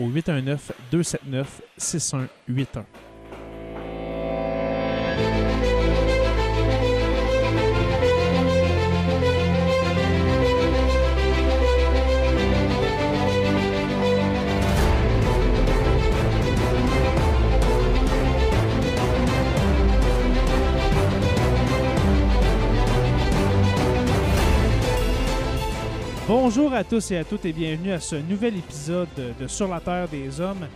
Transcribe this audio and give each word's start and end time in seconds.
au 0.00 0.08
819 0.08 0.72
Bonjour 26.62 26.76
à 26.76 26.84
tous 26.84 27.10
et 27.10 27.16
à 27.16 27.24
toutes 27.24 27.46
et 27.46 27.54
bienvenue 27.54 27.90
à 27.90 28.00
ce 28.00 28.16
nouvel 28.16 28.54
épisode 28.58 29.08
de 29.16 29.46
Sur 29.46 29.66
la 29.66 29.80
Terre 29.80 30.06
des 30.08 30.42
Hommes. 30.42 30.66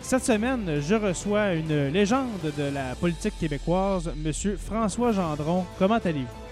Cette 0.00 0.22
semaine, 0.22 0.80
je 0.80 0.94
reçois 0.94 1.54
une 1.54 1.88
légende 1.88 2.52
de 2.56 2.62
la 2.72 2.94
politique 2.94 3.36
québécoise, 3.40 4.12
M. 4.24 4.56
François 4.56 5.10
Gendron. 5.10 5.64
Comment 5.76 5.98
allez-vous? 5.98 6.43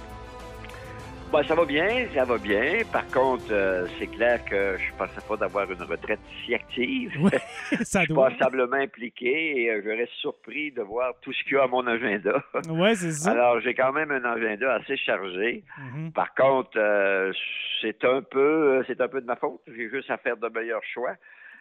Ben, 1.32 1.42
ça 1.44 1.54
va 1.54 1.64
bien, 1.64 2.06
ça 2.14 2.24
va 2.24 2.36
bien. 2.36 2.82
Par 2.92 3.06
contre, 3.06 3.46
euh, 3.50 3.86
c'est 3.98 4.06
clair 4.08 4.44
que 4.44 4.76
je 4.78 4.92
ne 4.92 4.98
pensais 4.98 5.26
pas 5.26 5.34
d'avoir 5.38 5.70
une 5.70 5.82
retraite 5.82 6.20
si 6.44 6.54
active. 6.54 7.10
Oui, 7.18 7.30
ça 7.84 8.00
je 8.00 8.04
suis 8.04 8.14
passablement 8.14 8.76
impliqué 8.76 9.62
et 9.62 9.70
euh, 9.70 9.80
je 9.82 9.88
reste 9.88 10.12
surpris 10.20 10.72
de 10.72 10.82
voir 10.82 11.14
tout 11.22 11.32
ce 11.32 11.42
qu'il 11.44 11.54
y 11.54 11.56
a 11.56 11.62
à 11.62 11.66
mon 11.68 11.86
agenda. 11.86 12.44
Oui, 12.68 12.94
c'est 12.96 13.12
ça. 13.12 13.30
Alors, 13.30 13.60
j'ai 13.60 13.72
quand 13.72 13.92
même 13.92 14.10
un 14.10 14.22
agenda 14.24 14.74
assez 14.74 14.98
chargé. 14.98 15.64
Mhm. 15.78 16.12
Par 16.12 16.34
contre, 16.34 16.76
euh, 16.76 17.32
c'est 17.80 18.04
un 18.04 18.20
peu 18.20 18.84
c'est 18.86 19.00
un 19.00 19.08
peu 19.08 19.22
de 19.22 19.26
ma 19.26 19.36
faute. 19.36 19.62
J'ai 19.74 19.88
juste 19.88 20.10
à 20.10 20.18
faire 20.18 20.36
de 20.36 20.48
meilleurs 20.50 20.84
choix. 20.84 21.14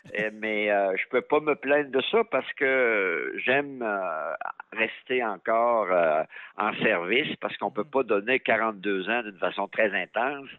Mais 0.33 0.71
euh, 0.71 0.95
je 0.97 1.07
peux 1.09 1.21
pas 1.21 1.39
me 1.39 1.55
plaindre 1.55 1.91
de 1.91 2.01
ça 2.11 2.23
parce 2.29 2.51
que 2.53 3.33
j'aime 3.45 3.81
euh, 3.81 4.33
rester 4.71 5.23
encore 5.23 5.87
euh, 5.91 6.23
en 6.57 6.73
service 6.81 7.35
parce 7.39 7.55
qu'on 7.57 7.71
peut 7.71 7.83
pas 7.83 8.03
donner 8.03 8.39
42 8.39 9.09
ans 9.09 9.23
d'une 9.23 9.37
façon 9.37 9.67
très 9.67 9.91
intense 9.93 10.49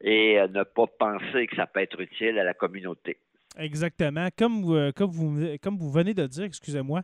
et 0.00 0.38
euh, 0.38 0.48
ne 0.48 0.62
pas 0.64 0.86
penser 0.86 1.46
que 1.46 1.56
ça 1.56 1.66
peut 1.66 1.80
être 1.80 2.00
utile 2.00 2.38
à 2.38 2.44
la 2.44 2.54
communauté. 2.54 3.18
Exactement. 3.58 4.28
Comme 4.36 4.62
vous, 4.62 4.74
euh, 4.74 4.92
comme, 4.92 5.10
vous, 5.10 5.56
comme 5.62 5.76
vous 5.76 5.90
venez 5.90 6.14
de 6.14 6.26
dire, 6.26 6.44
excusez-moi, 6.44 7.02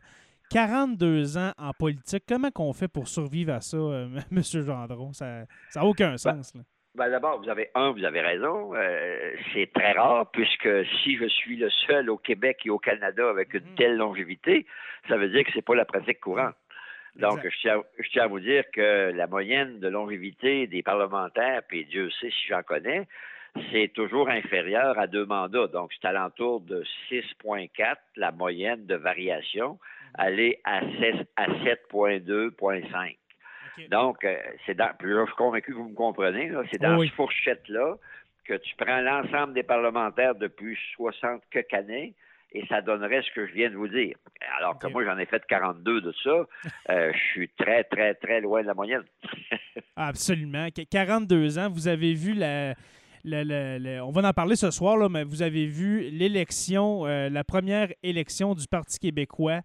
42 0.49 1.37
ans 1.37 1.51
en 1.57 1.73
politique, 1.73 2.23
comment 2.27 2.51
qu'on 2.51 2.73
fait 2.73 2.87
pour 2.87 3.07
survivre 3.07 3.53
à 3.53 3.61
ça, 3.61 3.77
euh, 3.77 4.07
M. 4.31 4.41
Gendron? 4.43 5.13
Ça 5.13 5.45
n'a 5.75 5.85
aucun 5.85 6.17
sens. 6.17 6.53
là. 6.55 6.61
Ben 6.95 7.09
d'abord, 7.09 7.39
vous 7.41 7.49
avez 7.49 7.69
un, 7.75 7.91
vous 7.91 8.03
avez 8.03 8.19
raison. 8.21 8.73
euh, 8.75 9.33
c'est 9.53 9.71
très 9.73 9.91
rare 9.93 10.29
puisque 10.31 10.67
si 11.03 11.17
je 11.17 11.25
suis 11.27 11.55
le 11.55 11.69
seul 11.69 12.09
au 12.09 12.17
Québec 12.17 12.61
et 12.65 12.69
au 12.71 12.79
Canada 12.79 13.29
avec 13.29 13.53
une 13.53 13.63
Mhm. 13.63 13.75
telle 13.77 13.95
longévité, 13.97 14.65
ça 15.07 15.15
veut 15.17 15.29
dire 15.29 15.43
que 15.45 15.51
c'est 15.53 15.61
pas 15.65 15.75
la 15.75 15.85
pratique 15.85 16.19
courante. 16.19 16.55
Donc, 17.15 17.37
Exact. 17.37 17.49
je 17.53 17.59
tiens, 17.61 17.83
je 17.99 18.09
tiens 18.09 18.23
à 18.23 18.27
vous 18.27 18.39
dire 18.39 18.63
que 18.73 19.11
la 19.13 19.27
moyenne 19.27 19.79
de 19.79 19.87
longévité 19.87 20.67
des 20.67 20.81
parlementaires, 20.83 21.61
puis 21.67 21.85
Dieu 21.85 22.09
sait 22.11 22.29
si 22.31 22.47
j'en 22.47 22.63
connais, 22.63 23.07
c'est 23.71 23.89
toujours 23.93 24.29
inférieur 24.29 24.97
à 24.97 25.07
deux 25.07 25.25
mandats. 25.25 25.67
Donc, 25.67 25.91
c'est 25.93 26.07
alentour 26.07 26.61
de 26.61 26.83
6,4, 27.09 27.97
la 28.15 28.31
moyenne 28.31 28.85
de 28.87 28.95
variation, 28.95 29.77
aller 30.15 30.59
à, 30.63 30.81
16 30.81 31.25
à 31.35 31.45
7,2,5. 31.63 33.17
Donc, 33.87 34.23
euh, 34.23 34.35
c'est 34.65 34.75
dans, 34.75 34.89
puis 34.97 35.09
là, 35.11 35.21
je 35.21 35.27
suis 35.27 35.35
convaincu 35.35 35.71
que 35.71 35.77
vous 35.77 35.89
me 35.89 35.95
comprenez, 35.95 36.49
là, 36.49 36.61
c'est 36.71 36.81
dans 36.81 36.97
Oui. 36.97 37.07
cette 37.07 37.15
fourchette-là 37.15 37.95
que 38.45 38.53
tu 38.55 38.75
prends 38.77 38.99
l'ensemble 39.01 39.53
des 39.53 39.63
parlementaires 39.63 40.35
depuis 40.35 40.77
60 40.95 41.41
quelques 41.51 41.73
années 41.73 42.13
et 42.51 42.65
ça 42.67 42.81
donnerait 42.81 43.21
ce 43.21 43.31
que 43.35 43.45
je 43.45 43.53
viens 43.53 43.69
de 43.69 43.75
vous 43.75 43.87
dire. 43.87 44.15
Alors 44.57 44.79
que 44.79 44.87
moi, 44.87 45.05
j'en 45.05 45.17
ai 45.19 45.25
fait 45.27 45.45
42 45.45 46.01
de 46.01 46.11
ça. 46.23 46.47
Euh, 46.89 47.11
je 47.13 47.19
suis 47.31 47.49
très, 47.49 47.83
très, 47.83 48.15
très 48.15 48.41
loin 48.41 48.61
de 48.63 48.67
la 48.67 48.73
moyenne. 48.73 49.03
Absolument. 49.95 50.67
Qu- 50.71 50.85
42 50.85 51.59
ans, 51.59 51.69
vous 51.69 51.87
avez 51.87 52.13
vu 52.13 52.33
la. 52.33 52.73
la- 53.23 54.03
on 54.05 54.11
va 54.11 54.27
en 54.27 54.33
parler 54.33 54.55
ce 54.55 54.71
soir, 54.71 54.97
là, 54.97 55.09
mais 55.09 55.23
vous 55.23 55.41
avez 55.43 55.67
vu 55.67 56.09
l'élection, 56.09 57.05
euh, 57.05 57.29
la 57.29 57.43
première 57.43 57.89
élection 58.01 58.55
du 58.55 58.67
Parti 58.67 58.97
québécois. 58.97 59.59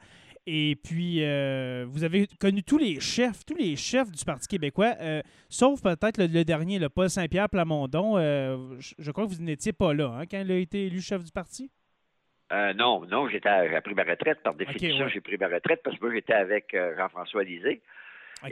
Et 0.47 0.77
puis, 0.77 1.25
euh, 1.25 1.87
vous 1.88 2.05
avez 2.05 2.27
connu 2.38 2.62
tous 2.62 2.77
les 2.77 3.00
chefs, 3.00 3.47
tous 3.47 3.55
les 3.55 3.77
chefs 3.77 4.10
du 4.10 4.25
Parti 4.25 4.47
québécois, 4.47 4.94
euh, 5.00 5.22
sauf 5.49 5.82
peut-être 5.82 6.19
le, 6.19 6.27
le 6.27 6.44
dernier, 6.44 6.78
le 6.78 6.91
Paul 6.91 7.09
Saint-Pierre 7.09 7.49
Plamondon. 7.49 8.19
Euh, 8.19 8.56
je, 8.78 8.94
je 8.99 9.10
crois 9.10 9.25
que 9.25 9.31
vous 9.31 9.43
n'étiez 9.43 9.72
pas 9.72 9.94
là 9.94 10.19
hein, 10.19 10.25
quand 10.31 10.38
il 10.38 10.53
a 10.53 10.56
été 10.56 10.87
élu 10.87 11.00
chef 11.00 11.25
du 11.25 11.32
parti? 11.32 11.71
Non, 12.77 13.05
non, 13.06 13.28
j'ai 13.28 13.41
pris 13.41 13.94
ma 13.97 14.05
retraite. 14.05 14.41
Par 14.44 14.55
définition, 14.55 15.06
ouais. 15.06 15.10
j'ai 15.12 15.21
pris 15.21 15.37
ma 15.38 15.49
retraite 15.49 15.81
parce 15.82 15.97
que 15.97 16.05
moi, 16.05 16.15
j'étais 16.15 16.34
avec 16.34 16.76
Jean-François 16.97 17.43
Lisée. 17.43 17.82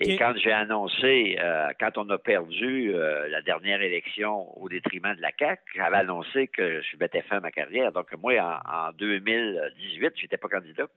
Et 0.01 0.17
quand 0.17 0.33
j'ai 0.43 0.51
annoncé, 0.51 1.39
quand 1.79 1.99
on 1.99 2.11
a 2.11 2.19
perdu 2.19 2.91
la 2.93 3.43
dernière 3.43 3.81
élection 3.81 4.59
au 4.61 4.69
détriment 4.69 5.15
de 5.15 5.21
la 5.21 5.31
CAQ, 5.39 5.63
j'avais 5.77 5.99
annoncé 5.99 6.49
que 6.49 6.81
je 6.81 6.97
mettais 6.97 7.23
fin 7.23 7.37
à 7.37 7.41
ma 7.41 7.53
carrière. 7.53 7.93
Donc, 7.93 8.13
moi, 8.21 8.33
en, 8.41 8.89
en 8.89 8.93
2018, 8.99 10.15
j'étais 10.17 10.37
pas 10.37 10.49
candidat. 10.49 10.89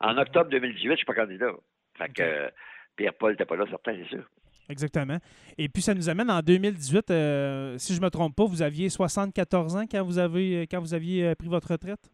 En 0.00 0.16
octobre 0.18 0.50
2018, 0.50 0.90
je 0.90 0.96
suis 0.96 1.06
pas 1.06 1.14
candidat. 1.14 1.52
Fait 1.96 2.08
que 2.08 2.22
euh, 2.22 2.48
Pierre-Paul 2.96 3.32
n'était 3.32 3.44
pas 3.44 3.56
là, 3.56 3.64
certain, 3.68 3.96
c'est 4.02 4.16
sûr. 4.16 4.24
Exactement. 4.68 5.18
Et 5.58 5.68
puis, 5.68 5.82
ça 5.82 5.94
nous 5.94 6.08
amène 6.08 6.30
en 6.30 6.40
2018. 6.40 7.10
euh, 7.10 7.78
si 7.78 7.94
je 7.94 8.00
ne 8.00 8.04
me 8.04 8.10
trompe 8.10 8.34
pas, 8.34 8.44
vous 8.44 8.62
aviez 8.62 8.88
74 8.88 9.76
ans 9.76 9.84
quand 9.90 10.02
vous, 10.02 10.18
avez, 10.18 10.66
quand 10.70 10.80
vous 10.80 10.94
aviez 10.94 11.26
euh, 11.26 11.34
pris 11.34 11.48
votre 11.48 11.70
retraite? 11.70 12.10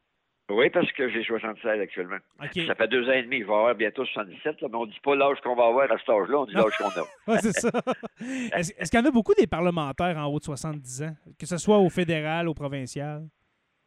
Oui, 0.51 0.69
parce 0.69 0.91
que 0.93 1.09
j'ai 1.11 1.23
76 1.23 1.81
actuellement. 1.81 2.17
Ça 2.67 2.75
fait 2.75 2.89
deux 2.89 3.09
ans 3.09 3.13
et 3.13 3.23
demi, 3.23 3.41
je 3.41 3.45
vais 3.47 3.53
avoir 3.53 3.75
bientôt 3.77 4.05
77, 4.05 4.61
là, 4.61 4.69
mais 4.69 4.77
on 4.79 4.87
dit 4.87 4.99
pas 5.01 5.15
l'âge 5.15 5.39
qu'on 5.45 5.55
va 5.55 5.67
avoir 5.67 5.91
à 5.93 5.97
cet 5.97 6.09
âge-là, 6.09 6.39
on 6.41 6.45
dit 6.45 6.55
l'âge 6.55 6.77
qu'on 6.77 6.89
a. 6.89 7.05
Ouais, 7.33 7.39
c'est 7.41 7.53
ça. 7.53 7.71
Est-ce 8.53 8.73
est-ce 8.77 8.91
qu'il 8.91 8.99
y 8.99 9.03
en 9.03 9.07
a 9.07 9.13
beaucoup 9.13 9.35
des 9.35 9.47
parlementaires 9.47 10.19
en 10.19 10.25
haut 10.27 10.41
de 10.41 10.45
70 10.45 11.03
ans, 11.05 11.17
que 11.39 11.47
ce 11.47 11.57
soit 11.57 11.79
au 11.79 11.89
fédéral, 11.89 12.49
au 12.49 12.55
provincial? 12.55 13.29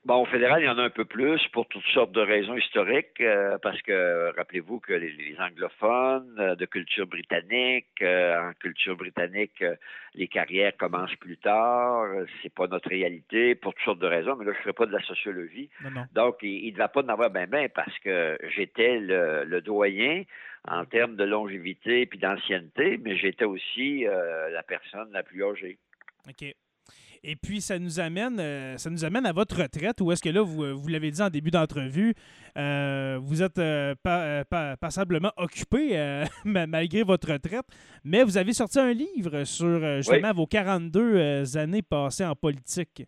Bon, 0.05 0.23
au 0.23 0.25
fédéral, 0.25 0.61
il 0.61 0.65
y 0.65 0.69
en 0.69 0.77
a 0.77 0.83
un 0.83 0.89
peu 0.89 1.05
plus 1.05 1.39
pour 1.53 1.65
toutes 1.69 1.85
sortes 1.93 2.11
de 2.11 2.19
raisons 2.19 2.57
historiques, 2.57 3.21
euh, 3.21 3.57
parce 3.59 3.81
que 3.83 4.35
rappelez-vous 4.35 4.81
que 4.81 4.91
les, 4.91 5.37
anglophones 5.39 6.35
euh, 6.39 6.55
de 6.55 6.65
culture 6.65 7.07
britannique, 7.07 7.87
euh, 8.01 8.49
en 8.49 8.53
culture 8.53 8.97
britannique, 8.97 9.63
les 10.13 10.27
carrières 10.27 10.75
commencent 10.75 11.15
plus 11.15 11.37
tard, 11.37 12.05
c'est 12.41 12.53
pas 12.53 12.67
notre 12.67 12.89
réalité 12.89 13.55
pour 13.55 13.73
toutes 13.73 13.83
sortes 13.85 13.99
de 13.99 14.07
raisons, 14.07 14.35
mais 14.35 14.43
là, 14.43 14.51
je 14.51 14.57
ne 14.57 14.61
ferai 14.63 14.73
pas 14.73 14.85
de 14.87 14.91
la 14.91 15.01
sociologie. 15.03 15.69
Donc, 16.11 16.39
il 16.41 16.73
ne 16.73 16.77
va 16.77 16.89
pas 16.89 17.01
en 17.01 17.07
avoir 17.07 17.29
bien, 17.29 17.47
bien, 17.47 17.69
parce 17.73 17.97
que 17.99 18.37
j'étais 18.49 18.99
le, 18.99 19.45
le, 19.45 19.61
doyen 19.61 20.23
en 20.67 20.83
termes 20.83 21.15
de 21.15 21.23
longévité 21.23 22.05
puis 22.07 22.19
d'ancienneté, 22.19 22.99
mais 23.01 23.15
j'étais 23.15 23.45
aussi 23.45 24.03
la 24.03 24.63
personne 24.63 25.13
la 25.13 25.23
plus 25.23 25.45
âgée. 25.45 25.77
OK. 26.27 26.53
Et 27.25 27.37
puis, 27.37 27.61
ça 27.61 27.79
nous 27.79 28.01
amène, 28.01 28.37
euh, 28.39 28.77
ça 28.77 28.89
nous 28.89 29.05
amène 29.05 29.25
à 29.25 29.31
votre 29.31 29.61
retraite, 29.61 30.01
où 30.01 30.11
est-ce 30.11 30.21
que 30.21 30.27
là, 30.29 30.41
vous, 30.41 30.77
vous 30.77 30.87
l'avez 30.89 31.09
dit 31.09 31.21
en 31.21 31.29
début 31.29 31.51
d'entrevue, 31.51 32.13
euh, 32.57 33.17
vous 33.21 33.41
êtes 33.41 33.59
euh, 33.59 33.95
passablement 34.79 35.31
occupé 35.37 36.25
malgré 36.43 37.03
votre 37.03 37.31
retraite, 37.31 37.65
mais 38.03 38.23
vous 38.23 38.37
avez 38.37 38.51
sorti 38.51 38.77
un 38.77 38.91
livre 38.91 39.45
sur 39.45 39.97
justement 39.97 40.33
vos 40.33 40.47
42 40.47 41.57
années 41.57 41.81
passées 41.81 42.25
en 42.25 42.35
politique. 42.35 43.07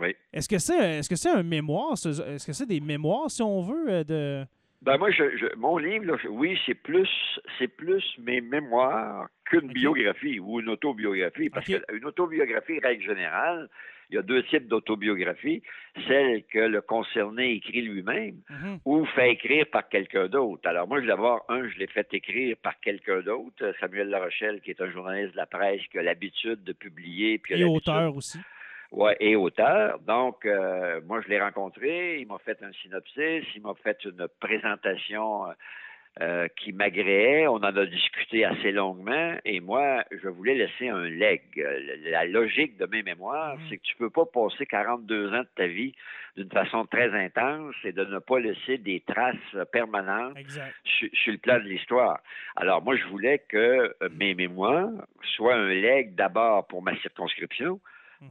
Oui. 0.00 0.14
Est-ce 0.32 0.48
que 0.48 0.58
c'est 0.58 0.98
est-ce 0.98 1.08
que 1.08 1.16
c'est 1.16 1.30
un 1.30 1.42
mémoire? 1.42 1.92
Est-ce 1.92 2.46
que 2.46 2.52
c'est 2.52 2.66
des 2.66 2.80
mémoires, 2.80 3.30
si 3.30 3.42
on 3.42 3.62
veut, 3.62 4.04
de. 4.04 4.44
Ben 4.84 4.98
moi, 4.98 5.10
je, 5.10 5.56
mon 5.56 5.78
livre, 5.78 6.18
oui, 6.28 6.58
c'est 6.66 6.74
plus, 6.74 7.08
c'est 7.58 7.68
plus 7.68 8.04
mes 8.18 8.42
mémoires 8.42 9.28
qu'une 9.46 9.72
biographie 9.72 10.38
ou 10.38 10.60
une 10.60 10.68
autobiographie. 10.68 11.48
Parce 11.48 11.64
qu'une 11.64 12.04
autobiographie, 12.04 12.80
règle 12.80 13.02
générale, 13.02 13.70
il 14.10 14.16
y 14.16 14.18
a 14.18 14.22
deux 14.22 14.42
types 14.42 14.68
d'autobiographie. 14.68 15.62
Celle 16.06 16.44
que 16.44 16.58
le 16.58 16.82
concerné 16.82 17.52
écrit 17.52 17.80
lui-même 17.80 18.36
mhm. 18.50 18.78
ou 18.84 19.06
fait 19.06 19.32
écrire 19.32 19.64
par 19.72 19.88
quelqu'un 19.88 20.28
d'autre. 20.28 20.68
Alors 20.68 20.86
moi, 20.86 21.00
je 21.02 21.08
avoir 21.08 21.44
un, 21.48 21.66
je 21.66 21.78
l'ai 21.78 21.86
fait 21.86 22.06
écrire 22.12 22.54
par 22.62 22.78
quelqu'un 22.80 23.22
d'autre, 23.22 23.72
Samuel 23.80 24.10
Larochelle, 24.10 24.60
qui 24.60 24.70
est 24.70 24.82
un 24.82 24.90
journaliste 24.90 25.32
de 25.32 25.38
la 25.38 25.46
presse 25.46 25.80
qui 25.90 25.98
a 25.98 26.02
l'habitude 26.02 26.62
de 26.62 26.74
publier. 26.74 27.38
Puis 27.38 27.58
Et 27.58 27.64
auteur 27.64 28.14
aussi. 28.14 28.38
Ouais, 28.94 29.16
et 29.18 29.34
auteur. 29.34 29.98
Donc, 30.06 30.46
euh, 30.46 31.00
moi, 31.04 31.20
je 31.20 31.28
l'ai 31.28 31.40
rencontré. 31.40 32.20
Il 32.20 32.28
m'a 32.28 32.38
fait 32.38 32.62
un 32.62 32.72
synopsis. 32.72 33.44
Il 33.56 33.62
m'a 33.62 33.74
fait 33.82 33.98
une 34.04 34.28
présentation 34.38 35.46
euh, 36.20 36.46
qui 36.56 36.72
m'agréait. 36.72 37.48
On 37.48 37.56
en 37.56 37.64
a 37.64 37.86
discuté 37.86 38.44
assez 38.44 38.70
longuement. 38.70 39.34
Et 39.44 39.58
moi, 39.58 40.04
je 40.12 40.28
voulais 40.28 40.54
laisser 40.54 40.90
un 40.90 41.08
leg. 41.08 41.42
La 42.04 42.24
logique 42.24 42.76
de 42.76 42.86
mes 42.86 43.02
mémoires, 43.02 43.56
mmh. 43.56 43.60
c'est 43.68 43.78
que 43.78 43.82
tu 43.82 43.96
peux 43.96 44.10
pas 44.10 44.26
passer 44.26 44.64
42 44.64 45.34
ans 45.34 45.40
de 45.40 45.48
ta 45.56 45.66
vie 45.66 45.92
d'une 46.36 46.50
façon 46.50 46.86
très 46.86 47.12
intense 47.12 47.74
et 47.82 47.90
de 47.90 48.04
ne 48.04 48.20
pas 48.20 48.38
laisser 48.38 48.78
des 48.78 49.00
traces 49.00 49.66
permanentes 49.72 50.38
sur, 50.84 51.08
sur, 51.12 51.32
le 51.32 51.38
plan 51.38 51.58
de 51.58 51.64
l'histoire. 51.64 52.20
Alors, 52.54 52.80
moi, 52.80 52.94
je 52.94 53.04
voulais 53.06 53.40
que 53.48 53.92
mes 54.12 54.36
mémoires 54.36 54.90
soient 55.34 55.56
un 55.56 55.68
leg 55.68 56.14
d'abord 56.14 56.68
pour 56.68 56.80
ma 56.80 56.96
circonscription. 56.98 57.80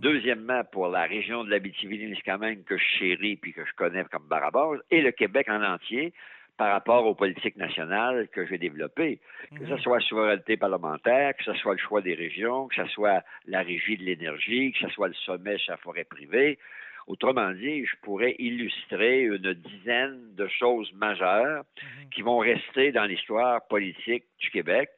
Deuxièmement, 0.01 0.63
pour 0.72 0.88
la 0.88 1.04
région 1.04 1.44
de 1.44 1.50
l'Abitibi-Témiscamingue 1.50 2.63
que 2.63 2.78
je 2.78 2.84
chéris 3.00 3.36
puis 3.36 3.54
que 3.54 3.66
je 3.66 3.74
connais 3.74 4.04
comme 4.06 4.28
Barabase, 4.28 4.80
et 4.92 5.01
le 5.01 5.12
Québec 5.12 5.48
en 5.50 5.63
entier 5.63 6.13
par 6.57 6.72
rapport 6.72 7.06
aux 7.06 7.16
politiques 7.16 7.57
nationales 7.57 8.28
que 8.30 8.45
j'ai 8.45 8.57
développées, 8.57 9.19
que 9.57 9.66
ce 9.66 9.74
mhm. 9.74 9.80
soit 9.80 9.98
la 10.00 10.06
souveraineté 10.06 10.57
parlementaire, 10.57 11.36
que 11.36 11.44
ce 11.44 11.54
soit 11.56 11.74
le 11.74 11.80
choix 11.80 12.01
des 12.01 12.13
régions, 12.13 12.68
que 12.68 12.75
ce 12.75 12.86
soit 12.90 13.24
la 13.48 13.62
régie 13.62 13.98
de 13.98 14.04
l'énergie, 14.04 14.72
que 14.74 14.88
ce 14.88 14.90
soit 14.90 15.07
le 15.07 15.13
sommet 15.16 15.57
sur 15.57 15.72
la 15.72 15.78
forêt 15.78 16.04
privée. 16.04 16.60
Autrement 17.07 17.51
dit, 17.51 17.86
je 17.86 17.96
pourrais 18.01 18.36
illustrer 18.39 19.24
une 19.24 19.54
dizaine 19.54 20.36
de 20.36 20.48
choses 20.48 20.92
majeures 20.94 21.63
mhm. 21.81 22.10
qui 22.12 22.22
vont 22.22 22.38
rester 22.38 22.92
dans 22.92 23.06
l'histoire 23.06 23.66
politique 23.68 24.25
du 24.39 24.51
Québec. 24.51 24.89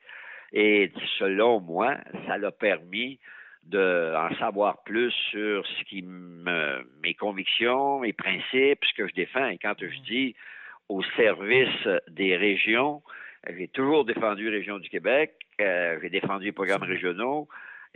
Et 0.52 0.92
selon 1.18 1.60
moi, 1.62 1.98
ça 2.28 2.38
l'a 2.38 2.52
permis 2.52 3.20
d'en 3.66 4.30
savoir 4.38 4.84
plus 4.84 5.12
sur 5.32 5.66
ce 5.66 5.84
qui 5.86 6.04
me, 6.04 6.88
mes 7.02 7.14
convictions, 7.16 8.00
mes 8.00 8.14
principes, 8.14 8.84
ce 8.86 8.94
que 8.96 9.08
je 9.08 9.14
défends. 9.14 9.48
Et 9.48 9.58
quand 9.58 9.74
je 9.80 9.86
mm. 9.86 10.04
dis 10.08 10.36
au 10.90 11.02
service 11.16 11.88
des 12.10 12.36
régions, 12.38 13.02
j'ai 13.50 13.68
toujours 13.68 14.06
défendu 14.06 14.50
les 14.50 14.58
régions 14.58 14.80
du 14.80 14.90
Québec, 14.90 15.34
euh, 15.62 15.98
j'ai 16.02 16.10
défendu 16.10 16.46
les 16.46 16.52
programmes 16.52 16.84
régionaux, 16.84 17.48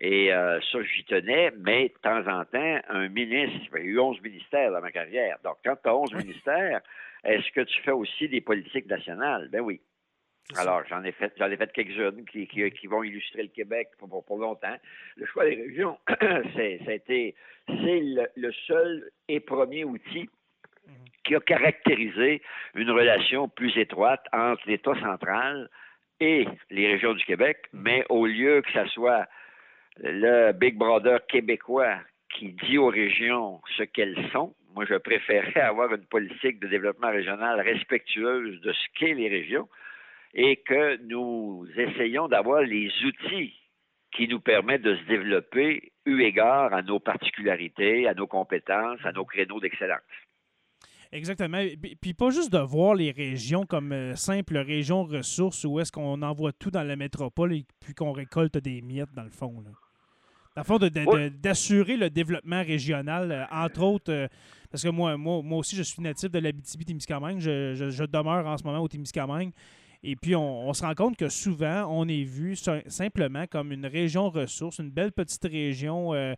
et 0.01 0.33
euh, 0.33 0.59
ça, 0.71 0.79
j'y 0.81 1.03
tenais, 1.03 1.51
mais 1.59 1.89
de 1.89 1.99
temps 2.01 2.25
en 2.27 2.45
temps, 2.45 2.79
un 2.89 3.09
ministre, 3.09 3.59
j'ai 3.75 3.83
eu 3.83 3.99
11 3.99 4.21
ministères 4.21 4.71
dans 4.71 4.81
ma 4.81 4.91
carrière. 4.91 5.37
Donc, 5.43 5.57
quand 5.63 5.75
tu 5.83 5.89
as 5.89 5.95
11 5.95 6.13
ministères, 6.15 6.81
est-ce 7.23 7.51
que 7.51 7.61
tu 7.61 7.81
fais 7.81 7.91
aussi 7.91 8.29
des 8.29 8.39
politiques 8.39 8.87
nationales? 8.87 9.49
Ben 9.51 9.59
oui. 9.59 9.81
Alors, 10.57 10.81
j'en 10.89 11.03
ai 11.03 11.11
fait, 11.11 11.31
j'en 11.37 11.49
ai 11.51 11.57
fait 11.57 11.71
quelques-unes 11.71 12.25
qui, 12.25 12.47
qui, 12.47 12.87
vont 12.87 13.03
illustrer 13.03 13.43
le 13.43 13.49
Québec 13.49 13.89
pour, 13.99 14.25
pour, 14.25 14.39
longtemps. 14.39 14.75
Le 15.15 15.25
choix 15.27 15.45
des 15.45 15.55
régions, 15.55 15.99
c'est, 16.55 16.79
c'est 16.85 17.35
le, 17.67 18.51
seul 18.65 19.09
et 19.27 19.39
premier 19.39 19.83
outil 19.83 20.27
mhm. 20.87 20.93
qui 21.23 21.35
a 21.35 21.39
caractérisé 21.39 22.41
une 22.73 22.89
relation 22.89 23.47
plus 23.47 23.77
étroite 23.77 24.25
entre 24.33 24.63
l'État 24.65 24.99
central 24.99 25.69
et 26.19 26.47
les 26.71 26.87
régions 26.87 27.13
du 27.13 27.23
Québec, 27.25 27.67
mhm. 27.71 27.81
mais 27.83 28.05
au 28.09 28.25
lieu 28.25 28.61
que 28.63 28.71
ce 28.71 28.87
soit 28.87 29.27
le 29.97 30.51
Big 30.53 30.77
Brother 30.77 31.25
québécois 31.27 31.99
qui 32.33 32.53
dit 32.53 32.77
aux 32.77 32.89
régions 32.89 33.61
ce 33.77 33.83
qu'elles 33.83 34.29
sont, 34.31 34.55
moi 34.73 34.85
je 34.89 34.95
préférais 34.95 35.61
avoir 35.61 35.93
une 35.93 36.05
politique 36.05 36.59
de 36.59 36.67
développement 36.67 37.11
régional 37.11 37.59
respectueuse 37.61 38.59
de 38.61 38.73
ce 38.73 38.87
qu'est 38.97 39.13
les 39.13 39.29
régions 39.29 39.67
et 40.33 40.57
que 40.57 40.97
nous 41.07 41.65
essayons 41.75 42.27
d'avoir 42.27 42.61
les 42.61 42.91
outils 43.03 43.53
qui 44.15 44.27
nous 44.27 44.39
permettent 44.39 44.81
de 44.81 44.95
se 44.95 45.03
développer 45.07 45.91
eu 46.05 46.21
égard 46.21 46.73
à 46.73 46.81
nos 46.81 46.99
particularités, 46.99 48.07
à 48.07 48.13
nos 48.13 48.27
compétences, 48.27 48.99
à 49.03 49.11
nos 49.11 49.25
créneaux 49.25 49.59
d'excellence. 49.59 50.01
Exactement. 51.11 51.63
Puis 52.01 52.13
pas 52.13 52.29
juste 52.29 52.51
de 52.51 52.59
voir 52.59 52.93
les 52.93 53.11
régions 53.11 53.65
comme 53.65 53.91
euh, 53.91 54.15
simples 54.15 54.57
régions 54.57 55.03
ressources 55.03 55.63
où 55.63 55.79
est-ce 55.79 55.91
qu'on 55.91 56.21
envoie 56.21 56.51
tout 56.53 56.69
dans 56.69 56.83
la 56.83 56.95
métropole 56.95 57.53
et 57.53 57.65
puis 57.79 57.95
qu'on 57.95 58.11
récolte 58.11 58.57
des 58.59 58.81
miettes 58.81 59.13
dans 59.15 59.23
le 59.23 59.31
fond. 59.31 59.61
Là. 59.61 59.71
Dans 60.55 60.61
le 60.61 60.65
fond, 60.65 61.31
d'assurer 61.41 61.97
le 61.97 62.09
développement 62.09 62.61
régional, 62.61 63.31
euh, 63.31 63.45
entre 63.51 63.81
autres, 63.81 64.11
euh, 64.11 64.27
parce 64.69 64.83
que 64.83 64.89
moi, 64.89 65.17
moi, 65.17 65.41
moi 65.41 65.59
aussi, 65.59 65.75
je 65.75 65.83
suis 65.83 66.01
natif 66.01 66.29
de 66.29 66.39
l'Abitibi-Témiscamingue. 66.39 67.39
Je, 67.39 67.73
je, 67.75 67.89
je, 67.89 68.03
demeure 68.03 68.45
en 68.45 68.57
ce 68.57 68.63
moment 68.63 68.79
au 68.79 68.87
Témiscamingue. 68.87 69.51
Et 70.01 70.15
puis, 70.15 70.35
on, 70.35 70.73
se 70.73 70.83
rend 70.83 70.95
compte 70.95 71.17
que 71.17 71.27
souvent, 71.27 71.85
on 71.89 72.07
est 72.07 72.23
vu 72.23 72.55
simplement 72.55 73.45
comme 73.47 73.71
une 73.73 73.85
région 73.85 74.29
ressource, 74.29 74.79
une 74.79 74.91
belle 74.91 75.11
petite 75.11 75.43
région 75.43 76.13
euh, 76.13 76.35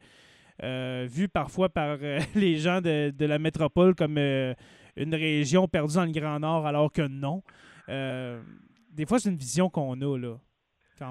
euh, 0.63 1.07
vue 1.09 1.27
parfois 1.27 1.69
par 1.69 1.97
euh, 2.01 2.19
les 2.35 2.57
gens 2.57 2.81
de, 2.81 3.13
la 3.19 3.37
métropole 3.37 3.93
comme 3.93 4.17
une 4.17 5.15
région 5.15 5.67
perdue 5.67 5.95
dans 5.95 6.05
le 6.05 6.11
Grand 6.11 6.39
Nord, 6.39 6.65
alors 6.65 6.91
que 6.91 7.03
non. 7.03 7.43
des 7.87 9.05
fois, 9.05 9.19
c'est 9.19 9.29
une 9.29 9.37
vision 9.37 9.69
qu'on 9.69 10.01
a, 10.01 10.17
là. 10.17 10.37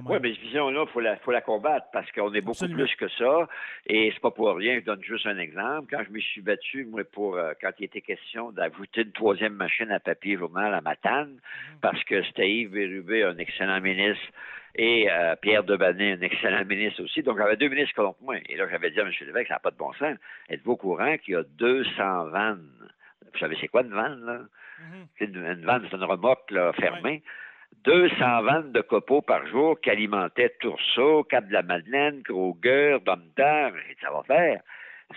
Oui, 0.07 0.19
mais 0.23 0.33
cette 0.35 0.43
vision-là, 0.43 0.85
il 0.87 0.93
faut 0.93 1.01
la, 1.01 1.17
faut 1.17 1.33
la 1.33 1.41
combattre 1.41 1.87
parce 1.93 2.11
qu'on 2.13 2.33
est 2.33 2.41
beaucoup 2.41 2.69
plus 2.69 2.95
que 2.97 3.09
ça. 3.09 3.49
Et 3.87 4.11
c'est 4.13 4.21
pas 4.21 4.31
pour 4.31 4.55
rien. 4.55 4.79
Je 4.81 4.85
donne 4.85 5.03
juste 5.03 5.27
un 5.27 5.39
exemple. 5.39 5.89
Quand 5.91 6.03
je 6.05 6.11
me 6.11 6.21
suis 6.21 6.41
battu, 6.41 6.85
moi, 6.85 7.03
pour 7.05 7.37
euh, 7.37 7.53
quand 7.61 7.71
il 7.79 7.85
était 7.85 8.01
question 8.01 8.53
d'ajouter 8.53 9.03
une 9.03 9.13
troisième 9.13 9.55
machine 9.55 9.91
à 9.91 10.01
papier 10.01 10.37
journal 10.37 10.73
à 10.75 10.81
Matane, 10.81 11.31
mhm. 11.31 11.81
parce 11.81 12.03
que 12.05 12.23
c'était 12.25 12.51
Yves 12.51 12.71
Bérubé, 12.71 13.25
un 13.25 13.39
excellent 13.39 13.81
ministre, 13.81 14.25
et 14.77 15.11
euh, 15.11 15.35
Pierre 15.37 15.65
Debanet, 15.65 16.13
un 16.13 16.21
excellent 16.21 16.65
ministre 16.65 17.03
aussi. 17.03 17.23
Donc, 17.23 17.39
j'avais 17.39 17.57
deux 17.57 17.69
ministres 17.69 17.95
contre 17.95 18.23
moi. 18.23 18.37
Et 18.49 18.57
là, 18.57 18.69
j'avais 18.71 18.91
dit 18.91 19.01
à 19.01 19.03
M. 19.03 19.13
Lévesque, 19.21 19.49
ça 19.49 19.55
n'a 19.55 19.61
pas 19.61 19.73
de 19.73 19.77
bon 19.77 19.93
sens. 19.95 20.17
Êtes-vous 20.49 20.73
au 20.73 20.77
courant 20.77 21.17
qu'il 21.19 21.35
y 21.35 21.37
a 21.37 21.43
200 21.43 22.27
vannes? 22.27 22.69
Vous 23.33 23.39
savez, 23.39 23.57
c'est 23.61 23.69
quoi 23.69 23.83
une 23.83 23.93
vanne, 23.93 24.25
là? 24.25 24.41
Mhm. 24.81 25.07
une, 25.21 25.65
vanne, 25.65 25.87
c'est 25.91 25.97
une 25.97 26.05
remorque 26.05 26.51
là, 26.53 26.73
fermée. 26.73 27.23
200 27.85 28.43
vannes 28.43 28.73
de 28.73 28.81
copeaux 28.81 29.23
par 29.23 29.47
jour 29.47 29.81
qui 29.81 29.91
alimentaient 29.91 30.55
Tourceau, 30.61 31.25
Cap-de-la-Madeleine, 31.25 32.23
Kroger, 32.23 32.99
Domtar. 33.05 33.73
Ça 34.01 34.11
va 34.11 34.23
faire. 34.25 34.61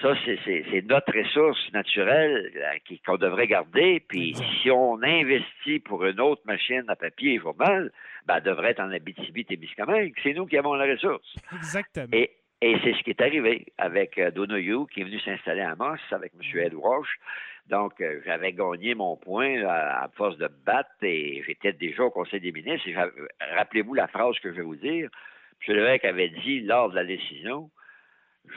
Ça, 0.01 0.15
c'est 0.25 0.81
notre 0.85 1.15
ressource 1.15 1.71
naturelle 1.71 2.51
euh, 2.55 2.95
qu'on 3.05 3.17
devrait 3.17 3.45
garder. 3.45 4.03
Puis 4.07 4.35
si 4.61 4.71
on 4.71 5.01
investit 5.03 5.79
pour 5.79 6.03
une 6.05 6.19
autre 6.19 6.41
machine 6.45 6.83
à 6.87 6.95
papier 6.95 7.33
et 7.33 7.39
journal, 7.39 7.91
ben, 8.25 8.37
elle 8.37 8.43
devrait 8.43 8.71
être 8.71 8.79
en 8.79 8.89
Abitibi-Témiscamingue. 8.89 10.13
C'est 10.23 10.33
nous 10.33 10.47
qui 10.47 10.57
avons 10.57 10.73
la 10.73 10.91
ressource. 10.91 11.35
Exactement. 11.55 12.07
Et, 12.11 12.31
c'est 12.61 12.93
ce 12.93 13.03
qui 13.03 13.09
est 13.09 13.21
arrivé 13.21 13.65
avec 13.77 14.17
euh, 14.17 14.31
Donoghue, 14.31 14.87
qui 14.91 15.01
est 15.01 15.03
venu 15.03 15.19
s'installer 15.19 15.61
à 15.61 15.75
Moss 15.75 15.99
avec 16.11 16.31
M. 16.33 16.39
Mm. 16.53 16.59
Ed 16.59 16.73
Walsh. 16.73 17.19
Donc, 17.67 18.01
euh, 18.01 18.19
j'avais 18.25 18.53
gagné 18.53 18.93
mon 18.93 19.15
point 19.15 19.63
à, 19.65 20.09
force 20.15 20.37
de 20.37 20.49
battre 20.65 20.91
et 21.01 21.41
j'étais 21.45 21.73
déjà 21.73 22.03
au 22.03 22.11
Conseil 22.11 22.41
des 22.41 22.51
ministres. 22.51 22.89
Rappelez-vous 23.55 23.93
la 23.93 24.07
phrase 24.07 24.37
que 24.39 24.51
je 24.51 24.57
vais 24.57 24.63
vous 24.63 24.75
dire. 24.75 25.09
M. 25.67 25.75
Lévesque 25.75 26.05
avait 26.05 26.29
dit 26.29 26.59
lors 26.59 26.89
de 26.89 26.95
la 26.95 27.05
décision 27.05 27.71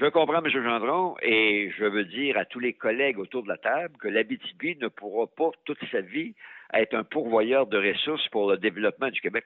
Je 0.00 0.06
comprends, 0.06 0.42
M. 0.44 0.50
Gendron, 0.50 1.14
et 1.22 1.70
je 1.78 1.84
veux 1.84 2.04
dire 2.04 2.36
à 2.36 2.44
tous 2.44 2.58
les 2.58 2.72
collègues 2.72 3.18
autour 3.18 3.44
de 3.44 3.48
la 3.48 3.58
table 3.58 3.96
que 3.98 4.08
l'Abitibi 4.08 4.76
ne 4.76 4.88
pourra 4.88 5.28
pas 5.28 5.50
toute 5.64 5.82
sa 5.92 6.00
vie 6.00 6.34
être 6.72 6.94
un 6.94 7.04
pourvoyeur 7.04 7.66
de 7.66 7.78
ressources 7.78 8.26
pour 8.28 8.50
le 8.50 8.58
développement 8.58 9.10
du 9.10 9.20
Québec. 9.20 9.44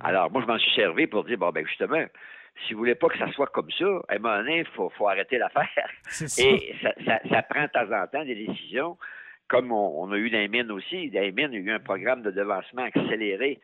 Alors, 0.00 0.30
moi, 0.30 0.40
je 0.40 0.46
m'en 0.46 0.58
suis 0.58 0.74
servi 0.74 1.06
pour 1.06 1.24
dire, 1.24 1.36
bon, 1.36 1.50
ben 1.50 1.66
justement, 1.66 2.06
si 2.62 2.72
vous 2.72 2.78
voulez 2.80 2.94
pas 2.94 3.08
que 3.08 3.18
ça 3.18 3.30
soit 3.32 3.48
comme 3.48 3.70
ça, 3.72 3.86
à 4.08 4.14
un 4.14 4.18
moment 4.18 4.36
donné, 4.38 4.58
il 4.60 4.66
faut, 4.66 4.90
arrêter 5.08 5.38
l'affaire. 5.38 5.90
Et 6.38 6.74
ça, 7.04 7.42
prend 7.42 7.62
de 7.62 7.68
temps 7.68 7.92
en 7.92 8.06
temps 8.06 8.24
des 8.24 8.34
décisions, 8.34 8.96
comme 9.48 9.72
on, 9.72 10.10
a 10.12 10.16
eu 10.16 10.30
dans 10.30 10.38
les 10.38 10.48
mines 10.48 10.70
aussi. 10.70 11.10
Dans 11.10 11.20
les 11.20 11.32
mines, 11.32 11.52
il 11.52 11.64
y 11.64 11.68
a 11.68 11.72
eu 11.72 11.74
un 11.74 11.80
programme 11.80 12.22
de 12.22 12.30
devancement 12.30 12.84
accéléré 12.84 13.60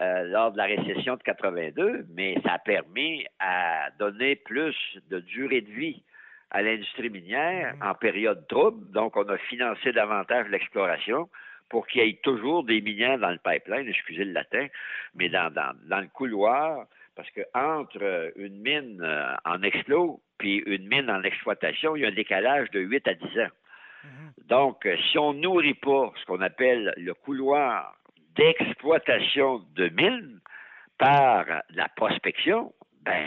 euh, 0.00 0.24
lors 0.24 0.52
de 0.52 0.58
la 0.58 0.64
récession 0.64 1.16
de 1.16 1.22
82, 1.22 2.06
mais 2.14 2.36
ça 2.44 2.54
a 2.54 2.58
permis 2.58 3.26
à 3.38 3.90
donner 3.98 4.36
plus 4.36 4.76
de 5.10 5.20
durée 5.20 5.62
de 5.62 5.70
vie 5.70 6.02
à 6.50 6.62
l'industrie 6.62 7.10
minière 7.10 7.74
mm-hmm. 7.74 7.90
en 7.90 7.94
période 7.94 8.46
trouble. 8.48 8.90
Donc, 8.92 9.16
on 9.16 9.28
a 9.28 9.38
financé 9.38 9.92
davantage 9.92 10.48
l'exploration 10.48 11.28
pour 11.68 11.86
qu'il 11.86 12.04
y 12.04 12.08
ait 12.08 12.20
toujours 12.22 12.64
des 12.64 12.80
minières 12.80 13.18
dans 13.18 13.30
le 13.30 13.38
pipeline, 13.38 13.88
excusez 13.88 14.24
le 14.24 14.32
latin, 14.32 14.66
mais 15.14 15.28
dans, 15.28 15.52
dans, 15.52 16.00
le 16.00 16.06
couloir, 16.08 16.86
parce 17.16 17.30
que 17.30 17.42
entre 17.54 18.32
une 18.36 18.60
mine 18.60 19.00
euh, 19.02 19.34
en 19.44 19.62
explo 19.62 20.20
puis 20.38 20.62
une 20.66 20.88
mine 20.88 21.10
en 21.10 21.22
exploitation, 21.22 21.96
il 21.96 22.02
y 22.02 22.04
a 22.04 22.08
un 22.08 22.12
décalage 22.12 22.70
de 22.70 22.80
8 22.80 23.08
à 23.08 23.14
10 23.14 23.24
ans. 23.24 23.46
Mm-hmm. 24.04 24.46
Donc, 24.48 24.88
si 25.10 25.18
on 25.18 25.32
nourrit 25.32 25.74
pas 25.74 26.12
ce 26.20 26.24
qu'on 26.26 26.40
appelle 26.40 26.92
le 26.96 27.14
couloir 27.14 27.94
d'exploitation 28.36 29.62
de 29.74 29.88
mines 29.90 30.40
par 30.98 31.46
la 31.70 31.88
prospection, 31.88 32.72
ben, 33.02 33.26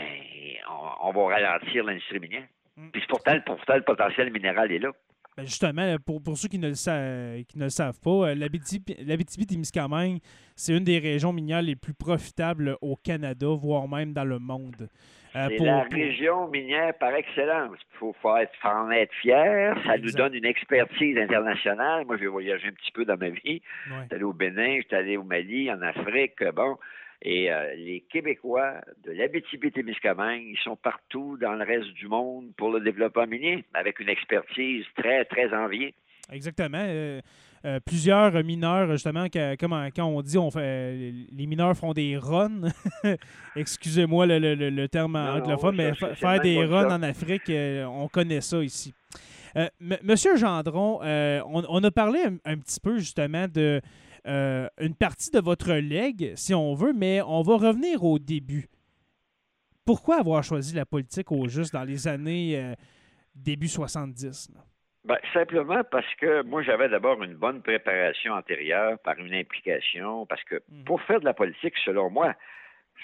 on, 1.00 1.12
va 1.12 1.34
ralentir 1.34 1.84
l'industrie 1.84 2.20
minière. 2.20 2.46
Mm. 2.76 2.90
Puis 2.90 3.02
pourtant, 3.08 3.38
pourtant, 3.44 3.76
le 3.76 3.82
potentiel 3.82 4.30
minéral 4.30 4.72
est 4.72 4.78
là. 4.78 4.92
Ben 5.38 5.46
justement, 5.46 5.96
pour, 6.04 6.20
pour, 6.20 6.36
ceux 6.36 6.48
qui 6.48 6.58
ne 6.58 6.66
le, 6.66 6.74
savent, 6.74 7.44
qui 7.44 7.56
ne 7.58 7.64
le 7.64 7.70
savent 7.70 8.00
pas, 8.00 8.30
euh, 8.30 8.34
l'Abitibi-Témiscamingue, 8.34 10.18
c'est 10.56 10.76
une 10.76 10.82
des 10.82 10.98
régions 10.98 11.32
minières 11.32 11.62
les 11.62 11.76
plus 11.76 11.94
profitables 11.94 12.76
au 12.82 12.96
Canada, 12.96 13.46
voire 13.46 13.86
même 13.86 14.12
dans 14.12 14.24
le 14.24 14.40
monde. 14.40 14.88
Euh, 15.36 15.48
c'est 15.48 15.64
la 15.64 15.84
région 15.84 16.48
minière 16.48 16.92
par 16.98 17.14
excellence. 17.14 17.78
Il 18.02 18.12
faut, 18.20 18.36
être, 18.36 18.50
en 18.64 18.90
être 18.90 19.14
fier. 19.14 19.80
Ça 19.86 19.96
nous 19.96 20.10
donne 20.10 20.34
une 20.34 20.44
expertise 20.44 21.16
internationale. 21.16 22.04
Moi, 22.04 22.16
j'ai 22.18 22.26
voyagé 22.26 22.66
un 22.66 22.72
petit 22.72 22.90
peu 22.90 23.04
dans 23.04 23.16
ma 23.16 23.28
vie. 23.28 23.62
J'étais 23.86 24.16
allé 24.16 24.24
au 24.24 24.32
Bénin, 24.32 24.78
j'étais 24.78 24.96
allé 24.96 25.16
au 25.16 25.22
Mali, 25.22 25.70
en 25.70 25.80
Afrique. 25.82 26.42
Bon, 26.52 26.76
et 27.22 27.50
euh, 27.50 27.74
les 27.74 28.04
Québécois 28.10 28.74
de 29.04 29.10
l'Abitibi-Témiscamingue, 29.12 30.44
ils 30.46 30.58
sont 30.62 30.76
partout 30.76 31.36
dans 31.40 31.54
le 31.54 31.64
reste 31.64 31.92
du 31.94 32.06
monde 32.06 32.52
pour 32.56 32.70
le 32.70 32.80
développement 32.80 33.26
minier, 33.26 33.64
avec 33.74 33.98
une 33.98 34.08
expertise 34.08 34.84
très, 34.96 35.24
très 35.24 35.52
enviée. 35.52 35.94
Exactement. 36.30 36.78
Euh, 36.80 37.20
euh, 37.64 37.80
plusieurs 37.84 38.32
mineurs, 38.44 38.92
justement, 38.92 39.26
comme 39.58 39.90
quand 39.96 40.04
on 40.04 40.22
dit, 40.22 40.38
on 40.38 40.50
fait, 40.50 41.12
les 41.32 41.46
mineurs 41.46 41.76
font 41.76 41.92
des 41.92 42.16
runs. 42.16 42.70
Excusez-moi 43.56 44.26
le, 44.26 44.86
terme 44.86 45.16
anglophone, 45.16 45.74
mais 45.74 45.94
faire 45.94 46.40
des 46.40 46.64
runs 46.64 46.92
en 46.92 47.02
Afrique, 47.02 47.50
on 47.50 48.06
connaît 48.06 48.42
ça 48.42 48.62
ici. 48.62 48.94
Monsieur 49.80 50.36
Gendron, 50.36 51.00
on, 51.02 51.82
a 51.82 51.90
parlé 51.90 52.20
un, 52.44 52.58
petit 52.58 52.78
peu 52.78 52.98
justement 52.98 53.48
de 53.48 53.80
euh, 54.28 54.68
une 54.78 54.94
partie 54.94 55.30
de 55.30 55.40
votre 55.40 55.72
legs, 55.72 56.32
si 56.36 56.54
on 56.54 56.74
veut, 56.74 56.92
mais 56.92 57.22
on 57.22 57.42
va 57.42 57.56
revenir 57.56 58.04
au 58.04 58.18
début. 58.18 58.66
Pourquoi 59.86 60.16
avoir 60.16 60.44
choisi 60.44 60.74
la 60.74 60.84
politique 60.84 61.32
au 61.32 61.48
juste 61.48 61.72
dans 61.72 61.84
les 61.84 62.06
années 62.06 62.58
euh, 62.58 62.74
début 63.34 63.68
70? 63.68 64.50
Ben, 65.04 65.16
simplement 65.32 65.82
parce 65.90 66.14
que 66.16 66.42
moi, 66.42 66.62
j'avais 66.62 66.90
d'abord 66.90 67.22
une 67.22 67.34
bonne 67.34 67.62
préparation 67.62 68.34
antérieure 68.34 68.98
par 68.98 69.18
une 69.18 69.32
implication, 69.32 70.26
parce 70.26 70.44
que 70.44 70.56
mhm. 70.68 70.84
pour 70.84 71.00
faire 71.02 71.20
de 71.20 71.24
la 71.24 71.34
politique, 71.34 71.74
selon 71.84 72.10
moi, 72.10 72.34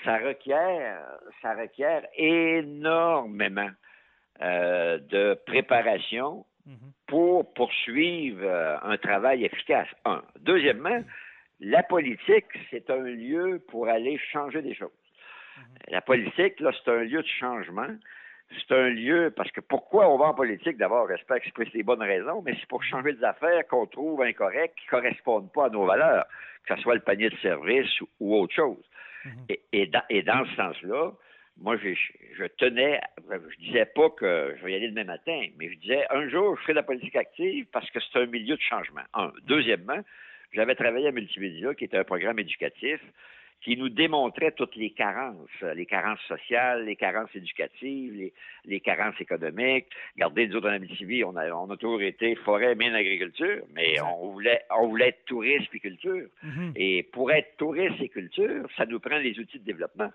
ça 0.05 0.19
requiert, 0.19 1.01
ça 1.41 1.55
requiert 1.55 2.03
énormément 2.17 3.71
euh, 4.43 4.99
de 4.99 5.39
préparation, 5.47 6.45
Mhm. 6.67 6.93
pour 7.07 7.53
poursuivre 7.53 8.43
euh, 8.43 8.79
un 8.83 8.97
travail 8.97 9.45
efficace. 9.45 9.89
Un. 10.07 10.23
Deuxièmement, 10.41 11.05
la 11.61 11.83
politique, 11.83 12.47
c'est 12.71 12.89
un 12.89 13.03
lieu 13.03 13.63
pour 13.69 13.89
aller 13.89 14.19
changer 14.33 14.63
des 14.63 14.75
choses. 14.75 14.91
Mhm. 15.59 15.65
La 15.89 16.01
politique, 16.01 16.59
là, 16.61 16.73
c'est 16.73 16.91
un 16.91 17.05
lieu 17.05 17.21
de 17.21 17.29
changement. 17.29 17.89
C'est 18.51 18.75
un 18.75 18.89
lieu, 18.89 19.33
parce 19.37 19.51
que 19.51 19.61
pourquoi 19.61 20.09
on 20.09 20.17
va 20.17 20.27
en 20.27 20.35
politique? 20.35 20.79
D'abord, 20.79 21.07
respect, 21.07 21.43
c'est 21.55 21.75
les 21.75 21.83
bonnes 21.83 22.03
raisons, 22.03 22.41
mais 22.43 22.55
c'est 22.59 22.69
pour 22.69 22.81
mhm. 22.81 22.87
changer 22.87 23.13
des 23.13 23.25
affaires 23.25 23.67
qu'on 23.69 23.87
trouve 23.87 24.23
incorrectes, 24.23 24.77
qui 24.79 24.87
ne 24.87 24.91
correspondent 24.91 25.53
pas 25.53 25.67
à 25.67 25.71
nos 25.71 25.85
valeurs, 25.85 26.25
que 26.67 26.77
ce 26.77 26.83
soit 26.83 26.95
le 26.95 27.01
panier 27.01 27.29
de 27.29 27.37
service 27.39 27.91
ou, 28.21 28.37
autre 28.37 28.55
chose. 28.55 28.83
et, 29.49 29.87
dans, 29.87 30.45
ce 30.47 30.55
sens-là, 30.57 31.13
moi, 31.61 31.77
je, 31.77 31.95
je, 32.37 32.45
tenais, 32.59 33.01
je 33.31 33.57
disais 33.65 33.87
pas 33.87 34.11
que 34.11 34.55
je 34.59 34.65
vais 34.65 34.73
y 34.73 34.75
aller 34.75 34.89
demain 34.89 35.05
matin, 35.05 35.47
mais 35.57 35.71
je 35.71 35.79
disais 35.79 36.05
un 36.11 36.29
jour, 36.29 36.57
je 36.57 36.63
ferai 36.63 36.73
de 36.73 36.79
la 36.79 36.83
politique 36.83 37.17
active 37.17 37.67
parce 37.73 37.89
que 37.91 38.01
c'est 38.01 38.19
un 38.19 38.27
milieu 38.27 38.57
de 38.57 38.61
changement. 38.61 39.03
Un. 39.15 39.33
Deuxièmement, 39.45 40.01
j'avais 40.53 40.75
travaillé 40.75 41.09
à 41.09 41.13
Multimédia, 41.13 41.75
qui 41.75 41.85
était 41.85 41.97
un 41.97 42.05
programme 42.05 42.39
éducatif 42.39 43.01
qui 43.65 43.79
nous 43.79 43.89
démontrait 43.89 44.53
toutes 44.53 44.77
les 44.77 44.91
carences, 44.91 45.49
les 45.75 45.87
carences 45.87 46.21
sociales, 46.29 46.85
les 46.85 46.97
carences 46.97 47.35
éducatives, 47.35 48.31
les, 48.67 48.81
carences 48.81 49.19
économiques. 49.19 49.87
Regardez, 50.17 50.49
nous 50.49 50.57
autres, 50.57 50.69
en 50.69 50.75
Abitibi, 50.75 51.25
on 51.25 51.35
a, 51.35 51.51
on 51.51 51.71
a 51.71 51.77
toujours 51.79 52.03
été 52.03 52.35
forêt, 52.37 52.75
mine, 52.75 52.95
agriculture, 52.95 53.63
mais 53.73 53.99
on 54.03 54.33
voulait, 54.33 54.61
on 54.71 54.89
voulait 54.89 55.09
être 55.09 55.25
touriste 55.25 55.71
et 55.73 55.81
culture. 55.81 56.27
Mm-hmm. 56.45 56.73
Et 56.77 57.05
pour 57.05 57.33
être 57.33 57.57
touriste 57.57 58.03
et 58.03 58.11
culture, 58.11 58.67
ça 58.77 58.85
nous 58.85 59.01
prend 59.01 59.17
les 59.17 59.39
outils 59.39 59.61
de 59.61 59.65
développement. 59.65 60.11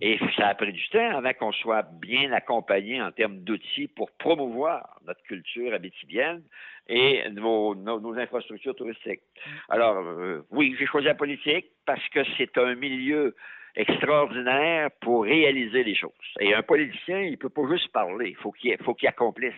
Et 0.00 0.18
ça 0.36 0.48
a 0.48 0.54
pris 0.54 0.72
du 0.72 0.88
temps 0.88 1.16
avant 1.16 1.32
qu'on 1.34 1.52
soit 1.52 1.82
bien 1.82 2.32
accompagné 2.32 3.00
en 3.02 3.12
termes 3.12 3.40
d'outils 3.40 3.88
pour 3.88 4.10
promouvoir 4.12 4.98
notre 5.06 5.22
culture 5.22 5.74
habitibienne 5.74 6.42
et 6.88 7.28
nos, 7.30 7.74
infrastructures 8.18 8.74
touristiques. 8.74 9.22
Alors, 9.68 9.98
euh, 9.98 10.46
oui, 10.50 10.74
j'ai 10.78 10.86
choisi 10.86 11.06
la 11.06 11.14
politique 11.14 11.66
parce 11.86 12.06
que 12.08 12.20
c'est 12.36 12.56
un 12.58 12.74
milieu 12.74 13.34
extraordinaire 13.76 14.90
pour 15.00 15.24
réaliser 15.24 15.84
les 15.84 15.94
choses. 15.94 16.10
Et 16.40 16.54
un 16.54 16.62
politicien, 16.62 17.20
il 17.20 17.32
ne 17.32 17.36
peut 17.36 17.48
pas 17.48 17.68
juste 17.70 17.92
parler, 17.92 18.30
il 18.30 18.36
faut 18.36 18.52
qu'il 18.52 18.76
faut 18.78 18.94
qu'il 18.94 19.08
accomplisse. 19.08 19.54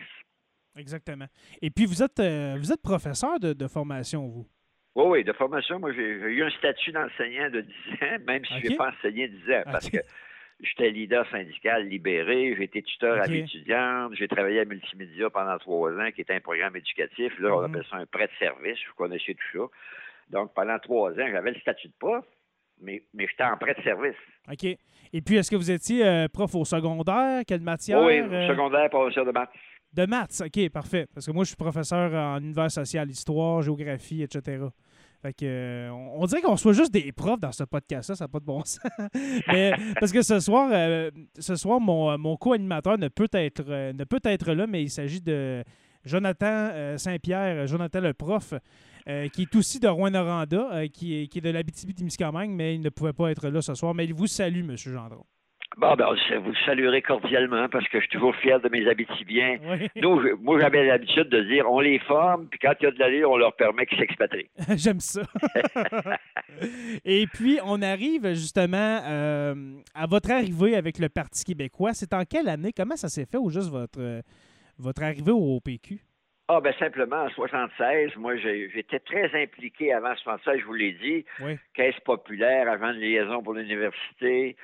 Exactement. 0.75 1.25
Et 1.61 1.69
puis, 1.69 1.85
vous 1.85 2.01
êtes, 2.01 2.19
euh, 2.19 2.55
vous 2.57 2.71
êtes 2.71 2.81
professeur 2.81 3.39
de, 3.39 3.67
formation, 3.67 4.27
vous? 4.27 4.47
Oui, 4.95 5.05
oui, 5.07 5.23
de 5.23 5.33
formation. 5.33 5.79
Moi, 5.79 5.91
j'ai 5.93 6.01
eu 6.01 6.43
un 6.43 6.49
statut 6.51 6.91
d'enseignant 6.91 7.49
de 7.49 7.61
10 7.61 7.71
ans, 8.03 8.17
même 8.27 8.45
si 8.45 8.59
je 8.59 8.67
n'ai 8.69 8.75
pas 8.75 8.91
enseigné 8.91 9.27
10 9.27 9.51
ans, 9.51 9.63
parce 9.65 9.89
que 9.89 9.97
J'étais 10.63 10.91
leader 10.91 11.29
syndical 11.29 11.87
libéré, 11.87 12.55
j'ai 12.57 12.63
été 12.63 12.81
tuteur 12.83 13.21
à 13.21 13.27
l'étudiante, 13.27 14.13
j'ai 14.15 14.29
travaillé 14.29 14.61
à 14.61 14.65
Multimédia 14.65 15.29
pendant 15.29 15.57
trois 15.57 15.91
ans, 15.91 16.09
qui 16.15 16.21
était 16.21 16.35
un 16.35 16.39
programme 16.39 16.75
éducatif. 16.77 17.37
Là, 17.39 17.55
on 17.55 17.59
mhm. 17.59 17.65
appelle 17.65 17.85
ça 17.89 17.97
un 17.97 18.05
prêt 18.05 18.27
de 18.27 18.31
service, 18.39 18.79
vous 18.87 18.95
connaissez 18.95 19.35
tout 19.35 19.59
ça. 19.59 19.65
Donc, 20.29 20.53
pendant 20.53 20.79
trois 20.79 21.11
ans, 21.11 21.27
j'avais 21.31 21.51
le 21.51 21.59
statut 21.59 21.89
de 21.89 21.93
prof, 21.99 22.23
mais, 22.81 23.03
mais 23.13 23.27
j'étais 23.27 23.43
en 23.43 23.57
prêt 23.57 23.73
de 23.73 23.83
service. 23.83 24.15
OK. 24.49 24.63
Et 24.63 25.21
puis, 25.21 25.35
est-ce 25.35 25.51
que 25.51 25.57
vous 25.57 25.69
étiez 25.69 26.05
euh, 26.05 26.27
prof 26.29 26.55
au 26.55 26.63
secondaire? 26.63 27.41
Quelle 27.45 27.61
matière? 27.61 28.01
Oui, 28.01 28.21
au 28.21 28.31
euh? 28.31 28.47
secondaire, 28.47 28.89
professeur 28.89 29.25
de 29.25 29.31
maths. 29.31 29.51
De 29.91 30.05
maths, 30.05 30.43
OK, 30.45 30.69
parfait. 30.69 31.07
Parce 31.13 31.25
que 31.25 31.31
moi, 31.31 31.43
je 31.43 31.49
suis 31.49 31.57
professeur 31.57 32.13
en 32.13 32.37
univers 32.39 32.71
social, 32.71 33.09
histoire, 33.09 33.61
géographie, 33.61 34.23
etc. 34.23 34.63
Fait 35.23 35.31
que, 35.31 35.45
euh, 35.45 35.89
on 35.89 36.25
dirait 36.25 36.41
qu'on 36.41 36.57
soit 36.57 36.73
juste 36.73 36.93
des 36.93 37.13
profs 37.13 37.39
dans 37.39 37.53
ce 37.53 37.63
podcast-là, 37.63 38.13
ça 38.13 38.25
n'a 38.25 38.27
pas 38.27 38.41
de 38.41 38.45
bon 38.45 38.61
sens. 38.65 38.77
Mais 39.47 39.71
parce 39.97 40.11
que 40.11 40.21
ce 40.21 40.41
soir, 40.41 40.69
euh, 40.73 41.11
ce 41.39 41.55
soir 41.55 41.79
mon, 41.79 42.17
mon 42.17 42.35
co-animateur 42.35 42.97
ne, 42.97 43.07
peut 43.07 43.29
être, 43.31 43.63
euh, 43.69 43.93
ne 43.93 44.03
peut 44.03 44.19
être 44.25 44.51
là, 44.51 44.67
mais 44.67 44.83
il 44.83 44.89
s'agit 44.89 45.21
de 45.21 45.63
Jonathan 46.03 46.97
Saint-Pierre, 46.97 47.65
Jonathan 47.67 48.01
le 48.01 48.13
prof, 48.13 48.53
qui 49.31 49.41
est 49.43 49.55
aussi 49.55 49.79
de 49.79 49.87
Rouen-Noranda, 49.87 50.89
qui, 50.89 51.15
est, 51.15 51.27
qui 51.27 51.37
est 51.37 51.41
de 51.41 51.49
l'Abitibi-Témiscamingue, 51.51 52.51
mais 52.51 52.75
il 52.75 52.81
ne 52.81 52.89
pouvait 52.89 53.13
pas 53.13 53.31
être 53.31 53.47
là 53.47 53.61
ce 53.61 53.73
soir. 53.75 53.93
Mais 53.93 54.03
il 54.03 54.13
vous 54.13 54.27
salue, 54.27 54.69
M. 54.69 54.75
Gendron. 54.75 55.23
Bon, 55.77 55.95
ben, 55.95 56.05
vous 56.39 56.53
saluerez 56.65 57.01
cordialement 57.01 57.67
parce 57.67 57.87
que 57.87 57.99
je 57.99 58.03
suis 58.05 58.11
toujours 58.11 58.35
fier 58.35 58.59
de 58.59 58.69
mes 58.69 58.87
Abitibiens. 58.87 59.57
Nous, 59.95 60.37
moi, 60.41 60.59
j'avais 60.59 60.85
l'habitude 60.85 61.29
de 61.29 61.41
dire 61.41 61.69
on 61.69 61.79
les 61.79 61.99
forme, 61.99 62.47
puis 62.47 62.59
quand 62.59 62.73
il 62.79 62.83
y 62.83 62.87
a 62.87 62.91
de 62.91 62.99
l'allure, 62.99 63.31
on 63.31 63.37
leur 63.37 63.55
permet 63.55 63.85
qu'ils 63.85 63.97
s'expatrient. 63.97 64.49
J'aime 64.75 64.99
ça. 64.99 65.21
Et 67.05 67.25
puis, 67.27 67.59
on 67.65 67.81
arrive 67.81 68.33
justement 68.33 69.01
euh, 69.07 69.55
à 69.95 70.05
votre 70.05 70.31
arrivée 70.31 70.75
avec 70.75 70.99
le 70.99 71.09
Parti 71.09 71.43
québécois. 71.43 71.93
C'est 71.93 72.13
en 72.13 72.23
quelle 72.23 72.49
année? 72.49 72.71
Comment 72.75 72.95
ça 72.95 73.09
s'est 73.09 73.25
fait 73.25 73.37
ou 73.37 73.49
juste 73.49 73.71
votre, 73.71 74.21
votre 74.77 75.01
arrivée 75.01 75.31
au 75.31 75.59
PQ? 75.59 75.99
Ah, 76.49 76.59
ben 76.59 76.73
simplement, 76.77 77.23
en 77.23 77.29
76, 77.29 78.17
moi, 78.17 78.35
j'étais 78.35 78.99
très 78.99 79.31
impliqué 79.41 79.93
avant 79.93 80.13
76, 80.17 80.59
je 80.59 80.65
vous 80.65 80.73
l'ai 80.73 80.91
dit. 80.91 81.25
Caisse 81.73 81.99
populaire, 82.03 82.69
agent 82.69 82.93
de 82.93 82.99
liaison 82.99 83.41
pour 83.41 83.53
l'université. 83.53 84.57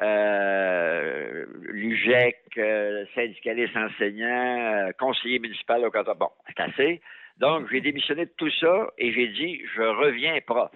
Euh, 0.00 1.46
l'UGEC, 1.62 2.36
euh, 2.58 3.04
syndicaliste 3.14 3.76
enseignant, 3.76 4.90
conseiller 4.98 5.38
municipal 5.38 5.84
au 5.84 5.90
canton. 5.90 6.14
Bon, 6.18 6.30
c'est 6.48 6.60
assez. 6.60 7.00
Donc, 7.38 7.68
j'ai 7.70 7.80
démissionné 7.80 8.26
de 8.26 8.32
tout 8.36 8.50
ça 8.60 8.90
et 8.98 9.12
j'ai 9.12 9.28
dit, 9.28 9.62
je 9.74 9.82
reviens 9.82 10.38
prof. 10.46 10.70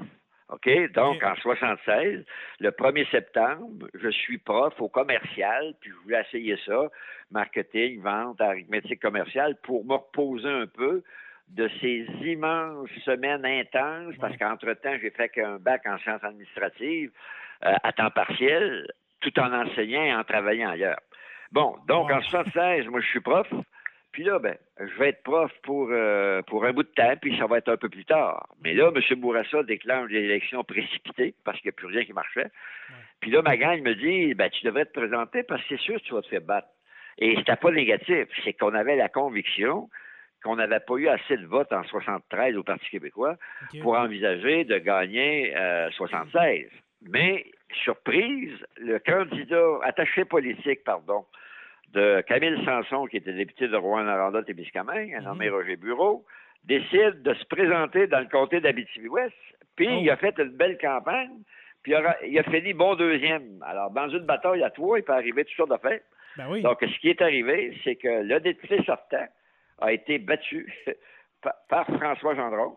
OK? 0.50 0.68
Donc, 0.92 1.22
en 1.22 1.36
76, 1.36 2.24
le 2.58 2.70
1er 2.70 3.08
septembre, 3.10 3.86
je 3.94 4.08
suis 4.08 4.38
prof 4.38 4.74
au 4.80 4.88
commercial, 4.88 5.74
puis 5.80 5.90
je 5.90 5.96
voulais 6.02 6.20
essayer 6.20 6.56
ça, 6.66 6.88
marketing, 7.30 8.00
vente, 8.02 8.40
arithmétique 8.40 9.00
commerciale, 9.00 9.56
pour 9.62 9.84
me 9.84 9.94
reposer 9.94 10.48
un 10.48 10.66
peu 10.66 11.02
de 11.48 11.68
ces 11.80 12.06
immenses 12.22 12.88
semaines 13.04 13.44
intenses, 13.44 14.14
parce 14.20 14.36
qu'entre-temps, 14.36 14.96
j'ai 15.00 15.10
fait 15.10 15.28
qu'un 15.28 15.58
bac 15.58 15.82
en 15.86 15.98
sciences 15.98 16.24
administratives 16.24 17.10
euh, 17.64 17.74
à 17.82 17.92
temps 17.92 18.10
partiel, 18.10 18.86
tout 19.20 19.38
en 19.38 19.52
enseignant 19.52 20.02
et 20.02 20.14
en 20.14 20.24
travaillant 20.24 20.70
ailleurs. 20.70 21.00
Bon, 21.52 21.76
donc 21.88 22.10
en 22.10 22.22
76, 22.22 22.86
moi, 22.86 23.00
je 23.00 23.06
suis 23.06 23.20
prof. 23.20 23.48
Puis 24.12 24.24
là, 24.24 24.38
ben, 24.40 24.56
je 24.78 24.98
vais 24.98 25.10
être 25.10 25.22
prof 25.22 25.52
pour, 25.62 25.88
euh, 25.90 26.42
pour 26.42 26.64
un 26.64 26.72
bout 26.72 26.82
de 26.82 26.88
temps, 26.88 27.14
puis 27.20 27.36
ça 27.38 27.46
va 27.46 27.58
être 27.58 27.68
un 27.68 27.76
peu 27.76 27.88
plus 27.88 28.04
tard. 28.04 28.48
Mais 28.62 28.74
là, 28.74 28.90
M. 28.94 29.20
Bourassa 29.20 29.62
déclenche 29.62 30.10
l'élection 30.10 30.64
précipitée 30.64 31.34
parce 31.44 31.60
qu'il 31.60 31.68
n'y 31.68 31.74
a 31.74 31.76
plus 31.76 31.86
rien 31.86 32.04
qui 32.04 32.12
marchait. 32.12 32.50
Puis 33.20 33.30
là, 33.30 33.42
ma 33.42 33.56
gang 33.56 33.80
me 33.82 33.94
dit 33.94 34.34
ben, 34.34 34.50
tu 34.50 34.64
devrais 34.64 34.86
te 34.86 34.98
présenter 34.98 35.42
parce 35.44 35.62
que 35.62 35.76
c'est 35.76 35.80
sûr 35.82 35.96
que 35.96 36.06
tu 36.06 36.14
vas 36.14 36.22
te 36.22 36.28
faire 36.28 36.40
battre. 36.40 36.68
Et 37.18 37.36
c'était 37.36 37.56
pas 37.56 37.70
négatif, 37.70 38.26
c'est 38.44 38.54
qu'on 38.54 38.74
avait 38.74 38.96
la 38.96 39.08
conviction 39.08 39.88
qu'on 40.42 40.56
n'avait 40.56 40.80
pas 40.80 40.94
eu 40.94 41.08
assez 41.08 41.36
de 41.36 41.46
votes 41.46 41.72
en 41.72 41.84
73 41.84 42.56
au 42.56 42.62
Parti 42.62 42.88
québécois 42.88 43.36
pour 43.82 43.98
envisager 43.98 44.64
de 44.64 44.78
gagner 44.78 45.54
76. 45.92 46.64
Euh, 46.64 46.76
Mais, 47.02 47.44
surprise, 47.84 48.52
le 48.78 48.98
candidat 48.98 49.78
attaché 49.84 50.24
politique, 50.24 50.84
pardon, 50.84 51.24
de 51.92 52.22
Camille 52.22 52.64
Sanson, 52.64 53.06
qui 53.06 53.16
était 53.16 53.32
député 53.32 53.68
de 53.68 53.76
Rouen-Noranda-Témiscamingue, 53.76 55.14
un 55.14 55.22
nommé 55.22 55.48
mhm. 55.48 55.54
Roger 55.54 55.76
Bureau, 55.76 56.24
décide 56.64 57.22
de 57.22 57.34
se 57.34 57.44
présenter 57.46 58.06
dans 58.06 58.20
le 58.20 58.26
comté 58.26 58.60
d'Abitibi-Ouest. 58.60 59.34
Puis, 59.76 59.88
oh. 59.90 59.98
il 60.00 60.10
a 60.10 60.16
fait 60.16 60.34
une 60.38 60.50
belle 60.50 60.78
campagne. 60.78 61.30
Puis, 61.82 61.94
il 62.26 62.38
a, 62.38 62.42
fini 62.44 62.74
bon 62.74 62.94
deuxième. 62.94 63.62
Alors, 63.66 63.90
dans 63.90 64.08
une 64.08 64.26
bataille 64.26 64.62
à 64.62 64.70
trois, 64.70 64.98
il 64.98 65.02
peut 65.02 65.12
arriver 65.12 65.44
toutes 65.44 65.56
sortes 65.56 65.70
d'affaires. 65.70 66.00
Ben 66.36 66.60
Donc, 66.60 66.78
ce 66.80 67.00
qui 67.00 67.08
est 67.08 67.22
arrivé, 67.22 67.76
c'est 67.82 67.96
que 67.96 68.22
le 68.22 68.38
député 68.40 68.82
sortant 68.84 69.26
a 69.80 69.92
été 69.92 70.18
battu 70.18 70.70
par, 71.68 71.86
François 71.86 72.34
Gendron. 72.34 72.76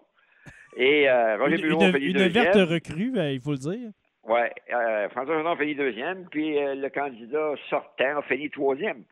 Et 0.77 1.07
euh, 1.09 1.37
Roger 1.37 1.57
Bureau 1.57 1.83
a 1.83 1.91
fait 1.91 1.99
Une 1.99 2.27
verte 2.29 2.55
recrue, 2.55 3.11
ben, 3.11 3.29
il 3.29 3.41
faut 3.41 3.51
le 3.51 3.57
dire. 3.57 3.91
Oui, 4.25 4.39
euh, 4.73 5.09
François 5.09 5.35
Gendron 5.35 5.51
a 5.51 5.57
fini 5.57 5.75
deuxième, 5.75 6.27
puis 6.29 6.57
euh, 6.57 6.75
le 6.75 6.89
candidat 6.89 7.55
sortant 7.69 8.19
a 8.19 8.21
fini 8.21 8.49
troisième. 8.49 9.03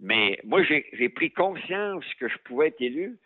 Mais 0.00 0.38
moi, 0.44 0.62
j'ai 0.62 1.08
pris 1.08 1.30
conscience 1.30 2.04
que 2.20 2.28
je 2.28 2.38
pouvais 2.38 2.68
être 2.68 2.80
élu 2.80 3.16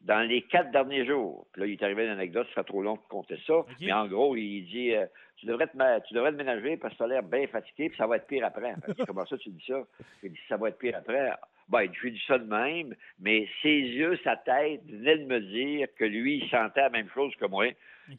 dans 0.00 0.26
les 0.26 0.42
quatre 0.42 0.70
derniers 0.72 1.06
jours. 1.06 1.46
Puis 1.52 1.60
là, 1.60 1.66
il 1.66 1.72
est 1.72 1.82
arrivé 1.82 2.04
une 2.04 2.10
anecdote, 2.10 2.46
ce 2.48 2.54
serait 2.54 2.64
trop 2.64 2.82
long 2.82 2.94
de 2.94 3.08
compter 3.08 3.38
ça. 3.46 3.64
Mais 3.80 3.92
en 3.92 4.06
gros, 4.06 4.36
il 4.36 4.64
dit 4.64 4.92
tu, 5.36 5.46
devrais 5.46 5.66
te, 5.66 6.00
tu 6.06 6.14
devrais 6.14 6.32
te 6.32 6.36
ménager 6.36 6.76
parce 6.76 6.94
que 6.94 6.98
tu 6.98 7.04
as 7.04 7.06
l'air 7.08 7.22
bien 7.22 7.46
fatigué, 7.46 7.88
puis 7.88 7.98
ça 7.98 8.06
va 8.06 8.16
être 8.16 8.26
pire 8.26 8.44
après. 8.44 8.74
Comment 9.06 9.26
ça, 9.26 9.36
tu 9.38 9.50
dis 9.50 9.64
ça? 9.66 9.82
Il 10.22 10.32
dit 10.32 10.40
ça 10.48 10.56
va 10.56 10.68
être 10.68 10.78
pire 10.78 10.96
après. 10.96 11.32
Ben, 11.68 11.88
je 11.92 12.00
lui 12.00 12.12
dis 12.12 12.22
ça 12.26 12.38
de 12.38 12.48
même, 12.48 12.94
mais 13.20 13.48
ses 13.62 13.68
yeux, 13.68 14.18
sa 14.24 14.36
tête 14.36 14.82
venaient 14.86 15.18
de 15.18 15.24
me 15.24 15.40
dire 15.40 15.88
que 15.98 16.04
lui, 16.04 16.42
il 16.42 16.50
sentait 16.50 16.82
la 16.82 16.90
même 16.90 17.08
chose 17.14 17.34
que 17.36 17.46
moi. 17.46 17.66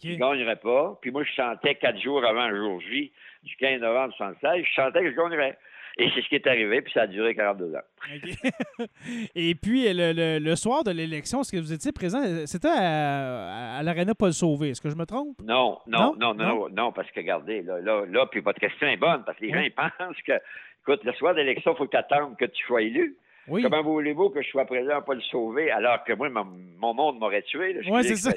Il 0.02 0.14
ne 0.14 0.18
gagnerait 0.18 0.56
pas. 0.56 0.98
Puis 1.02 1.12
moi, 1.12 1.24
je 1.24 1.34
sentais 1.34 1.76
quatre 1.76 2.00
jours 2.00 2.26
avant 2.26 2.48
le 2.48 2.58
jour 2.58 2.82
J, 2.82 3.12
du 3.44 3.56
15 3.58 3.82
novembre 3.82 4.16
1976, 4.20 4.66
je 4.66 4.74
sentais 4.74 5.02
que 5.02 5.12
je 5.12 5.16
gagnerais. 5.16 5.58
Et 5.98 6.10
c'est 6.16 6.24
ce 6.24 6.28
qui 6.28 6.36
est 6.36 6.48
arrivé, 6.48 6.82
puis 6.82 6.92
ça 6.92 7.02
a 7.02 7.08
duré 7.08 7.36
42 7.36 7.76
ans. 7.76 7.80
Et 9.36 9.54
puis, 9.54 9.86
le, 9.94 10.56
soir 10.56 10.84
de 10.84 10.90
l'élection, 10.90 11.42
est-ce 11.42 11.52
que 11.52 11.58
vous 11.58 11.72
étiez 11.72 11.92
présent? 11.92 12.20
C'était 12.48 12.70
à, 12.70 13.76
à 13.78 13.84
l'Arena 13.84 14.16
Paul 14.16 14.34
Sauvé. 14.34 14.70
Est-ce 14.70 14.82
que 14.82 14.90
je 14.90 14.96
me 14.96 15.06
trompe? 15.06 15.40
Non, 15.44 15.78
non, 15.86 16.16
non, 16.18 16.34
non, 16.34 16.68
non, 16.70 16.92
parce 16.92 17.12
que 17.12 17.20
regardez, 17.20 17.62
là, 17.62 17.80
là, 17.80 18.06
là, 18.08 18.26
puis 18.26 18.40
votre 18.40 18.60
question 18.60 18.88
est 18.88 18.98
bonne, 18.98 19.24
parce 19.24 19.38
que 19.38 19.46
les 19.46 19.54
gens, 19.54 19.60
ils 19.60 19.72
pensent 19.72 20.22
que, 20.26 20.34
écoute, 20.82 21.04
le 21.04 21.14
soir 21.14 21.36
d'élection, 21.36 21.74
il 21.74 21.78
faut 21.78 21.86
que 21.86 21.92
tu 21.92 21.98
attendes 21.98 22.38
que 22.38 22.46
tu 22.46 22.66
sois 22.66 22.82
élu. 22.82 23.16
Comment 23.48 23.84
voulez-vous 23.84 24.30
que 24.30 24.42
je 24.42 24.50
sois 24.50 24.66
présent 24.66 25.02
pour 25.02 25.16
le 25.16 25.22
sauver 25.22 25.72
alors 25.72 26.04
que 26.04 26.14
moi, 26.14 26.30
mon, 26.30 26.94
monde 26.94 27.20
m'aurait 27.20 27.42
tué? 27.42 27.80
Oui, 27.90 28.04
c'est 28.04 28.16
ça. 28.16 28.32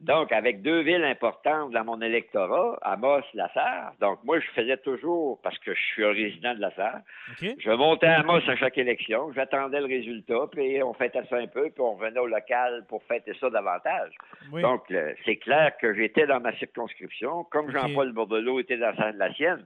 Donc, 0.00 0.32
avec 0.32 0.62
deux 0.62 0.80
villes 0.80 1.04
importantes 1.04 1.72
dans 1.72 1.84
mon 1.84 2.00
électorat, 2.00 2.78
Amos, 2.82 3.22
Lasserre. 3.34 3.92
Donc, 4.00 4.18
moi, 4.24 4.40
je 4.40 4.46
faisais 4.60 4.76
toujours, 4.78 5.40
parce 5.42 5.58
que 5.58 5.74
je 5.74 5.80
suis 5.80 6.04
un 6.04 6.12
résident 6.12 6.54
de 6.54 6.60
Lasserre, 6.60 7.00
je 7.40 7.70
montais 7.70 8.06
à 8.06 8.20
Amos 8.20 8.40
à 8.48 8.56
chaque 8.56 8.78
élection, 8.78 9.32
j'attendais 9.32 9.80
le 9.80 9.86
résultat, 9.86 10.48
puis 10.52 10.82
on 10.82 10.94
fêtait 10.94 11.22
ça 11.28 11.36
un 11.36 11.46
peu, 11.46 11.70
puis 11.70 11.80
on 11.80 11.94
revenait 11.94 12.20
au 12.20 12.26
local 12.26 12.84
pour 12.88 13.02
fêter 13.04 13.32
ça 13.40 13.50
davantage. 13.50 14.12
Donc, 14.52 14.92
c'est 15.24 15.36
clair 15.36 15.72
que 15.80 15.94
j'étais 15.94 16.26
dans 16.26 16.40
ma 16.40 16.54
circonscription, 16.56 17.44
comme 17.44 17.70
Jean-Paul 17.70 18.12
Bordelot 18.12 18.60
était 18.60 18.78
dans 18.78 18.92
la 19.14 19.34
sienne. 19.34 19.64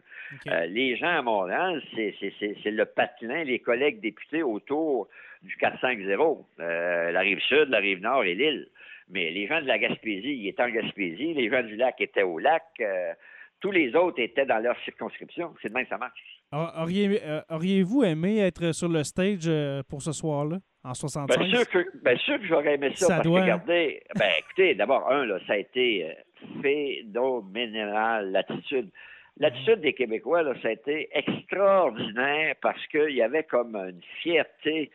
Euh, 0.49 0.67
les 0.67 0.97
gens 0.97 1.19
à 1.19 1.23
Montréal, 1.23 1.83
c'est 1.95 2.71
le 2.71 2.85
patelin, 2.85 3.45
les 3.45 3.59
collègues 3.59 4.01
députés 4.01 4.43
autour 4.43 5.09
du 5.43 5.57
450, 5.57 6.47
euh, 6.61 7.13
la 7.13 7.21
rive 7.21 7.41
sud, 7.41 7.69
la 7.69 7.79
rive 7.79 8.01
nord 8.01 8.25
et 8.25 8.35
l'île. 8.35 8.69
Mais 9.09 9.31
les 9.31 9.47
gens 9.47 9.61
de 9.61 9.67
la 9.67 9.79
Gaspésie, 9.79 10.35
ils 10.35 10.49
étaient 10.49 10.63
en 10.63 10.71
Gaspésie, 10.71 11.35
les 11.35 11.51
gens 11.51 11.63
du 11.63 11.77
lac 11.77 12.01
étaient 12.01 12.23
au 12.23 12.39
lac, 12.39 12.65
euh, 12.81 13.13
tous 13.61 13.71
les 13.71 13.95
autres 13.95 14.21
étaient 14.21 14.47
dans 14.47 14.59
leur 14.59 14.77
circonscription. 14.85 15.55
C'est 15.63 15.69
de 15.69 15.75
même 15.75 15.85
que 15.85 15.91
ça 15.91 15.99
marche. 15.99 16.21
Euh, 16.53 17.41
auriez-vous 17.51 18.05
aimé 18.05 18.39
être 18.39 18.73
sur 18.73 18.89
le 18.89 19.03
stage 19.05 19.47
euh, 19.47 19.83
pour 19.89 20.03
ce 20.03 20.13
soir-là, 20.13 20.59
en 20.85 20.95
65? 20.95 21.39
Bien 21.39 21.49
sûr 21.49 21.69
que, 21.69 22.05
bien 22.05 22.17
sûr 22.19 22.39
que 22.39 22.47
j'aurais 22.47 22.75
aimé 22.75 22.93
ça, 22.95 23.09
parce 23.09 23.23
que, 23.23 23.29
regardez, 23.29 24.03
ben, 24.15 24.31
écoutez, 24.39 24.75
d'abord, 24.75 25.11
un, 25.11 25.25
là, 25.27 25.39
ça 25.47 25.55
a 25.55 25.57
été 25.57 26.15
phénoménal, 26.63 28.31
l'attitude. 28.31 28.91
L'attitude 29.37 29.81
des 29.81 29.95
Québécois, 29.95 30.43
là, 30.43 30.55
ça 30.63 30.69
a 30.69 30.73
été 30.73 31.09
extraordinaire 31.13 32.55
parce 32.63 32.87
qu'il 32.87 33.11
y 33.11 33.23
avait 33.23 33.43
comme 33.43 33.75
une 33.75 34.01
fierté 34.23 34.93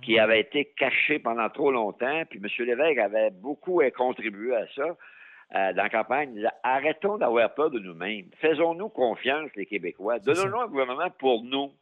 qui 0.00 0.18
avait 0.18 0.40
été 0.40 0.64
caché 0.76 1.18
pendant 1.18 1.48
trop 1.48 1.70
longtemps. 1.70 2.22
Puis 2.28 2.40
M. 2.42 2.66
Lévesque 2.66 2.98
avait 2.98 3.30
beaucoup 3.30 3.82
contribué 3.96 4.54
à 4.54 4.66
ça 4.74 4.96
euh, 5.54 5.72
dans 5.74 5.82
la 5.82 5.90
campagne. 5.90 6.30
Il 6.30 6.36
disait 6.36 6.48
arrêtons 6.62 7.18
d'avoir 7.18 7.52
peur 7.54 7.70
de 7.70 7.78
nous-mêmes. 7.78 8.26
Faisons-nous 8.40 8.88
confiance, 8.88 9.50
les 9.54 9.66
Québécois. 9.66 10.18
Donnons-nous 10.18 10.60
un 10.60 10.68
gouvernement 10.68 11.10
pour 11.18 11.44
nous 11.44 11.72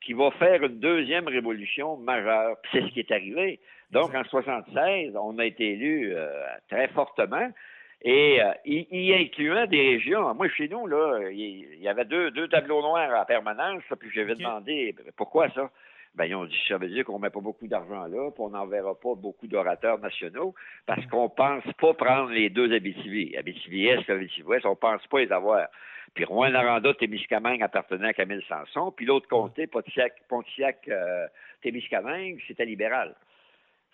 qui 0.00 0.12
va 0.12 0.30
faire 0.32 0.62
une 0.62 0.78
deuxième 0.78 1.26
révolution 1.26 1.96
majeure. 1.96 2.56
c'est 2.70 2.82
ce 2.82 2.88
qui 2.88 3.00
est 3.00 3.10
arrivé. 3.10 3.60
Donc, 3.90 4.14
en 4.14 4.24
76, 4.24 5.14
on 5.16 5.38
a 5.38 5.44
été 5.44 5.72
élus 5.72 6.12
euh, 6.14 6.28
très 6.68 6.88
fortement. 6.88 7.48
Et 8.02 8.42
euh, 8.42 8.52
y, 8.66 9.14
incluant 9.14 9.66
des 9.66 9.94
régions. 9.94 10.34
Moi, 10.34 10.48
chez 10.50 10.68
nous, 10.68 10.86
là, 10.86 11.30
il 11.30 11.80
y, 11.80 11.88
avait 11.88 12.04
deux, 12.04 12.30
deux 12.30 12.48
tableaux 12.48 12.82
noirs 12.82 13.18
en 13.18 13.24
permanence. 13.24 13.82
Puis 13.98 14.10
j'avais 14.12 14.34
demandé 14.34 14.94
pourquoi 15.16 15.48
ça? 15.50 15.70
Ben, 16.14 16.26
ils 16.26 16.34
ont 16.34 16.44
dit, 16.44 16.56
ça 16.68 16.78
veut 16.78 16.88
dire 16.88 17.04
qu'on 17.04 17.18
met 17.18 17.30
pas 17.30 17.40
beaucoup 17.40 17.66
d'argent 17.66 18.06
là, 18.06 18.30
puis 18.30 18.40
on 18.40 18.50
n'enverra 18.50 18.94
pas 18.94 19.14
beaucoup 19.14 19.46
d'orateurs 19.46 19.98
nationaux, 19.98 20.54
parce 20.86 21.04
qu'on 21.06 21.28
pense 21.28 21.64
pas 21.80 21.94
prendre 21.94 22.30
les 22.30 22.50
deux 22.50 22.72
Abitibi. 22.72 23.36
Abitibi-Est, 23.36 24.08
Abitibi-Ouest, 24.08 24.66
on 24.66 24.76
pense 24.76 25.04
pas 25.08 25.20
les 25.20 25.32
avoir. 25.32 25.66
Puis 26.14 26.24
Rouen-Noranda, 26.24 26.94
Témiscamingue 26.94 27.62
appartenait 27.62 28.08
à 28.08 28.12
Camille 28.12 28.44
Sanson, 28.48 28.92
puis 28.92 29.06
l'autre 29.06 29.28
comté, 29.28 29.66
Pontiac, 29.66 30.14
Pontiac 30.28 30.88
euh, 30.88 31.26
Témiscamingue, 31.62 32.40
c'était 32.46 32.64
libéral. 32.64 33.16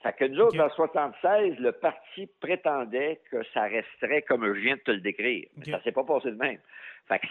Fait 0.03 0.15
que 0.15 0.25
nous 0.27 0.41
autres, 0.41 0.61
en 0.61 0.71
76, 0.71 1.59
le 1.59 1.73
parti 1.73 2.27
prétendait 2.41 3.21
que 3.31 3.43
ça 3.53 3.63
resterait 3.63 4.23
comme 4.23 4.47
je 4.47 4.61
viens 4.61 4.77
de 4.77 4.81
te 4.81 4.91
le 4.91 5.01
décrire. 5.01 5.47
Mais 5.57 5.71
ça 5.71 5.83
s'est 5.83 5.93
pas 5.93 6.05
passé 6.05 6.31
de 6.31 6.37
même. 6.37 6.59
Fait 7.07 7.19
que 7.19 7.27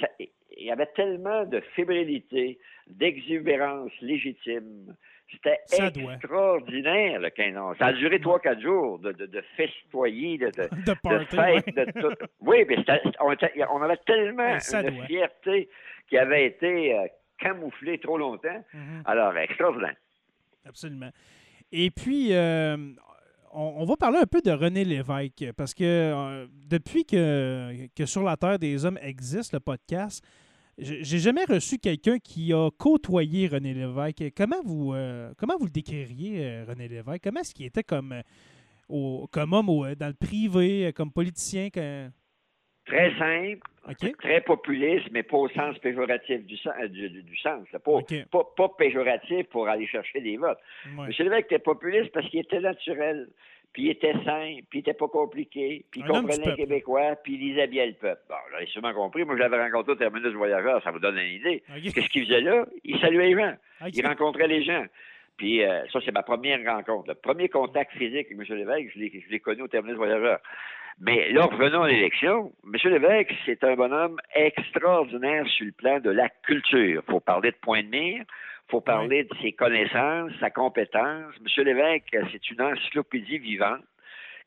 il 0.57 0.65
y 0.65 0.71
avait 0.71 0.89
tellement 0.95 1.45
de 1.45 1.59
fébrilité, 1.75 2.59
d'exubérance 2.87 3.91
légitime. 4.01 4.95
C'était 5.31 5.59
extraordinaire, 5.71 7.19
le 7.19 7.29
15 7.29 7.77
Ça 7.77 7.87
a 7.87 7.93
duré 7.93 8.19
trois, 8.19 8.39
quatre 8.39 8.61
jours 8.61 8.97
de, 8.97 9.11
de, 9.11 9.27
de 9.27 9.43
festoyer, 9.55 10.39
de, 10.39 10.47
de, 10.47 10.69
fête, 11.29 11.67
de 11.75 12.01
tout. 12.01 12.15
Oui, 12.41 12.65
mais 12.67 12.77
on, 13.19 13.81
avait 13.81 13.97
tellement 14.07 14.55
de 14.55 15.05
fierté 15.05 15.69
qui 16.09 16.17
avait 16.17 16.47
été 16.47 16.95
euh, 16.95 17.05
camouflée 17.37 17.99
trop 17.99 18.17
longtemps. 18.17 18.65
Mm-hmm. 18.73 19.01
Alors, 19.05 19.37
extraordinaire. 19.37 19.95
Absolument. 20.65 21.11
Et 21.71 21.91
puis, 21.91 22.33
euh, 22.33 22.75
on, 23.53 23.85
va 23.85 23.95
parler 23.97 24.19
un 24.19 24.25
peu 24.25 24.41
de 24.41 24.51
René 24.51 24.83
Lévesque, 24.85 25.51
parce 25.55 25.73
que 25.73 25.83
euh, 25.83 26.47
depuis 26.67 27.05
que, 27.05 27.89
Sur 28.05 28.23
la 28.23 28.37
Terre 28.37 28.59
des 28.59 28.85
Hommes 28.85 28.99
existe, 29.01 29.53
le 29.53 29.59
podcast, 29.59 30.23
j'ai 30.77 31.19
jamais 31.19 31.43
reçu 31.43 31.77
quelqu'un 31.77 32.19
qui 32.19 32.53
a 32.53 32.69
côtoyé 32.77 33.47
René 33.47 33.73
Lévesque. 33.73 34.33
Comment 34.35 34.61
vous, 34.63 34.93
euh, 34.93 35.33
vous 35.59 35.65
le 35.65 35.71
décririez, 35.71 36.45
euh, 36.45 36.65
René 36.67 36.87
Lévesque? 36.87 37.23
Comment 37.23 37.41
est-ce 37.41 37.53
qu'il 37.53 37.65
était 37.65 37.83
comme, 37.83 38.21
au, 38.87 39.27
comme 39.31 39.53
homme 39.53 39.93
dans 39.95 40.07
le 40.07 40.13
privé, 40.13 40.93
comme 40.95 41.11
politicien? 41.11 41.69
Très 42.89 43.15
simple, 43.17 43.61
très 44.19 44.41
populiste, 44.41 45.07
mais 45.11 45.23
pas 45.23 45.37
au 45.37 45.49
sens 45.49 45.77
péjoratif 45.77 46.43
du, 46.45 46.57
sens. 46.57 46.73
Du, 46.89 47.37
sens 47.37 47.65
pas, 48.31 48.43
pas, 48.57 48.69
péjoratif 48.77 49.45
pour 49.49 49.67
aller 49.67 49.87
chercher 49.87 50.21
des 50.21 50.37
votes. 50.37 50.57
Ouais. 50.97 51.05
M. 51.05 51.13
Lévesque 51.19 51.45
était 51.45 51.59
populiste 51.59 52.11
parce 52.11 52.27
qu'il 52.29 52.39
était 52.39 52.59
naturel, 52.59 53.27
puis 53.73 53.83
il 53.83 53.89
était 53.91 54.13
simple, 54.25 54.63
puis 54.69 54.73
il 54.73 54.77
n'était 54.77 54.93
pas 54.93 55.07
compliqué, 55.07 55.85
puis 55.91 56.01
il 56.01 56.07
comprenait 56.07 56.43
les 56.43 56.55
Québécois, 56.55 57.15
puis 57.23 57.35
il 57.35 57.39
lisait 57.39 57.67
bien 57.67 57.85
le 57.85 57.93
peuple. 57.93 58.21
Bon, 58.27 58.35
j'avais 58.51 58.65
sûrement 58.65 58.93
compris. 58.93 59.23
Moi, 59.23 59.35
je 59.35 59.41
l'avais 59.41 59.61
rencontré 59.61 59.91
au 59.91 59.95
terminus 59.95 60.33
voyageur, 60.33 60.81
ça 60.83 60.91
vous 60.91 60.99
donne 60.99 61.17
une 61.17 61.35
idée. 61.35 61.63
Qu'est-ce 61.93 62.09
qu'il 62.09 62.25
faisait 62.25 62.41
là? 62.41 62.65
Il 62.83 62.99
saluait 62.99 63.27
les 63.27 63.35
gens. 63.35 63.53
Il 63.93 64.05
rencontrait 64.05 64.47
les 64.47 64.63
gens. 64.63 64.85
Puis 65.37 65.63
euh, 65.63 65.85
ça, 65.93 65.99
c'est 66.03 66.11
ma 66.11 66.23
première 66.23 66.59
rencontre. 66.65 67.07
Le 67.07 67.15
premier 67.15 67.47
contact 67.47 67.93
physique 67.93 68.27
avec 68.29 68.49
M. 68.49 68.57
Lévesque, 68.57 68.91
je 68.93 69.29
l'ai 69.29 69.39
connu 69.39 69.61
au 69.61 69.67
terminus 69.69 69.95
voyageur. 69.95 70.39
Mais 71.01 71.31
là, 71.31 71.45
revenons 71.45 71.83
à 71.83 71.87
l'élection. 71.87 72.51
M. 72.65 72.91
Lévesque, 72.91 73.33
c'est 73.45 73.63
un 73.63 73.75
bonhomme 73.75 74.17
extraordinaire 74.35 75.47
sur 75.47 75.65
le 75.65 75.71
plan 75.71 75.99
de 75.99 76.09
la 76.09 76.27
culture. 76.43 77.01
Il 77.07 77.11
faut 77.11 77.21
parler 77.21 77.51
de 77.51 77.57
point 77.61 77.83
de 77.83 77.87
mire, 77.87 78.23
il 78.23 78.71
faut 78.71 78.81
parler 78.81 79.23
de 79.23 79.33
ses 79.41 79.53
connaissances, 79.53 80.31
sa 80.41 80.49
compétence. 80.49 81.33
M. 81.39 81.63
Lévesque, 81.63 82.17
c'est 82.31 82.51
une 82.51 82.61
encyclopédie 82.61 83.37
vivante 83.37 83.83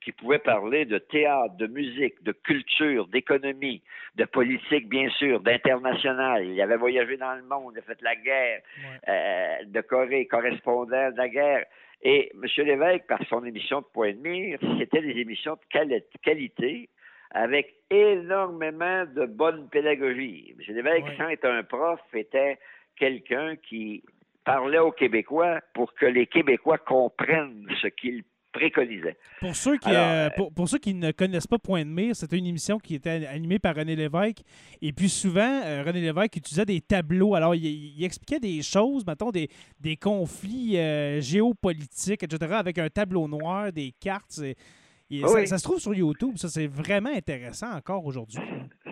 qui 0.05 0.12
pouvait 0.12 0.38
parler 0.38 0.85
de 0.85 0.99
théâtre, 0.99 1.57
de 1.57 1.67
musique, 1.67 2.23
de 2.23 2.33
culture, 2.33 3.07
d'économie, 3.07 3.83
de 4.17 4.25
politique, 4.25 4.88
bien 4.88 5.09
sûr, 5.11 5.41
d'international. 5.41 6.45
Il 6.45 6.61
avait 6.61 6.77
voyagé 6.77 7.17
dans 7.17 7.35
le 7.35 7.43
monde, 7.43 7.75
il 7.75 7.79
a 7.79 7.83
fait 7.83 8.03
la 8.03 8.17
guerre 8.17 8.61
euh, 9.09 9.65
de 9.67 9.81
Corée, 9.81 10.27
correspondant 10.27 11.11
de 11.12 11.17
la 11.17 11.29
guerre. 11.29 11.65
Et 12.03 12.33
M. 12.35 12.67
Lévesque, 12.67 13.07
par 13.07 13.21
son 13.29 13.45
émission 13.45 13.81
de 13.81 13.87
Point 13.93 14.15
de 14.15 14.19
mire, 14.19 14.59
c'était 14.79 15.03
des 15.03 15.21
émissions 15.21 15.55
de 15.55 16.09
qualité 16.23 16.88
avec 17.31 17.75
énormément 17.91 19.05
de 19.07 19.27
bonne 19.27 19.69
pédagogie. 19.69 20.55
M. 20.59 20.75
Lévesque, 20.75 21.17
sans 21.17 21.29
être 21.29 21.47
un 21.47 21.62
prof, 21.62 22.01
était 22.12 22.59
quelqu'un 22.97 23.57
qui 23.57 24.03
parlait 24.45 24.79
aux 24.79 24.93
Québécois 24.93 25.61
pour 25.75 25.95
que 25.95 26.07
les 26.07 26.27
Québécois 26.27 26.79
comprennent 26.79 27.69
ce 27.81 27.87
qu'il 27.87 28.25
préconisait. 28.53 29.17
Pour 29.41 29.57
ceux, 29.57 29.79
qui, 29.79 29.88
euh, 29.91 30.29
pour, 30.55 30.69
ceux 30.69 30.79
qui 30.79 30.95
ne 30.95 31.11
connaissent 31.11 31.47
pas 31.47 31.59
Point 31.59 31.85
de 31.85 31.91
mire, 31.91 32.15
c'était 32.15 32.38
une 32.38 32.47
émission 32.47 32.79
qui 32.79 32.95
était 32.95 33.27
animée 33.27 33.59
par 33.59 33.75
René 33.75 33.97
Lévesque. 33.97 34.43
Et 34.81 34.93
puis 34.93 35.09
souvent, 35.09 35.62
euh, 35.65 35.83
René 35.85 36.01
Lévesque 36.01 36.37
utilisait 36.37 36.65
des 36.65 36.81
tableaux. 36.81 37.35
Alors, 37.35 37.55
il, 37.55 38.05
expliquait 38.05 38.41
des 38.41 38.62
choses, 38.62 39.07
mettons, 39.07 39.31
des, 39.31 39.49
des 39.81 39.97
conflits 39.97 40.77
euh, 40.77 41.21
géopolitiques, 41.21 42.23
etc., 42.23 42.55
avec 42.55 42.79
un 42.79 42.88
tableau 42.88 43.27
noir, 43.27 43.73
des 43.73 43.93
cartes. 44.01 44.33
ça, 44.33 45.59
se 45.59 45.62
trouve 45.62 45.79
sur 45.79 45.95
YouTube. 45.95 46.37
Ça, 46.37 46.49
c'est 46.49 46.67
vraiment 46.67 47.12
intéressant 47.15 47.73
encore 47.73 48.05
aujourd'hui. 48.05 48.41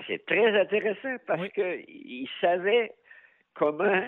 C'est 0.06 0.24
très 0.26 0.60
intéressant 0.60 1.16
parce 1.26 1.48
qu'il 1.52 2.28
savait 2.40 2.92
comment 3.54 4.02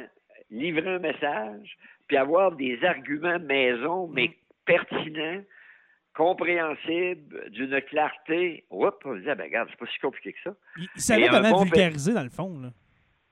livrer 0.51 0.95
un 0.95 0.99
message, 0.99 1.77
puis 2.07 2.17
avoir 2.17 2.53
des 2.53 2.79
arguments 2.85 3.39
maison, 3.39 4.09
mais 4.09 4.29
mm 4.29 4.42
pertinent, 4.77 5.43
compréhensible, 6.15 7.51
d'une 7.51 7.81
clarté. 7.83 8.65
Oups, 8.71 8.97
on 9.05 9.15
disait, 9.15 9.35
ben 9.35 9.45
regarde, 9.45 9.69
c'est 9.71 9.79
pas 9.79 9.91
si 9.93 9.99
compliqué 10.01 10.33
que 10.33 10.39
ça. 10.45 10.57
Il, 10.77 10.89
savait 11.01 11.29
comment 11.29 11.63
vulgariser, 11.63 12.13
dans 12.13 12.23
le 12.23 12.31
fond. 12.31 12.59
Là. 12.61 12.71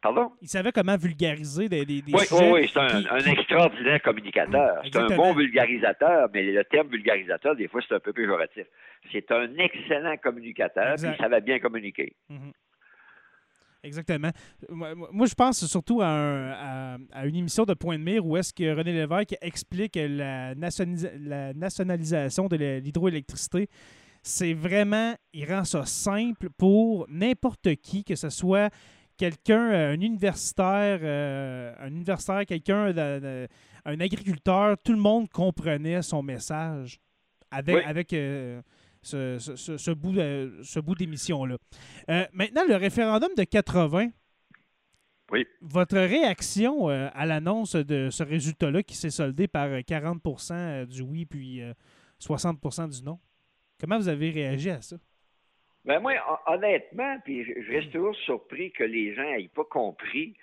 Pardon? 0.03 0.33
Il 0.41 0.49
savait 0.49 0.73
comment 0.73 0.97
vulgariser 0.97 1.69
des, 1.69 1.85
des, 1.85 2.03
oui, 2.07 2.23
Oui, 2.33 2.45
oui, 2.53 2.71
c'est 2.73 2.79
un, 2.79 3.19
extraordinaire 3.19 4.01
communicateur. 4.01 4.83
C'est 4.85 4.97
un 4.97 5.15
bon 5.15 5.35
vulgarisateur, 5.35 6.29
mais 6.33 6.43
le 6.43 6.65
terme 6.65 6.89
vulgarisateur, 6.89 7.55
des 7.55 7.69
fois, 7.69 7.83
c'est 7.87 7.95
un 7.95 8.01
peu 8.01 8.13
péjoratif. 8.13 8.67
C'est 9.13 9.31
un 9.31 9.55
excellent 9.57 10.17
communicateur, 10.17 10.97
puis 10.97 11.11
il 11.11 11.17
savait 11.19 11.43
bien 11.43 11.59
communiquer. 11.59 12.17
Mm-hmm. 12.31 12.53
Exactement. 13.83 14.31
Moi, 14.69 15.27
je 15.27 15.35
pense 15.35 15.65
surtout 15.67 16.01
à, 16.03 16.99
une 17.25 17.37
émission 17.37 17.65
de 17.65 17.75
Point 17.75 17.99
de 17.99 18.05
mire 18.05 18.27
où 18.27 18.37
est-ce 18.37 18.53
que 18.53 18.77
René 18.77 18.93
Lévesque 18.93 19.37
explique 19.41 19.97
la, 19.97 20.55
la 20.55 21.55
nationalisation 21.55 22.49
de 22.49 22.57
l'hydroélectricité. 22.57 23.69
C'est 24.23 24.53
vraiment, 24.53 25.15
il 25.33 25.51
rend 25.51 25.65
ça 25.65 25.87
simple 25.87 26.51
pour 26.51 27.07
n'importe 27.09 27.75
qui, 27.77 28.05
que 28.05 28.17
ce 28.17 28.29
soit 28.29 28.71
quelqu'un, 29.21 29.71
euh, 29.71 29.93
un 29.93 30.01
universitaire, 30.01 30.99
euh, 31.03 31.75
un 31.79 31.89
universitaire, 31.89 32.47
quelqu'un, 32.47 32.95
un 33.85 34.01
agriculteur, 34.01 34.77
tout 34.83 34.93
le 34.93 34.99
monde 34.99 35.29
comprenait 35.29 36.01
son 36.01 36.23
message 36.23 36.99
avec, 37.51 37.85
avec 37.87 38.13
euh, 38.15 38.63
ce, 39.03 39.91
bout, 39.93 40.15
ce 40.15 40.81
bout 40.81 40.95
d'émission-là. 40.95 41.57
Euh, 42.09 42.25
maintenant, 42.33 42.63
le 42.69 42.77
référendum 42.77 43.31
de 43.37 43.45
80. 43.45 44.09
Oui. 45.33 45.47
Votre 45.61 45.99
réaction 45.99 46.91
euh, 46.91 47.09
à 47.15 47.25
l'annonce 47.25 47.77
de 47.77 48.11
ce 48.11 48.25
résultat-là 48.25 48.83
qui 48.83 48.97
s'est 48.97 49.11
soldé 49.11 49.47
par 49.47 49.69
40% 49.69 50.53
euh, 50.53 50.87
du 50.87 51.03
oui 51.03 51.25
puis 51.25 51.63
60% 52.21 52.91
du 52.91 53.05
non, 53.05 53.19
comment 53.81 53.97
vous 53.97 54.09
avez 54.09 54.31
réagi 54.31 54.71
à 54.71 54.83
ça? 54.83 54.97
Ben 55.85 55.99
moi, 55.99 56.13
honnêtement, 56.47 57.17
puis 57.25 57.45
je 57.45 57.73
reste 57.73 57.91
toujours 57.93 58.15
surpris 58.17 58.71
que 58.73 58.85
les 58.85 59.15
gens 59.15 59.23
n'aient 59.23 59.49
pas 59.55 59.65
compris 59.65 60.37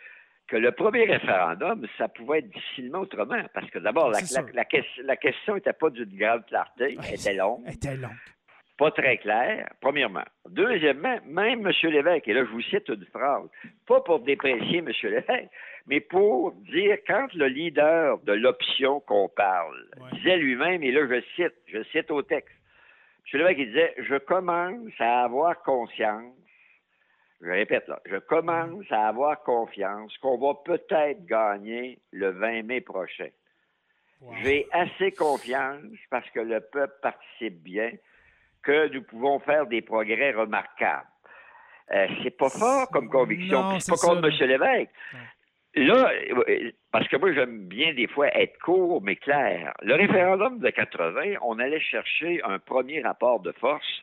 que 0.48 0.56
le 0.56 0.72
premier 0.72 1.04
référendum, 1.04 1.86
ça 1.98 2.08
pouvait 2.08 2.40
être 2.40 2.50
difficilement 2.50 3.00
autrement. 3.00 3.44
Parce 3.54 3.70
que 3.70 3.78
d'abord, 3.80 4.10
la, 4.10 4.20
la, 4.54 5.16
question 5.18 5.56
n'était 5.56 5.74
pas 5.74 5.90
d'une 5.90 6.18
grande 6.18 6.46
clarté, 6.46 6.98
elle 7.08 7.14
était 7.14 7.34
longue. 7.34 7.64
Elle 7.68 7.74
était 7.74 7.98
longue 7.98 8.16
pas 8.78 8.92
très 8.92 9.18
clair, 9.18 9.68
premièrement. 9.82 10.24
Deuxièmement, 10.48 11.18
même 11.26 11.66
M. 11.66 11.92
Lévesque, 11.92 12.28
et 12.28 12.34
là 12.34 12.46
je 12.46 12.52
vous 12.52 12.62
cite 12.62 12.88
une 12.90 13.06
phrase, 13.06 13.50
pas 13.88 14.02
pour 14.02 14.20
déprécier 14.20 14.80
M. 14.80 14.92
Lévesque, 15.04 15.50
mais 15.88 16.00
pour 16.00 16.54
dire 16.72 16.98
quand 17.08 17.34
le 17.34 17.48
leader 17.48 18.20
de 18.20 18.34
l'option 18.34 19.00
qu'on 19.02 19.30
parle 19.30 19.84
disait 20.14 20.38
lui-même, 20.38 20.84
et 20.84 20.92
là 20.92 21.08
je 21.10 21.22
cite, 21.36 21.56
je 21.66 21.84
cite 21.92 22.12
au 22.12 22.22
texte, 22.22 22.56
M. 23.34 23.40
Lévesque 23.40 23.60
il 23.60 23.68
disait 23.68 23.94
Je 23.98 24.18
commence 24.18 24.94
à 25.00 25.24
avoir 25.24 25.62
conscience, 25.64 26.36
je 27.42 27.50
répète 27.50 27.88
là, 27.88 28.00
je 28.06 28.18
commence 28.18 28.86
à 28.92 29.08
avoir 29.08 29.42
confiance 29.42 30.16
qu'on 30.20 30.38
va 30.38 30.54
peut-être 30.64 31.26
gagner 31.26 32.00
le 32.12 32.30
20 32.30 32.64
mai 32.64 32.82
prochain. 32.82 33.30
J'ai 34.42 34.68
assez 34.72 35.12
confiance 35.12 35.84
parce 36.10 36.28
que 36.32 36.40
le 36.40 36.60
peuple 36.60 36.96
participe 37.04 37.62
bien 37.62 37.92
que 38.68 38.94
nous 38.94 39.02
pouvons 39.02 39.40
faire 39.40 39.66
des 39.66 39.82
progrès 39.82 40.32
remarquables. 40.32 41.08
Euh, 41.94 42.08
c'est 42.22 42.38
pas 42.38 42.50
fort 42.50 42.90
comme 42.90 43.10
conviction. 43.10 43.80
C'est 43.80 43.92
pas 43.92 44.08
contre 44.08 44.28
M. 44.28 44.48
Lévesque. 44.50 44.92
Là, 45.76 46.12
euh, 46.50 46.72
parce 46.92 47.08
que 47.08 47.16
moi, 47.16 47.34
j'aime 47.34 47.68
bien 47.68 47.94
des 47.94 48.08
fois 48.08 48.28
être 48.36 48.60
court, 48.60 49.02
mais 49.02 49.16
clair. 49.16 49.74
Le 49.84 49.96
référendum 49.96 50.60
de 50.60 50.70
80, 50.70 51.36
on 51.44 51.60
allait 51.60 51.80
chercher 51.80 52.42
un 52.44 52.60
premier 52.60 53.02
rapport 53.02 53.40
de 53.40 53.54
force 53.54 54.02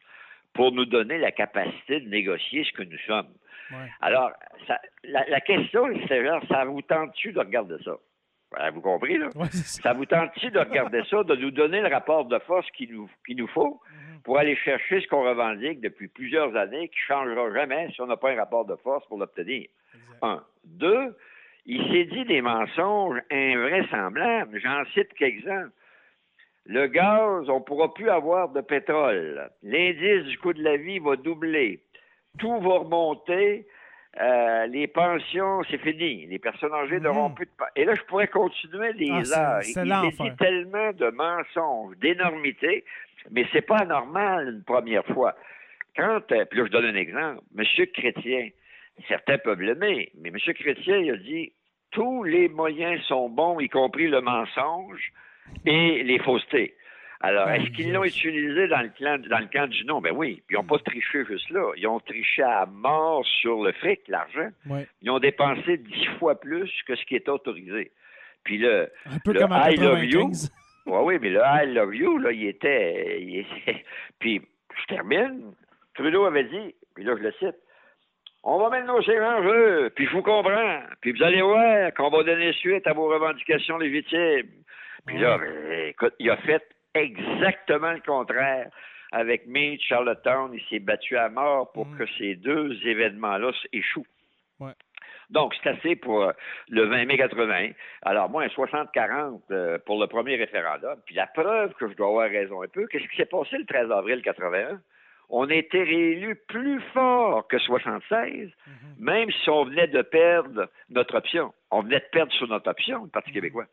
pour 0.55 0.73
nous 0.73 0.87
donner 0.87 1.19
la 1.19 1.33
capacité 1.33 2.01
de 2.01 2.09
négocier 2.09 2.65
ce 2.65 2.73
que 2.73 2.85
nous 2.85 2.99
sommes. 3.07 3.35
Alors, 4.01 4.31
la, 5.03 5.41
question, 5.41 5.89
c'est 6.07 6.25
genre, 6.25 6.43
ça 6.49 6.65
vous 6.65 6.81
tente-tu 6.81 7.33
de 7.33 7.41
regarder 7.41 7.77
ça? 7.85 7.97
Vous 8.73 8.81
comprenez, 8.81 9.19
là? 9.19 9.31
ça 9.51 9.93
vous 9.95 10.07
tente-tu 10.07 10.51
de 10.53 10.61
regarder 10.61 11.03
ça, 11.11 11.25
de 11.25 11.35
nous 11.35 11.51
donner 11.51 11.81
le 11.81 11.89
rapport 11.89 12.25
de 12.27 12.39
force 12.41 12.71
qu'il 12.71 12.93
nous, 12.93 13.11
nous 13.31 13.49
faut? 13.49 13.81
Mhm 14.25 14.35
pour 14.35 14.39
aller 14.39 14.57
chercher 14.57 15.01
ce 15.01 15.07
qu'on 15.07 15.23
revendique 15.23 15.81
depuis 15.81 16.09
plusieurs 16.09 16.57
années, 16.57 16.89
qui 16.89 16.97
ne 16.97 17.15
changera 17.15 17.53
jamais 17.53 17.91
si 17.93 18.01
on 18.01 18.07
n'a 18.07 18.17
pas 18.17 18.33
un 18.33 18.37
rapport 18.37 18.65
de 18.65 18.75
force 18.77 19.07
pour 19.07 19.19
l'obtenir. 19.19 19.69
Un. 20.23 20.43
Deux, 20.65 21.15
il 21.67 21.81
s'est 21.93 22.07
dit 22.07 22.25
des 22.25 22.41
mensonges 22.41 23.21
invraisemblables. 23.31 24.59
J'en 24.61 24.85
cite 24.95 25.13
quelques 25.13 25.45
exemples. 25.45 25.71
Le 26.67 26.87
gaz, 26.87 27.51
on 27.51 27.59
ne 27.59 27.65
pourra 27.65 27.93
plus 27.93 28.09
avoir 28.09 28.49
de 28.49 28.63
pétrole. 28.63 29.51
L'indice 29.63 30.25
du 30.25 30.39
coût 30.39 30.55
de 30.55 30.63
la 30.63 30.79
vie 30.79 30.99
va 30.99 31.17
doubler. 31.17 31.81
Tout 32.39 32.59
va 32.61 32.79
remonter. 32.79 33.67
Euh, 34.19 34.67
les 34.69 34.87
pensions, 34.87 35.63
c'est 35.71 35.79
fini. 35.79 36.27
Les 36.27 36.39
personnes 36.39 36.73
âgées 36.73 37.01
n'auront 37.01 37.29
mmh. 37.29 37.35
plus 37.35 37.47
de 37.47 37.53
Et 37.77 37.85
là, 37.85 37.95
je 37.95 38.03
pourrais 38.03 38.29
continuer 38.29 38.95
des 38.95 39.11
ah, 39.35 39.57
heures. 39.57 39.63
Il 39.67 40.25
dit 40.25 40.37
tellement 40.39 40.93
de 40.93 41.11
mensonges, 41.11 41.99
d'énormités. 41.99 42.85
Mais 43.31 43.47
c'est 43.53 43.67
pas 43.67 43.85
normal 43.85 44.49
une 44.49 44.65
première 44.65 45.05
fois. 45.07 45.35
Quand, 45.97 46.21
euh, 46.33 46.45
puis 46.45 46.59
là, 46.59 46.67
je 46.67 46.71
donne 46.71 46.87
un 46.87 46.95
exemple. 46.95 47.43
M. 47.57 47.65
Chrétien, 47.95 48.49
certains 49.09 49.39
peuvent 49.39 49.61
l'aimer, 49.61 50.11
mais 50.19 50.31
M. 50.31 50.39
Chrétien, 50.55 50.99
il 50.99 51.11
a 51.11 51.17
dit 51.17 51.53
tous 51.91 52.25
les 52.25 52.49
moyens 52.49 53.01
sont 53.05 53.29
bons, 53.29 53.61
y 53.61 53.69
compris 53.69 54.09
le 54.09 54.21
mensonge 54.21 55.13
et 55.65 56.03
les 56.03 56.19
faussetés. 56.19 56.75
Alors, 57.21 57.49
est-ce 57.49 57.71
qu'ils 57.71 57.91
l'ont 57.91 58.05
utilisé 58.05 58.69
dans 58.69 58.83
le, 58.83 58.91
clan, 58.91 59.17
dans 59.19 59.39
le 59.39 59.47
camp 59.47 59.67
du 59.67 59.85
non? 59.87 60.03
Ben 60.03 60.13
oui. 60.15 60.43
Puis 60.47 60.57
ils 60.57 60.59
n'ont 60.59 60.67
pas 60.67 60.79
triché 60.79 61.25
juste 61.25 61.49
là. 61.49 61.73
Ils 61.77 61.87
ont 61.87 62.01
triché 62.01 62.43
à 62.43 62.67
mort 62.67 63.25
sur 63.41 63.63
le 63.63 63.73
fric, 63.73 64.01
l'argent. 64.09 64.51
Ils 65.01 65.11
ont 65.11 65.21
dépensé 65.21 65.79
dix 65.79 66.07
fois 66.19 66.39
plus 66.39 66.71
que 66.87 66.95
ce 66.95 67.05
qui 67.07 67.15
est 67.15 67.27
autorisé. 67.31 67.93
Puis 68.43 68.59
le, 68.59 68.91
Un 69.07 69.19
peu 69.25 69.33
comme 69.33 69.53
I 69.53 69.75
love 69.77 70.05
you, 70.05 70.33
oui, 70.87 70.99
oui, 71.03 71.19
mais 71.21 71.31
le 71.31 71.41
I 71.41 71.73
love 71.73 71.95
you, 71.95 72.19
là, 72.19 72.33
il 72.33 72.49
était, 72.49 73.47
Puis, 74.19 74.43
je 74.77 74.95
termine. 74.95 75.55
Trudeau 75.95 76.25
avait 76.25 76.45
dit 76.45 76.75
Puis 76.95 77.05
là, 77.05 77.15
je 77.17 77.23
le 77.23 77.33
cite. 77.33 77.57
On 78.47 78.59
va 78.59 78.69
mettre 78.69 78.87
nos 78.87 79.01
jeu, 79.01 79.91
puis 79.97 80.07
je 80.07 80.13
vous 80.13 80.23
comprends. 80.23 80.81
Puis 81.01 81.13
vous 81.13 81.23
allez 81.23 81.41
voir 81.41 81.95
qu'on 81.95 82.11
va 82.11 82.25
donner 82.25 82.53
suite 82.53 82.87
à 82.87 82.93
vos 82.93 83.09
revendications 83.09 83.79
légitimes. 83.79 84.51
Puis 85.07 85.19
là, 85.19 85.39
ben, 85.39 85.89
écoute, 85.89 86.15
il 86.19 86.29
a 86.29 86.37
fait 86.39 86.63
exactement 86.93 87.93
le 87.93 88.01
contraire. 88.01 88.69
Avec 89.13 89.47
Meade, 89.47 89.81
Charlottetown, 89.81 90.53
il 90.53 90.61
s'est 90.69 90.81
battu 90.81 91.17
à 91.17 91.29
mort 91.31 91.73
pour 91.73 91.87
mm. 91.87 91.99
que 91.99 92.05
ces 92.19 92.35
deux 92.35 92.77
événements-là 92.85 93.53
échouent. 93.73 94.07
Donc, 95.31 95.55
c'est 95.63 95.71
assez 95.71 95.97
pour 95.97 96.23
euh, 96.23 96.33
le 96.69 96.85
20 96.85 97.07
mai 97.07 97.17
80. 97.17 97.71
Alors, 98.03 98.31
moi, 98.31 98.45
un 98.45 98.49
60-40 98.49 99.41
euh, 99.51 99.79
pour 99.87 100.01
le 100.01 100.07
premier 100.07 100.37
référendum. 100.37 100.97
Puis 101.07 101.15
la 101.15 101.27
preuve 101.27 101.73
que 101.75 101.89
je 101.89 101.95
dois 101.95 102.09
avoir 102.09 102.29
raison 102.29 102.63
un 102.63 102.69
peu, 102.69 102.87
qu'est-ce 102.87 103.09
qui 103.09 103.17
s'est 103.17 103.25
passé 103.25 103.57
le 103.59 103.65
13 103.65 103.91
avril 103.91 104.23
81? 104.23 104.81
On 105.31 105.49
a 105.49 105.55
été 105.55 105.83
réélu 105.83 106.37
plus 106.49 106.81
fort 106.93 107.47
que 107.49 107.59
76, 107.59 108.49
mm-hmm. 108.49 108.51
même 108.99 109.31
si 109.31 109.51
on 109.51 109.65
venait 109.65 109.87
de 109.87 110.03
perdre 110.03 110.69
notre 110.91 111.17
option. 111.17 111.53
On 111.71 111.81
venait 111.81 112.01
de 112.01 112.09
perdre 112.13 112.33
sur 112.33 112.47
notre 112.47 112.71
option, 112.71 113.05
le 113.05 113.09
Parti 113.09 113.31
mm-hmm. 113.31 113.35
québécois. 113.35 113.67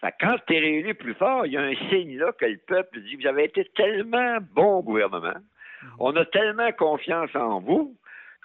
Fait 0.00 0.14
quand 0.20 0.36
tu 0.46 0.54
es 0.54 0.60
réélu 0.60 0.94
plus 0.94 1.14
fort, 1.14 1.46
il 1.46 1.52
y 1.52 1.56
a 1.56 1.62
un 1.62 1.74
signe 1.90 2.18
là 2.18 2.30
que 2.32 2.44
le 2.44 2.58
peuple 2.58 3.00
dit 3.00 3.16
Vous 3.16 3.26
avez 3.26 3.44
été 3.44 3.64
tellement 3.74 4.38
bon 4.52 4.80
gouvernement, 4.82 5.30
mm-hmm. 5.30 5.88
on 5.98 6.14
a 6.16 6.24
tellement 6.26 6.70
confiance 6.72 7.34
en 7.34 7.60
vous 7.60 7.96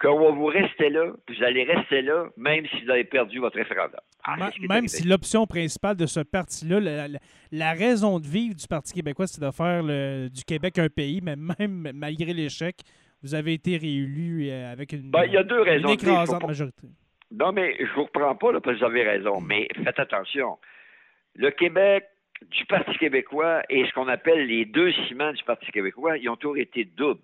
qu'on 0.02 0.18
va 0.18 0.30
vous 0.30 0.46
rester 0.46 0.90
là, 0.90 1.12
vous 1.28 1.44
allez 1.44 1.64
rester 1.64 2.02
là, 2.02 2.26
même 2.36 2.66
si 2.66 2.84
vous 2.84 2.90
avez 2.90 3.04
perdu 3.04 3.38
votre 3.38 3.56
référendum. 3.56 4.00
Ah, 4.24 4.36
même 4.68 4.88
si 4.88 5.06
l'option 5.06 5.46
principale 5.46 5.96
de 5.96 6.06
ce 6.06 6.20
parti-là, 6.20 7.08
la, 7.52 7.72
raison 7.72 8.18
de 8.18 8.26
vivre 8.26 8.54
du 8.54 8.66
Parti 8.66 8.92
québécois, 8.92 9.26
c'est 9.26 9.40
de 9.40 9.50
faire 9.50 9.82
du 10.28 10.44
Québec 10.44 10.78
un 10.78 10.88
pays, 10.88 11.20
mais 11.22 11.36
même 11.36 11.92
malgré 11.94 12.32
l'échec, 12.32 12.76
vous 13.22 13.34
avez 13.34 13.54
été 13.54 13.76
réélu 13.76 14.48
euh, 14.50 14.72
avec 14.72 14.92
une, 14.92 15.10
ben, 15.10 15.24
il 15.24 15.32
y 15.32 15.36
a 15.36 15.44
deux 15.44 15.62
raisons 15.62 15.88
écrasante 15.90 16.44
majorité. 16.44 16.88
Non, 17.30 17.52
mais 17.52 17.76
je 17.78 17.84
ne 17.84 17.94
vous 17.94 18.04
reprends 18.04 18.34
pas, 18.34 18.52
là, 18.52 18.60
parce 18.60 18.76
que 18.76 18.80
vous 18.80 18.90
avez 18.90 19.04
raison, 19.04 19.40
mais 19.40 19.68
faites 19.84 19.98
attention. 19.98 20.58
Le 21.36 21.50
Québec, 21.50 22.04
du 22.50 22.66
Parti 22.66 22.98
québécois 22.98 23.62
et 23.70 23.86
ce 23.86 23.92
qu'on 23.92 24.08
appelle 24.08 24.46
les 24.46 24.64
deux 24.64 24.92
ciments 25.06 25.32
du 25.32 25.42
Parti 25.44 25.70
québécois, 25.70 26.18
ils 26.18 26.28
ont 26.28 26.36
toujours 26.36 26.58
été 26.58 26.84
doubles 26.84 27.20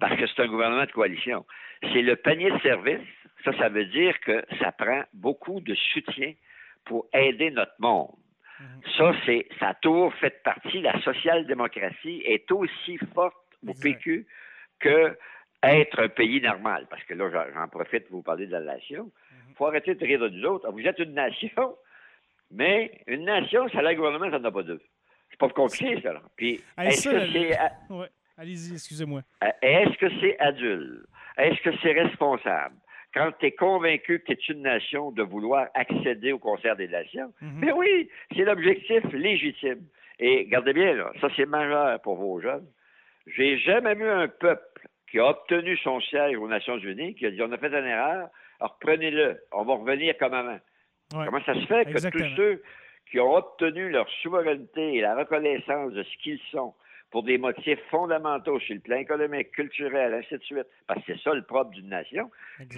parce 0.00 0.16
que 0.16 0.26
c'est 0.26 0.42
un 0.42 0.48
gouvernement 0.48 0.84
de 0.84 0.90
coalition. 0.90 1.44
C'est 1.82 2.02
le 2.02 2.16
panier 2.16 2.50
de 2.50 2.58
services. 2.60 3.08
Ça, 3.44 3.52
ça 3.58 3.68
veut 3.68 3.86
dire 3.86 4.18
que 4.20 4.44
ça 4.60 4.72
prend 4.72 5.02
beaucoup 5.12 5.60
de 5.60 5.74
soutien 5.74 6.32
pour 6.84 7.06
aider 7.12 7.50
notre 7.50 7.74
monde. 7.78 8.14
Mhm. 8.60 8.66
Ça, 8.96 9.12
c'est, 9.26 9.48
ça 9.58 9.68
a 9.68 9.74
toujours 9.74 10.14
fait 10.14 10.42
partie. 10.42 10.80
La 10.80 11.00
social-démocratie 11.02 12.22
est 12.24 12.50
aussi 12.52 12.98
forte 13.14 13.36
au 13.66 13.74
PQ 13.74 14.26
que 14.78 15.16
être 15.62 16.00
un 16.00 16.08
pays 16.08 16.40
normal. 16.40 16.86
Parce 16.90 17.02
que 17.04 17.14
là, 17.14 17.30
j'en 17.54 17.68
profite 17.68 18.08
pour 18.08 18.18
vous 18.18 18.22
parler 18.22 18.46
de 18.46 18.52
la 18.52 18.60
nation. 18.60 19.10
Il 19.30 19.48
mhm. 19.48 19.54
faut 19.56 19.66
arrêter 19.66 19.94
de 19.94 20.04
rire 20.04 20.20
de 20.20 20.28
nous 20.28 20.44
autres. 20.44 20.70
Vous 20.70 20.80
êtes 20.80 20.98
une 20.98 21.14
nation, 21.14 21.76
mais 22.50 23.00
une 23.06 23.24
nation, 23.24 23.68
ça 23.70 23.78
a 23.78 23.82
le 23.82 23.94
gouvernement, 23.94 24.30
ça 24.30 24.38
n'en 24.38 24.48
a 24.48 24.52
pas 24.52 24.62
deux. 24.62 24.80
C'est 25.30 25.38
pas 25.38 25.48
compliqué, 25.48 26.00
ça. 26.02 26.20
Puis, 26.36 26.60
est-ce 26.78 27.08
que 27.08 27.32
c'est. 27.32 27.58
Allez-y, 28.38 28.72
excusez-moi. 28.72 29.22
Euh, 29.44 29.50
est-ce 29.60 29.96
que 29.98 30.08
c'est 30.20 30.38
adulte? 30.38 31.06
Est-ce 31.38 31.60
que 31.62 31.76
c'est 31.82 31.92
responsable? 31.92 32.76
Quand 33.14 33.30
tu 33.38 33.46
es 33.46 33.52
convaincu 33.52 34.20
que 34.20 34.32
tu 34.32 34.52
es 34.52 34.54
une 34.54 34.62
nation 34.62 35.12
de 35.12 35.22
vouloir 35.22 35.66
accéder 35.74 36.32
au 36.32 36.38
concert 36.38 36.76
des 36.76 36.88
nations, 36.88 37.32
mais 37.40 37.48
mhm. 37.48 37.60
ben 37.60 37.72
oui, 37.76 38.10
c'est 38.34 38.44
l'objectif 38.44 39.04
légitime. 39.12 39.82
Et 40.18 40.46
gardez 40.46 40.72
bien, 40.72 40.94
là, 40.94 41.12
ça 41.20 41.28
c'est 41.36 41.46
majeur 41.46 42.00
pour 42.02 42.16
vos 42.16 42.40
jeunes. 42.40 42.66
J'ai 43.26 43.58
jamais 43.58 43.94
vu 43.94 44.08
un 44.08 44.28
peuple 44.28 44.86
qui 45.10 45.18
a 45.18 45.26
obtenu 45.26 45.76
son 45.78 46.00
siège 46.00 46.36
aux 46.38 46.48
Nations 46.48 46.78
Unies, 46.78 47.14
qui 47.14 47.26
a 47.26 47.30
dit 47.30 47.42
on 47.42 47.52
a 47.52 47.58
fait 47.58 47.68
une 47.68 47.86
erreur, 47.86 48.28
alors 48.60 48.78
prenez-le, 48.80 49.40
on 49.52 49.64
va 49.64 49.74
revenir 49.74 50.16
comme 50.18 50.34
avant. 50.34 50.58
Comment 51.10 51.42
ça 51.44 51.54
se 51.54 51.66
fait 51.66 51.84
que 51.84 52.10
tous 52.10 52.36
ceux 52.36 52.62
qui 53.10 53.20
ont 53.20 53.34
obtenu 53.34 53.90
leur 53.90 54.08
souveraineté 54.22 54.94
et 54.94 55.00
la 55.02 55.14
reconnaissance 55.14 55.92
de 55.92 56.02
ce 56.02 56.16
qu'ils 56.22 56.40
sont, 56.50 56.74
pour 57.12 57.22
des 57.22 57.38
motifs 57.38 57.78
fondamentaux 57.90 58.58
sur 58.58 58.74
le 58.74 58.80
plan 58.80 58.96
économique, 58.96 59.52
culturel, 59.52 60.14
ainsi 60.14 60.34
de 60.34 60.42
suite, 60.42 60.66
parce 60.86 61.04
que 61.04 61.12
c'est 61.12 61.22
ça 61.22 61.34
le 61.34 61.42
propre 61.42 61.70
d'une 61.70 61.90
nation, 61.90 62.30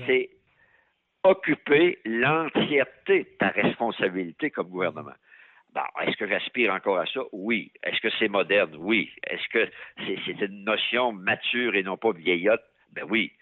c'est 0.06 0.28
occuper 1.22 1.98
l'entièreté 2.04 3.20
de 3.20 3.36
ta 3.38 3.48
responsabilité 3.48 4.50
comme 4.50 4.68
gouvernement. 4.68 5.14
Bon, 5.72 5.80
est-ce 6.02 6.16
que 6.16 6.28
j'aspire 6.28 6.72
encore 6.72 6.98
à 6.98 7.06
ça? 7.06 7.20
Oui. 7.32 7.72
Est-ce 7.82 8.00
que 8.00 8.10
c'est 8.18 8.28
moderne? 8.28 8.76
Oui. 8.78 9.10
Est-ce 9.26 9.48
que 9.48 9.68
c'est 10.26 10.40
une 10.40 10.64
notion 10.64 11.12
mature 11.12 11.74
et 11.74 11.82
non 11.82 11.96
pas 11.96 12.12
vieillotte? 12.12 12.62
Ben 12.92 13.04
oui. 13.08 13.32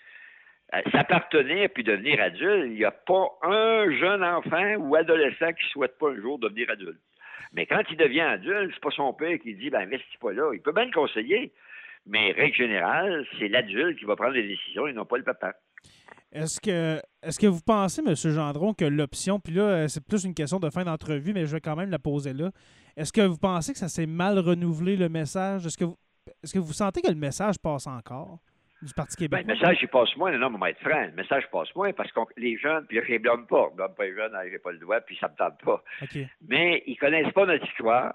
Euh, 0.74 0.80
s'appartenir 0.92 1.68
puis 1.74 1.84
devenir 1.84 2.22
adulte, 2.22 2.64
il 2.66 2.76
n'y 2.76 2.84
a 2.84 2.90
pas 2.90 3.28
un 3.42 3.90
jeune 3.98 4.24
enfant 4.24 4.76
ou 4.76 4.94
adolescent 4.94 5.52
qui 5.52 5.64
ne 5.64 5.70
souhaite 5.70 5.98
pas 5.98 6.10
un 6.10 6.16
jour 6.16 6.38
devenir 6.38 6.70
adulte. 6.70 7.00
Mais 7.52 7.66
quand 7.66 7.82
il 7.90 7.96
devient 7.96 8.20
adulte, 8.20 8.72
c'est 8.74 8.82
pas 8.82 8.90
son 8.90 9.12
père 9.12 9.38
qui 9.38 9.54
dit 9.54 9.70
ben 9.70 9.82
investis 9.82 10.18
pas 10.20 10.32
là. 10.32 10.52
Il 10.54 10.60
peut 10.60 10.72
bien 10.72 10.86
le 10.86 10.92
conseiller, 10.92 11.52
mais 12.06 12.32
règle 12.32 12.56
générale, 12.56 13.26
c'est 13.38 13.48
l'adulte 13.48 13.98
qui 13.98 14.04
va 14.04 14.16
prendre 14.16 14.32
les 14.32 14.46
décisions 14.46 14.86
et 14.86 14.92
non 14.92 15.04
pas 15.04 15.18
le 15.18 15.24
papa. 15.24 15.54
Est-ce 16.32 16.60
que 16.60 17.00
est-ce 17.22 17.38
que 17.38 17.46
vous 17.46 17.60
pensez, 17.60 18.02
M. 18.04 18.14
Gendron, 18.14 18.72
que 18.74 18.84
l'option, 18.84 19.38
puis 19.38 19.52
là, 19.54 19.86
c'est 19.88 20.04
plus 20.04 20.24
une 20.24 20.34
question 20.34 20.58
de 20.58 20.70
fin 20.70 20.84
d'entrevue, 20.84 21.32
mais 21.34 21.46
je 21.46 21.52
vais 21.52 21.60
quand 21.60 21.76
même 21.76 21.90
la 21.90 21.98
poser 21.98 22.32
là. 22.32 22.50
Est-ce 22.96 23.12
que 23.12 23.20
vous 23.20 23.38
pensez 23.38 23.72
que 23.72 23.78
ça 23.78 23.88
s'est 23.88 24.06
mal 24.06 24.38
renouvelé 24.38 24.96
le 24.96 25.08
message? 25.08 25.66
Est-ce 25.66 25.76
que 25.76 25.84
est-ce 26.42 26.54
que 26.54 26.58
vous 26.58 26.72
sentez 26.72 27.02
que 27.02 27.08
le 27.08 27.16
message 27.16 27.58
passe 27.58 27.86
encore? 27.86 28.38
Du 28.82 28.94
Parti 28.94 29.28
ben, 29.28 29.38
québécois? 29.38 29.54
le 29.54 29.60
message, 29.60 29.78
il 29.82 29.88
passe 29.88 30.16
moins. 30.16 30.32
Non, 30.36 30.50
mais 30.50 30.70
être 30.70 30.80
franc, 30.80 31.02
le 31.02 31.12
message 31.12 31.44
passe 31.50 31.74
moins 31.74 31.92
parce 31.92 32.10
que 32.12 32.20
les 32.36 32.56
jeunes, 32.58 32.86
puis 32.86 32.98
là, 32.98 33.04
je 33.06 33.12
les 33.12 33.18
blâme 33.18 33.46
pas. 33.46 33.68
Je 33.70 33.76
blâme 33.76 33.94
pas 33.94 34.04
les 34.04 34.14
jeunes, 34.14 34.32
j'ai 34.50 34.58
pas 34.58 34.72
le 34.72 34.78
droit, 34.78 35.00
puis 35.00 35.16
ça 35.20 35.28
me 35.28 35.36
tente 35.36 35.60
pas. 35.62 35.82
Mais 36.48 36.82
ils 36.86 36.96
connaissent 36.96 37.32
pas 37.32 37.46
notre 37.46 37.66
histoire. 37.66 38.12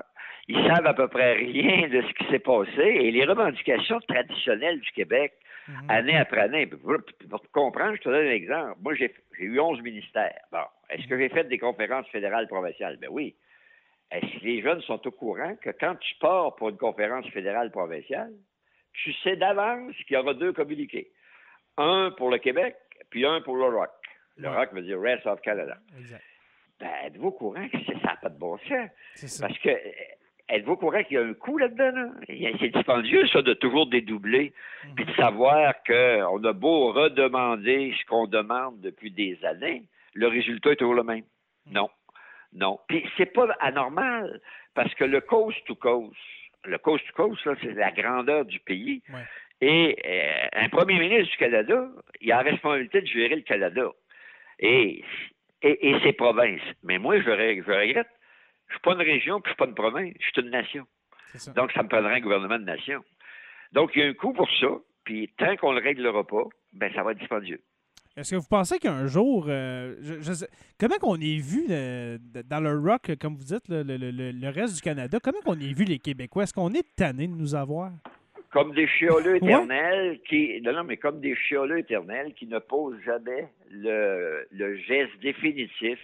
Ils 0.48 0.66
savent 0.68 0.86
à 0.86 0.94
peu 0.94 1.08
près 1.08 1.34
rien 1.34 1.90
de 1.90 2.02
ce 2.02 2.14
qui 2.14 2.32
s'est 2.32 2.40
passé. 2.40 2.82
Et 2.82 3.12
les 3.12 3.26
revendications 3.26 4.00
traditionnelles 4.02 4.80
du 4.80 4.92
Québec, 4.92 5.34
mhm. 5.68 5.90
année 5.90 6.18
après 6.18 6.42
année, 6.42 6.68
pour, 6.68 7.42
comprendre, 7.52 7.96
je 7.96 8.02
te 8.02 8.10
donne 8.10 8.28
un 8.28 8.32
exemple. 8.32 8.78
Moi, 8.82 8.96
j'ai 8.96 9.14
eu 9.40 9.60
11 9.60 9.82
ministères. 9.82 10.40
Bon, 10.52 10.64
est-ce 10.90 11.06
que 11.08 11.18
j'ai 11.18 11.30
fait 11.30 11.46
des 11.46 11.58
conférences 11.58 12.08
fédérales 12.08 12.48
provinciales? 12.48 12.98
Ben 12.98 13.10
oui. 13.12 13.36
Est-ce 14.10 14.40
que 14.40 14.46
les 14.46 14.62
jeunes 14.62 14.82
sont 14.84 15.06
au 15.06 15.12
courant 15.12 15.56
que 15.62 15.70
quand 15.70 15.96
tu 15.96 16.16
pars 16.22 16.56
pour 16.56 16.70
une 16.70 16.78
conférence 16.78 17.28
fédérale 17.28 17.72
provinciale, 17.72 18.32
tu 19.04 19.14
sais 19.24 19.36
d'avance 19.36 19.96
qu'il 20.08 20.16
y 20.16 20.18
aura 20.18 20.34
deux 20.34 20.54
communiqués. 20.54 21.12
Un 21.78 22.12
pour 22.18 22.30
le 22.30 22.38
Québec, 22.38 22.76
puis 23.10 23.26
un 23.26 23.42
pour 23.42 23.56
le 23.56 23.66
ROC. 23.66 23.90
Le 24.38 24.50
ROC 24.50 24.74
veut 24.74 24.82
dire 24.82 25.00
Rest 25.00 25.26
of 25.26 25.42
Canada. 25.42 25.78
Exact. 25.98 26.24
Ben, 26.80 26.90
êtes-vous 27.06 27.28
au 27.28 27.32
courant 27.32 27.68
que 27.70 27.78
ça 27.86 27.94
n'a 27.94 28.16
pas 28.18 28.30
de 28.30 28.38
bon 28.38 28.58
sens? 28.60 29.40
Parce 29.42 29.58
que 29.60 29.70
êtes-vous 30.50 30.74
au 30.74 30.78
courant 30.78 31.04
qu'il 31.04 31.16
y 31.16 31.18
a 31.18 31.24
un 31.24 31.34
coût 31.34 31.58
là-dedans? 31.58 32.12
C'est 32.28 32.70
dispendieux, 32.70 33.28
ça, 33.28 33.42
de 33.42 33.54
toujours 33.54 33.88
dédoubler, 33.88 34.54
mhm. 34.86 34.96
puis 34.96 35.06
de 35.06 35.14
savoir 35.14 35.74
qu'on 35.84 36.44
a 36.44 36.54
beau 36.54 36.92
redemander 36.94 37.96
ce 38.00 38.06
qu'on 38.06 38.28
demande 38.28 38.80
depuis 38.82 39.12
des 39.12 39.38
années, 39.44 39.84
le 40.14 40.28
résultat 40.28 40.72
est 40.72 40.78
toujours 40.78 40.96
le 40.96 41.04
même. 41.04 41.24
Mhm. 41.66 41.74
Non. 41.74 41.90
Non. 42.54 42.80
Puis 42.88 43.06
c'est 43.18 43.34
pas 43.34 43.48
anormal, 43.60 44.40
parce 44.74 44.94
que 44.96 45.04
le 45.04 45.22
coast 45.22 45.58
to 45.66 45.76
coast, 45.76 46.16
le 46.66 46.78
coast 46.78 47.06
to 47.08 47.14
coast, 47.14 47.42
c'est 47.62 47.74
la 47.74 47.92
grandeur 47.92 48.46
du 48.46 48.60
pays. 48.60 49.02
Et 49.62 49.98
euh, 50.06 50.48
un 50.54 50.70
premier 50.70 51.00
ministre 51.00 51.32
du 51.32 51.38
Canada, 51.38 51.90
il 52.22 52.32
a 52.32 52.44
la 52.44 52.52
responsabilité 52.52 53.02
de 53.02 53.08
gérer 53.08 53.36
le 53.36 53.42
Canada 53.42 53.90
et, 54.60 55.04
et, 55.62 55.96
ses 56.04 56.14
provinces. 56.14 56.62
Mais 56.84 57.00
moi, 57.00 57.18
je, 57.18 57.24
je 57.24 57.32
regrette, 57.72 58.08
je 58.68 58.74
suis 58.74 58.82
pas 58.82 58.94
une 58.94 59.02
région, 59.02 59.42
puis 59.42 59.50
je 59.50 59.54
suis 59.54 59.58
pas 59.58 59.66
une 59.66 59.76
province, 59.76 60.14
je 60.20 60.26
suis 60.26 60.42
une 60.42 60.52
nation. 60.52 60.86
Donc, 61.56 61.72
ça 61.72 61.84
me 61.84 61.88
prendrait 61.88 62.16
un 62.16 62.20
gouvernement 62.20 62.60
de 62.60 62.66
nation. 62.66 63.04
Donc, 63.72 63.92
il 63.96 64.02
y 64.02 64.06
a 64.06 64.08
un 64.08 64.14
coût 64.14 64.34
pour 64.34 64.50
ça, 64.60 64.68
puis 65.04 65.32
tant 65.38 65.56
qu'on 65.58 65.74
ne 65.74 65.80
le 65.80 65.84
réglera 65.84 66.26
pas, 66.26 66.44
ben 66.74 66.94
ça 66.94 67.04
va 67.04 67.12
être 67.12 67.20
dispendieux. 67.20 67.62
Est-ce 68.18 68.32
que 68.32 68.38
vous 68.38 68.48
pensez 68.50 68.80
qu'un 68.80 69.06
jour, 69.06 69.46
euh, 69.48 69.94
comment 70.80 70.96
qu'on 70.96 71.18
est 71.18 71.38
vu 71.38 71.68
dans 71.68 72.60
le 72.60 72.80
rock, 72.80 73.12
comme 73.22 73.36
vous 73.36 73.44
dites, 73.44 73.66
le, 73.70 74.50
reste 74.50 74.76
du 74.76 74.82
Canada, 74.82 75.20
comment 75.24 75.40
qu'on 75.42 75.60
est 75.60 75.78
vu 75.78 75.84
les 75.84 76.00
Québécois? 76.00 76.44
Est-ce 76.44 76.54
qu'on 76.54 76.74
est 76.74 76.96
tanné 76.96 77.28
de 77.28 77.36
nous 77.36 77.54
avoir? 77.54 77.92
Comme 78.50 78.74
des 78.74 78.88
chioleux 78.88 79.36
éternels 79.36 80.20
qui. 80.28 80.60
Non, 80.64 80.74
non, 80.74 80.84
mais 80.84 80.98
comme 80.98 81.20
des 81.20 81.36
chioleux 81.36 81.78
éternels 81.78 82.34
qui 82.34 82.48
ne 82.48 82.58
posent 82.58 83.00
jamais 83.06 83.50
le, 83.70 84.48
geste 84.88 85.20
définitif 85.22 86.00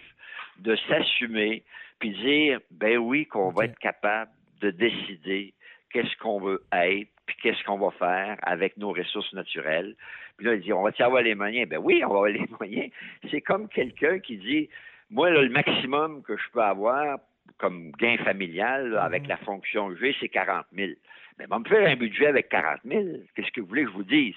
de 0.60 0.76
s'assumer 0.88 1.64
puis 1.98 2.10
dire 2.10 2.60
ben 2.70 2.96
oui, 2.96 3.26
qu'on 3.26 3.50
va 3.50 3.64
être 3.64 3.78
capable 3.80 4.30
de 4.60 4.70
décider 4.70 5.52
qu'est-ce 5.90 6.16
qu'on 6.18 6.40
veut 6.40 6.62
être, 6.72 7.10
puis 7.26 7.36
qu'est-ce 7.42 7.62
qu'on 7.64 7.78
va 7.78 7.90
faire 7.92 8.38
avec 8.42 8.76
nos 8.76 8.92
ressources 8.92 9.32
naturelles? 9.32 9.94
Puis 10.36 10.46
là, 10.46 10.54
il 10.54 10.60
dit, 10.60 10.72
on 10.72 10.82
va-tu 10.82 11.02
avoir 11.02 11.22
les 11.22 11.34
moyens? 11.34 11.68
Ben 11.68 11.78
oui, 11.78 12.02
on 12.04 12.08
va 12.08 12.14
avoir 12.14 12.28
les 12.28 12.46
moyens. 12.60 12.90
C'est 13.30 13.40
comme 13.40 13.68
quelqu'un 13.68 14.18
qui 14.18 14.36
dit, 14.36 14.68
moi, 15.10 15.30
le 15.30 15.48
maximum 15.48 16.22
que 16.22 16.36
je 16.36 16.44
peux 16.52 16.62
avoir 16.62 17.18
comme 17.58 17.92
gain 17.92 18.16
familial 18.18 18.98
avec 18.98 19.22
mhm. 19.22 19.28
la 19.28 19.36
fonction 19.38 19.88
que 19.88 19.96
j'ai, 19.96 20.16
c'est 20.20 20.28
40 20.28 20.66
000. 20.74 20.92
Mais 21.38 21.46
va 21.46 21.58
me 21.58 21.64
faire 21.64 21.88
un 21.88 21.96
budget 21.96 22.26
avec 22.26 22.48
40 22.48 22.80
000. 22.84 23.02
Qu'est-ce 23.34 23.50
que 23.50 23.60
vous 23.60 23.66
voulez 23.66 23.84
que 23.84 23.90
je 23.90 23.94
vous 23.94 24.04
dise? 24.04 24.36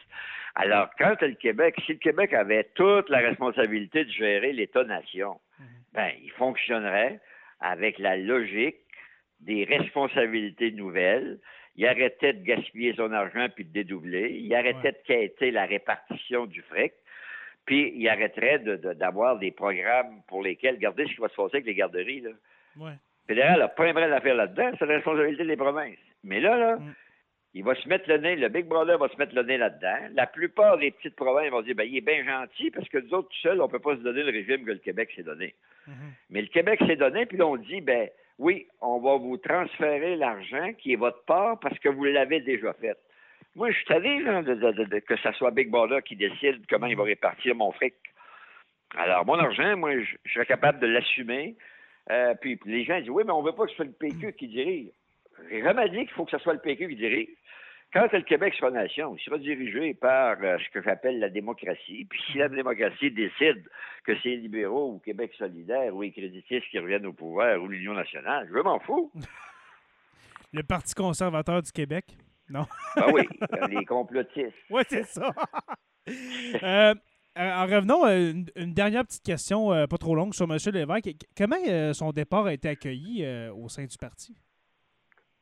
Alors, 0.55 0.89
quand 0.97 1.21
le 1.21 1.35
Québec, 1.35 1.75
si 1.85 1.93
le 1.93 1.99
Québec 1.99 2.33
avait 2.33 2.67
toute 2.73 3.09
la 3.09 3.19
responsabilité 3.19 4.05
de 4.05 4.11
gérer 4.11 4.53
l'État-nation, 4.53 5.39
mhm. 5.59 5.65
ben, 5.93 6.11
il 6.23 6.31
fonctionnerait 6.31 7.19
avec 7.59 7.99
la 7.99 8.17
logique 8.17 8.77
des 9.41 9.65
responsabilités 9.65 10.71
nouvelles. 10.71 11.39
Il 11.77 11.85
arrêtait 11.85 12.33
de 12.33 12.43
gaspiller 12.43 12.93
son 12.95 13.11
argent 13.13 13.47
puis 13.53 13.63
de 13.63 13.71
dédoubler. 13.71 14.31
Il 14.31 14.53
arrêtait 14.55 14.91
de 14.91 14.97
quêter 15.05 15.51
la 15.51 15.65
répartition 15.65 16.47
du 16.47 16.61
fric. 16.63 16.93
Puis 17.65 17.93
il 17.95 18.07
arrêterait 18.09 18.59
d'avoir 18.59 19.37
des 19.37 19.51
programmes 19.51 20.21
pour 20.27 20.41
lesquels, 20.41 20.75
regardez 20.75 21.05
ce 21.05 21.13
qui 21.13 21.21
va 21.21 21.27
se 21.27 21.35
passer 21.35 21.57
avec 21.57 21.65
les 21.65 21.75
garderies. 21.75 22.21
Là. 22.21 22.29
Ouais. 22.77 22.93
Le 23.27 23.35
fédéral 23.35 23.59
n'a 23.59 23.67
pas 23.67 23.85
un 23.85 23.93
brin 23.93 24.09
d'affaires 24.09 24.35
là-dedans, 24.35 24.71
c'est 24.79 24.85
la 24.85 24.95
responsabilité 24.95 25.45
des 25.45 25.57
provinces. 25.57 25.97
Mais 26.23 26.39
là, 26.39 26.57
là, 26.57 26.77
mm. 26.77 26.93
il 27.55 27.63
va 27.65 27.75
se 27.75 27.87
mettre 27.89 28.07
le 28.07 28.17
nez, 28.19 28.37
le 28.37 28.47
Big 28.47 28.65
Brother 28.65 28.97
va 28.97 29.09
se 29.09 29.17
mettre 29.17 29.35
le 29.35 29.43
nez 29.43 29.57
là-dedans. 29.57 30.07
La 30.13 30.27
plupart 30.27 30.77
des 30.77 30.91
petites 30.91 31.17
provinces 31.17 31.51
vont 31.51 31.61
dire, 31.61 31.75
ben, 31.75 31.83
il 31.83 31.97
est 31.97 32.01
bien 32.01 32.23
gentil 32.23 32.71
parce 32.71 32.87
que 32.87 32.99
nous 32.99 33.13
autres, 33.13 33.27
tout 33.27 33.41
seuls, 33.41 33.59
on 33.59 33.67
ne 33.67 33.71
peut 33.71 33.79
pas 33.79 33.97
se 33.97 34.01
donner 34.01 34.23
le 34.23 34.31
régime 34.31 34.65
que 34.65 34.71
le 34.71 34.77
Québec 34.77 35.11
s'est 35.13 35.23
donné. 35.23 35.53
Mm-hmm. 35.89 36.11
Mais 36.29 36.41
le 36.41 36.47
Québec 36.47 36.79
s'est 36.87 36.95
donné, 36.95 37.25
puis 37.25 37.37
là, 37.37 37.47
on 37.47 37.57
dit, 37.57 37.81
ben, 37.81 38.07
oui, 38.39 38.67
on 38.81 38.99
va 38.99 39.17
vous 39.17 39.37
transférer 39.37 40.15
l'argent 40.15 40.73
qui 40.77 40.93
est 40.93 40.97
votre 40.97 41.23
part 41.23 41.59
parce 41.59 41.77
que 41.79 41.89
vous 41.89 42.03
l'avez 42.03 42.39
déjà 42.41 42.73
fait. 42.73 42.97
Moi, 43.55 43.71
je 43.71 43.77
suis 43.77 43.93
allé 43.93 44.23
que 45.01 45.15
ce 45.15 45.31
soit 45.33 45.51
Big 45.51 45.69
Brother 45.69 46.03
qui 46.03 46.15
décide 46.15 46.61
comment 46.69 46.85
il 46.85 46.95
va 46.95 47.03
répartir 47.03 47.55
mon 47.55 47.71
fric. 47.71 47.95
Alors, 48.95 49.25
mon 49.25 49.39
argent, 49.39 49.75
moi, 49.75 49.99
je, 49.99 50.31
serais 50.31 50.45
capable 50.45 50.79
de 50.79 50.87
l'assumer. 50.87 51.55
Euh, 52.11 52.35
puis, 52.39 52.59
les 52.65 52.85
gens 52.85 52.99
disent 52.99 53.09
Oui, 53.09 53.23
mais 53.25 53.33
on 53.33 53.41
ne 53.41 53.47
veut 53.47 53.55
pas 53.55 53.65
que 53.65 53.71
ce 53.71 53.75
soit 53.77 53.85
le 53.85 53.91
PQ 53.91 54.33
qui 54.33 54.47
dirige. 54.47 54.89
J'ai 55.49 55.61
jamais 55.63 55.89
dit 55.89 55.99
qu'il 55.99 56.11
faut 56.11 56.25
que 56.25 56.31
ce 56.31 56.37
soit 56.37 56.53
le 56.53 56.59
PQ 56.59 56.87
qui 56.89 56.95
dirige. 56.95 57.29
Quand 57.93 58.11
le 58.11 58.21
Québec 58.21 58.53
sera 58.55 58.69
nation, 58.69 59.15
il 59.15 59.23
sera 59.23 59.37
dirigé 59.37 59.93
par 59.93 60.35
euh, 60.43 60.57
ce 60.57 60.69
que 60.71 60.83
j'appelle 60.83 61.19
la 61.19 61.29
démocratie. 61.29 62.05
Puis 62.09 62.21
si 62.29 62.37
la 62.37 62.49
démocratie 62.49 63.11
décide 63.11 63.63
que 64.03 64.13
c'est 64.21 64.29
les 64.29 64.37
libéraux 64.37 64.93
ou 64.93 64.99
Québec 64.99 65.31
solidaire 65.37 65.95
ou 65.95 66.01
les 66.01 66.11
créditistes 66.11 66.67
qui 66.69 66.79
reviennent 66.79 67.05
au 67.05 67.13
pouvoir 67.13 67.61
ou 67.61 67.67
l'Union 67.67 67.93
nationale, 67.93 68.49
je 68.53 68.59
m'en 68.59 68.79
fous. 68.79 69.11
Le 70.53 70.63
Parti 70.63 70.93
conservateur 70.93 71.61
du 71.61 71.71
Québec? 71.71 72.05
Non. 72.49 72.65
ah 72.95 73.07
oui, 73.13 73.23
les 73.69 73.85
complotistes. 73.85 74.55
Oui, 74.69 74.83
c'est 74.87 75.05
ça. 75.05 75.31
Euh, 76.63 76.93
en 77.35 77.65
revenant, 77.65 78.07
euh, 78.07 78.31
une, 78.55 78.73
dernière 78.73 79.03
petite 79.03 79.25
question, 79.25 79.67
pas 79.87 79.97
trop 79.97 80.15
longue, 80.15 80.33
sur 80.33 80.45
M. 80.45 80.57
Lévesque. 80.73 81.09
Comment 81.37 81.57
son 81.91 82.13
départ 82.13 82.45
a 82.45 82.53
été 82.53 82.69
accueilli 82.69 83.27
au 83.49 83.67
sein 83.67 83.83
du 83.83 83.97
parti? 83.97 84.33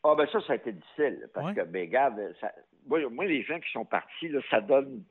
Ah, 0.07 0.13
ben 0.15 0.27
ça, 0.27 0.39
ça 0.41 0.53
a 0.53 0.55
été 0.57 0.71
difficile. 0.71 1.27
Parce 1.33 1.55
que, 1.55 1.61
ben, 1.61 1.81
regarde, 1.81 2.19
moi, 2.87 3.25
les 3.25 3.41
gens 3.41 3.59
qui 3.59 3.71
sont 3.71 3.85
partis, 3.85 4.27
là, 4.27 4.39
ça 4.51 4.61
donne. 4.61 5.03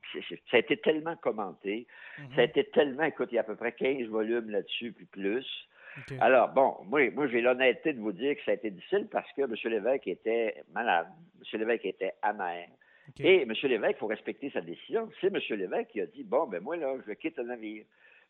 Ça 0.51 0.57
a 0.57 0.59
été 0.59 0.77
tellement 0.77 1.17
commenté. 1.17 1.87
Ça 2.17 2.23
a 2.23 2.45
mhm. 2.45 2.51
été 2.51 2.65
tellement. 2.67 3.03
Écoute, 3.03 3.31
il 3.33 3.35
y 3.35 3.39
a 3.39 3.41
à 3.41 3.45
peu 3.45 3.57
près 3.57 3.73
15 3.73 4.07
volumes 4.07 4.51
là-dessus, 4.51 4.93
puis 4.93 5.07
plus. 5.07 5.69
Alors, 6.21 6.49
bon, 6.49 6.77
moi, 6.87 7.11
moi 7.11 7.27
j'ai 7.29 7.41
l'honnêteté 7.41 7.93
de 7.93 8.01
vous 8.01 8.13
dire 8.13 8.37
que 8.37 8.43
ça 8.45 8.53
a 8.53 8.55
été 8.55 8.71
difficile 8.71 9.09
parce 9.11 9.31
que 9.33 9.43
M. 9.43 9.55
Lévesque 9.65 10.07
était 10.07 10.63
malade. 10.73 11.07
M. 11.41 11.61
Lévesque 11.61 11.85
était 11.85 12.15
amer. 12.23 12.69
Et 13.19 13.43
M. 13.43 13.53
Lévesque, 13.63 13.97
il 13.97 14.01
faut 14.01 14.07
respecter 14.07 14.51
sa 14.51 14.61
décision. 14.61 15.09
C'est 15.21 15.29
M. 15.29 15.39
Lévesque 15.51 15.91
qui 15.91 16.01
a 16.01 16.07
dit 16.07 16.25
Bon, 16.25 16.47
ben 16.47 16.61
moi, 16.61 16.77
là, 16.77 16.95
je 17.07 17.13
quitte 17.13 17.37
le 17.39 17.45
navire. 17.45 17.85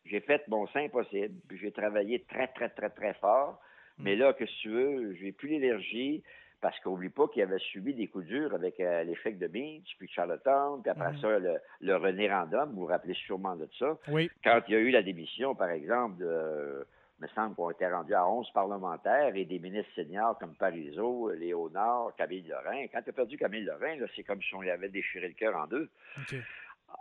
J'ai 0.05 0.19
fait 0.19 0.47
mon 0.47 0.67
sein 0.67 0.87
possible, 0.89 1.33
puis 1.47 1.57
j'ai 1.57 1.71
travaillé 1.71 2.23
très, 2.29 2.47
très, 2.49 2.69
très, 2.69 2.89
très 2.89 3.13
fort. 3.15 3.59
Mais 3.97 4.13
mhm. 4.13 4.19
là, 4.19 4.33
que 4.33 4.43
tu 4.43 4.69
veux, 4.69 5.15
j'ai 5.15 5.31
plus 5.31 5.49
l'énergie 5.49 6.23
parce 6.61 6.79
qu'on 6.79 6.91
n'oublie 6.91 7.09
pas 7.09 7.27
qu'il 7.27 7.41
avait 7.41 7.59
subi 7.59 7.93
des 7.93 8.07
coups 8.07 8.25
durs 8.25 8.53
avec 8.53 8.79
euh, 8.79 9.03
l'échec 9.03 9.37
de 9.37 9.47
Beach, 9.47 9.95
puis 9.97 10.07
Charlottetown, 10.07 10.81
puis 10.81 10.89
après 10.89 11.11
mhm. 11.11 11.17
ça, 11.19 11.39
le, 11.39 11.55
le 11.81 11.95
René-Random, 11.95 12.71
vous 12.71 12.81
vous 12.81 12.85
rappelez 12.87 13.13
sûrement 13.13 13.55
de 13.55 13.67
ça. 13.77 13.97
Oui. 14.07 14.29
Quand 14.43 14.61
il 14.67 14.73
y 14.73 14.77
a 14.77 14.79
eu 14.79 14.91
la 14.91 15.03
démission, 15.03 15.55
par 15.55 15.69
exemple, 15.69 16.17
de, 16.19 16.85
me 17.19 17.27
semble 17.29 17.55
qu'on 17.55 17.71
était 17.71 17.91
rendu 17.91 18.13
à 18.13 18.27
11 18.27 18.49
parlementaires 18.51 19.35
et 19.35 19.45
des 19.45 19.59
ministres 19.59 19.91
seniors 19.95 20.37
comme 20.39 20.55
Parizeau, 20.55 21.31
Léonard, 21.31 22.11
Camille 22.17 22.45
Lorrain. 22.47 22.85
Quand 22.91 23.01
tu 23.01 23.09
as 23.09 23.13
perdu 23.13 23.37
Camille 23.37 23.63
Lorrain, 23.63 23.97
c'est 24.15 24.23
comme 24.23 24.41
si 24.41 24.53
on 24.55 24.61
lui 24.61 24.71
avait 24.71 24.89
déchiré 24.89 25.27
le 25.27 25.33
cœur 25.33 25.55
en 25.55 25.67
deux. 25.67 25.89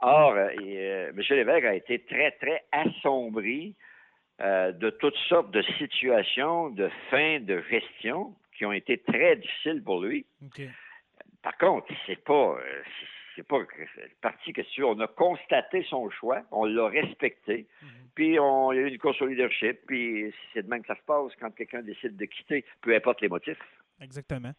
Or, 0.02 0.32
euh, 0.32 0.48
euh, 0.60 1.10
M. 1.10 1.20
Lévesque 1.30 1.64
a 1.64 1.74
été 1.74 2.00
très, 2.04 2.32
très 2.32 2.64
assombri 2.72 3.74
de 4.40 4.90
toutes 4.90 5.16
sortes 5.28 5.52
de 5.52 5.62
situations 5.78 6.68
de 6.68 6.90
fin 7.08 7.38
de 7.38 7.62
gestion 7.70 8.34
qui 8.56 8.64
ont 8.64 8.72
été 8.72 8.98
très 8.98 9.36
difficiles 9.36 9.82
pour 9.82 10.02
lui. 10.02 10.26
Par 11.42 11.56
contre, 11.58 11.92
c'est 12.06 12.22
pas, 12.24 12.56
euh, 12.58 12.82
c'est 13.36 13.46
pas 13.46 13.58
le 13.58 13.66
parti 14.22 14.52
que 14.52 14.62
tu 14.62 14.82
On 14.82 14.98
a 15.00 15.06
constaté 15.06 15.84
son 15.90 16.08
choix, 16.10 16.42
on 16.50 16.64
l'a 16.64 16.88
respecté, 16.88 17.66
mhm. 17.82 17.88
puis 18.14 18.38
on, 18.38 18.72
il 18.72 18.76
y 18.76 18.78
a 18.78 18.82
eu 18.82 18.88
une 18.88 18.98
course 18.98 19.20
au 19.20 19.26
leadership, 19.26 19.80
puis 19.86 20.32
c'est 20.52 20.62
de 20.62 20.68
même 20.68 20.82
que 20.82 20.88
ça 20.88 20.96
se 20.96 21.04
passe 21.04 21.32
quand 21.38 21.50
quelqu'un 21.50 21.82
décide 21.82 22.16
de 22.16 22.24
quitter, 22.24 22.64
peu 22.80 22.94
importe 22.94 23.20
les 23.20 23.28
motifs. 23.28 23.60
Exactement. 24.00 24.52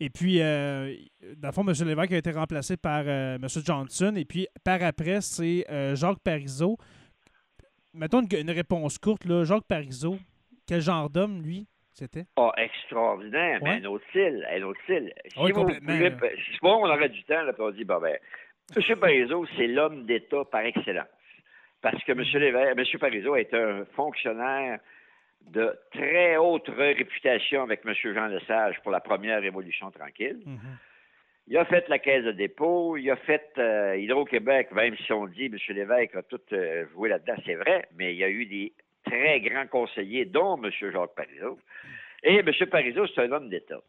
Et 0.00 0.10
puis, 0.10 0.42
euh, 0.42 0.94
dans 1.36 1.48
le 1.48 1.52
fond, 1.52 1.66
M. 1.66 1.88
Lévesque 1.88 2.12
a 2.12 2.16
été 2.18 2.30
remplacé 2.30 2.76
par 2.76 3.04
euh, 3.06 3.36
M. 3.36 3.46
Johnson, 3.64 4.14
et 4.16 4.24
puis 4.24 4.46
par 4.64 4.82
après, 4.82 5.20
c'est 5.20 5.64
Jacques 5.94 6.20
Parizeau. 6.24 6.76
Mettons 7.94 8.22
une, 8.22 8.38
une, 8.38 8.50
réponse 8.50 8.98
courte, 8.98 9.24
là. 9.26 9.44
Jacques 9.44 9.66
Parizeau, 9.68 10.18
quel 10.66 10.80
genre 10.80 11.08
d'homme, 11.08 11.42
lui? 11.42 11.66
C'était? 11.92 12.24
Ah, 12.36 12.52
extraordinaire, 12.56 13.60
mais 13.62 13.82
un 13.82 13.84
autre 13.84 14.04
style, 14.08 14.46
un 14.50 14.62
autre 14.62 14.80
style. 14.84 15.12
Si 15.28 15.38
oui, 15.38 15.52
vous 15.52 15.60
on 16.62 16.88
aurait 16.88 17.08
du 17.10 17.22
temps, 17.24 17.42
là, 17.42 17.52
puis 17.52 17.62
on 17.62 17.70
dit, 17.70 17.84
bon, 17.84 18.00
ben, 18.00 18.16
M. 18.74 18.98
Parizeau, 18.98 19.46
c'est 19.56 19.66
l'homme 19.66 20.06
d'État 20.06 20.44
par 20.50 20.62
excellence. 20.62 21.06
Parce 21.82 22.02
que 22.04 22.12
M. 22.12 22.20
Lévesque, 22.20 22.78
M. 22.78 22.98
Parizeau 22.98 23.36
est 23.36 23.52
un 23.52 23.84
fonctionnaire 23.96 24.78
de 25.50 25.76
très 25.90 26.36
haute 26.36 26.68
réputation 26.68 27.62
avec 27.62 27.82
M. 27.84 27.92
Jean 28.14 28.26
Lesage 28.28 28.80
pour 28.82 28.92
la 28.92 29.00
première 29.00 29.40
Révolution 29.42 29.90
tranquille. 29.90 30.40
Mm-hmm. 30.46 30.78
Il 31.48 31.58
a 31.58 31.64
fait 31.64 31.88
la 31.88 31.98
caisse 31.98 32.24
de 32.24 32.32
dépôt, 32.32 32.96
il 32.96 33.10
a 33.10 33.16
fait 33.16 33.50
euh, 33.58 33.96
Hydro-Québec, 33.96 34.70
même 34.72 34.96
si 34.96 35.12
on 35.12 35.26
dit 35.26 35.46
M. 35.46 35.56
Lévesque 35.70 36.14
a 36.14 36.22
tout 36.22 36.40
euh, 36.52 36.86
joué 36.92 37.08
là-dedans, 37.08 37.34
c'est 37.44 37.56
vrai, 37.56 37.88
mais 37.96 38.14
il 38.14 38.18
y 38.18 38.24
a 38.24 38.30
eu 38.30 38.46
des 38.46 38.72
très 39.12 39.40
grands 39.40 39.66
conseillers, 39.66 40.24
dont 40.24 40.58
M. 40.62 40.70
Jacques 40.70 41.14
Parizeau. 41.14 41.58
Et 42.22 42.36
M. 42.36 42.50
Parizeau, 42.70 43.06
c'est 43.08 43.22
un 43.22 43.32
homme 43.32 43.48
d'État. 43.48 43.80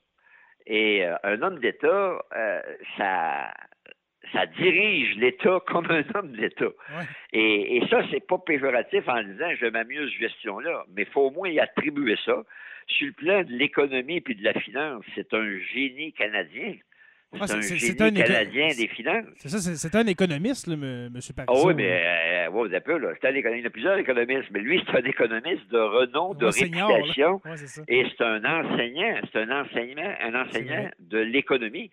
Et 0.66 1.06
euh, 1.06 1.16
un 1.24 1.42
homme 1.42 1.60
d'État, 1.60 2.24
euh, 2.36 2.62
ça, 2.98 3.54
ça 4.32 4.46
dirige 4.46 5.16
l'État 5.18 5.60
comme 5.68 5.90
un 5.90 6.04
homme 6.16 6.34
d'État. 6.34 6.72
Et, 7.32 7.78
et, 7.78 7.88
ça, 7.88 8.02
c'est 8.12 8.26
pas 8.26 8.38
péjoratif 8.38 9.08
en 9.08 9.24
disant 9.24 9.54
je 9.60 9.68
m'amuse 9.68 10.12
gestion-là, 10.20 10.86
mais 10.94 11.04
il 11.04 11.10
faut 11.10 11.28
au 11.28 11.32
moins 11.32 11.50
y 11.50 11.60
attribuer 11.60 12.18
ça. 12.26 12.44
Sur 12.88 13.08
le 13.08 13.14
plan 13.14 13.44
de 13.44 13.52
l'économie 13.52 14.22
et 14.28 14.34
de 14.34 14.44
la 14.44 14.54
finance, 14.54 15.06
c'est 15.16 15.34
un 15.34 15.58
génie 15.74 16.12
canadien. 16.12 16.76
Ah, 17.40 17.48
c'est 17.48 18.02
un, 18.02 18.12
Canadien 18.12 18.68
des 18.68 18.88
finances. 18.88 19.26
C'est 19.38 19.50
ça, 19.50 19.60
c'est 19.60 19.96
un 19.96 20.06
économiste, 20.06 20.68
là, 20.68 20.74
M. 20.76 21.10
Parizeau. 21.36 21.64
Ah 21.64 21.68
oui, 21.68 21.74
mais 21.76 22.04
euh, 22.04 22.50
ouais, 22.50 22.70
vous 22.70 22.80
peu, 22.82 22.98
là. 22.98 23.10
Un 23.24 23.30
il 23.32 23.64
y 23.64 23.66
a 23.66 23.70
plusieurs 23.70 23.98
économistes, 23.98 24.50
mais 24.52 24.60
lui, 24.60 24.82
c'est 24.86 24.98
un 24.98 25.04
économiste 25.04 25.68
de 25.70 25.80
renom, 25.80 26.34
de 26.34 26.46
réputation. 26.46 27.42
et 27.88 28.06
c'est 28.10 28.24
un 28.24 28.44
enseignant, 28.46 29.16
c'est 29.32 29.40
un 29.40 29.64
enseignement, 29.64 30.14
un 30.22 30.36
enseignant 30.36 30.90
de 31.00 31.20
l'économie. 31.20 31.92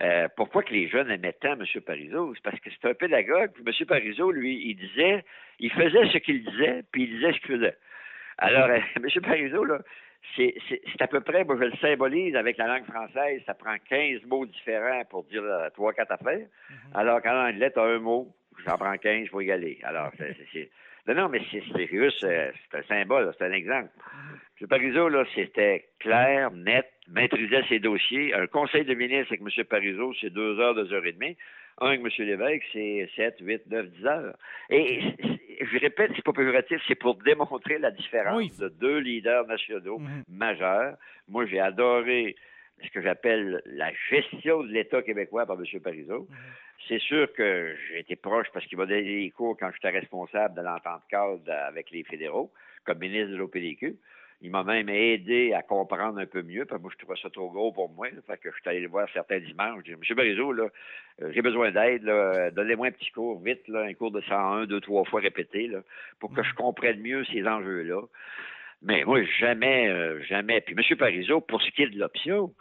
Euh, 0.00 0.28
pourquoi 0.36 0.62
que 0.62 0.72
les 0.72 0.88
jeunes 0.88 1.10
aimaient 1.10 1.32
tant 1.40 1.54
M. 1.54 1.64
Parizeau? 1.84 2.32
C'est 2.34 2.42
parce 2.42 2.60
que 2.60 2.70
c'est 2.70 2.88
un 2.88 2.94
pédagogue. 2.94 3.50
Puis 3.52 3.64
M. 3.66 3.86
Parizeau, 3.86 4.30
lui, 4.30 4.70
il 4.70 4.76
disait, 4.76 5.24
il 5.58 5.72
faisait 5.72 6.08
ce 6.12 6.18
qu'il 6.18 6.44
disait, 6.44 6.84
puis 6.92 7.04
il 7.04 7.16
disait 7.16 7.32
ce 7.32 7.38
qu'il 7.40 7.56
faisait. 7.56 7.76
Alors, 8.38 8.68
euh, 8.68 8.78
M. 8.96 9.22
Parizeau, 9.22 9.64
là, 9.64 9.80
c'est 10.36 11.02
à 11.02 11.06
peu 11.06 11.20
près, 11.20 11.44
moi 11.44 11.56
je 11.58 11.64
le 11.64 11.76
symbolise 11.76 12.36
avec 12.36 12.56
la 12.58 12.66
langue 12.66 12.84
française, 12.84 13.42
ça 13.46 13.54
prend 13.54 13.76
15 13.88 14.24
mots 14.26 14.46
différents 14.46 15.02
pour 15.10 15.24
dire 15.24 15.42
euh, 15.42 15.68
trois, 15.70 15.92
quatre 15.92 16.12
affaires. 16.12 16.46
Mhm. 16.70 16.76
Alors 16.94 17.22
qu'en 17.22 17.48
anglais, 17.48 17.70
tu 17.72 17.78
as 17.78 17.84
un 17.84 17.98
mot, 17.98 18.32
j'en 18.66 18.76
prends 18.76 18.96
15 18.96 19.28
pour 19.28 19.42
y 19.42 19.50
aller. 19.50 19.78
Alors, 19.82 20.10
c'est. 20.18 20.70
Non, 21.06 21.14
non, 21.14 21.28
mais 21.30 21.40
c'est 21.50 21.86
juste, 21.86 22.22
euh, 22.24 22.52
c'est 22.70 22.78
un 22.78 22.82
symbole, 22.82 23.32
c'est 23.38 23.46
un 23.46 23.52
exemple. 23.52 23.88
M. 24.60 24.66
Parizeau, 24.66 25.08
là, 25.08 25.24
c'était 25.34 25.86
clair, 26.00 26.50
net, 26.50 26.86
maîtrisait 27.08 27.62
ses 27.68 27.78
dossiers. 27.78 28.34
Un 28.34 28.46
conseil 28.46 28.84
de 28.84 28.92
ministre 28.92 29.32
avec 29.32 29.40
M. 29.40 29.64
Parizeau, 29.64 30.12
c'est 30.20 30.30
deux 30.30 30.60
heures, 30.60 30.74
deux 30.74 30.92
heures 30.92 31.06
et 31.06 31.12
demie. 31.12 31.36
Un 31.80 31.88
avec 31.88 32.00
M. 32.00 32.26
Lévesque, 32.26 32.64
c'est 32.74 33.08
7, 33.16 33.36
8, 33.40 33.62
9, 33.70 33.86
10 33.86 34.06
heures. 34.06 34.36
Et 34.68 35.00
je 35.60 35.78
répète, 35.78 36.12
c'est 36.14 36.24
pas 36.24 36.32
péjoratif, 36.32 36.80
c'est 36.86 36.94
pour 36.94 37.16
démontrer 37.16 37.78
la 37.78 37.90
différence 37.90 38.56
de 38.58 38.68
deux 38.68 38.98
leaders 38.98 39.46
nationaux 39.46 39.98
mhm. 39.98 40.24
majeurs. 40.28 40.96
Moi, 41.28 41.46
j'ai 41.46 41.60
adoré 41.60 42.36
ce 42.84 42.90
que 42.90 43.02
j'appelle 43.02 43.60
la 43.66 43.90
gestion 44.10 44.62
de 44.62 44.68
l'État 44.68 45.02
québécois 45.02 45.46
par 45.46 45.56
M. 45.56 45.80
Parizeau. 45.80 46.26
Mhm. 46.28 46.36
C'est 46.86 47.00
sûr 47.00 47.32
que 47.32 47.74
j'ai 47.88 48.00
été 48.00 48.16
proche 48.16 48.46
parce 48.52 48.64
qu'il 48.66 48.78
m'a 48.78 48.86
donné 48.86 49.02
les 49.02 49.30
cours 49.30 49.56
quand 49.58 49.70
j'étais 49.74 49.90
responsable 49.90 50.54
de 50.54 50.62
l'entente 50.62 51.02
cadre 51.10 51.50
avec 51.66 51.90
les 51.90 52.04
fédéraux, 52.04 52.52
comme 52.84 52.98
ministre 52.98 53.32
de 53.32 53.36
l'OPDQ. 53.36 53.96
Il 54.40 54.50
m'a 54.50 54.62
même 54.62 54.88
aidé 54.88 55.52
à 55.52 55.62
comprendre 55.62 56.18
un 56.18 56.26
peu 56.26 56.42
mieux, 56.42 56.64
parce 56.64 56.78
que 56.78 56.82
moi, 56.82 56.92
je 56.92 57.04
trouvais 57.04 57.18
ça 57.20 57.28
trop 57.28 57.50
gros 57.50 57.72
pour 57.72 57.90
moi. 57.90 58.06
fait 58.26 58.38
que 58.38 58.50
je 58.50 58.60
suis 58.60 58.68
allé 58.68 58.80
le 58.80 58.88
voir 58.88 59.08
certains 59.12 59.40
dimanches. 59.40 59.82
J'ai 59.84 59.94
dit, 59.94 60.00
Monsieur 60.00 60.14
Barizo, 60.14 60.52
là, 60.52 60.68
euh, 61.22 61.32
j'ai 61.34 61.42
besoin 61.42 61.72
d'aide. 61.72 62.04
Donnez-moi 62.54 62.88
un 62.88 62.92
petit 62.92 63.10
cours, 63.10 63.40
vite, 63.40 63.66
là, 63.66 63.80
un 63.80 63.94
cours 63.94 64.12
de 64.12 64.20
101, 64.20 64.66
deux, 64.66 64.80
trois 64.80 65.04
fois 65.04 65.20
répété, 65.20 65.66
là, 65.66 65.80
pour 66.20 66.32
que 66.32 66.42
je 66.42 66.54
comprenne 66.54 67.00
mieux 67.00 67.24
ces 67.24 67.46
enjeux-là. 67.46 68.02
Mais 68.82 69.04
moi, 69.04 69.22
jamais, 69.40 69.88
euh, 69.88 70.22
jamais. 70.22 70.60
Puis 70.60 70.74
M. 70.76 70.96
Parizeau, 70.96 71.40
pour 71.40 71.60
ce 71.62 71.70
qui 71.70 71.82
est 71.82 71.88
de 71.88 71.98
l'option, 71.98 72.52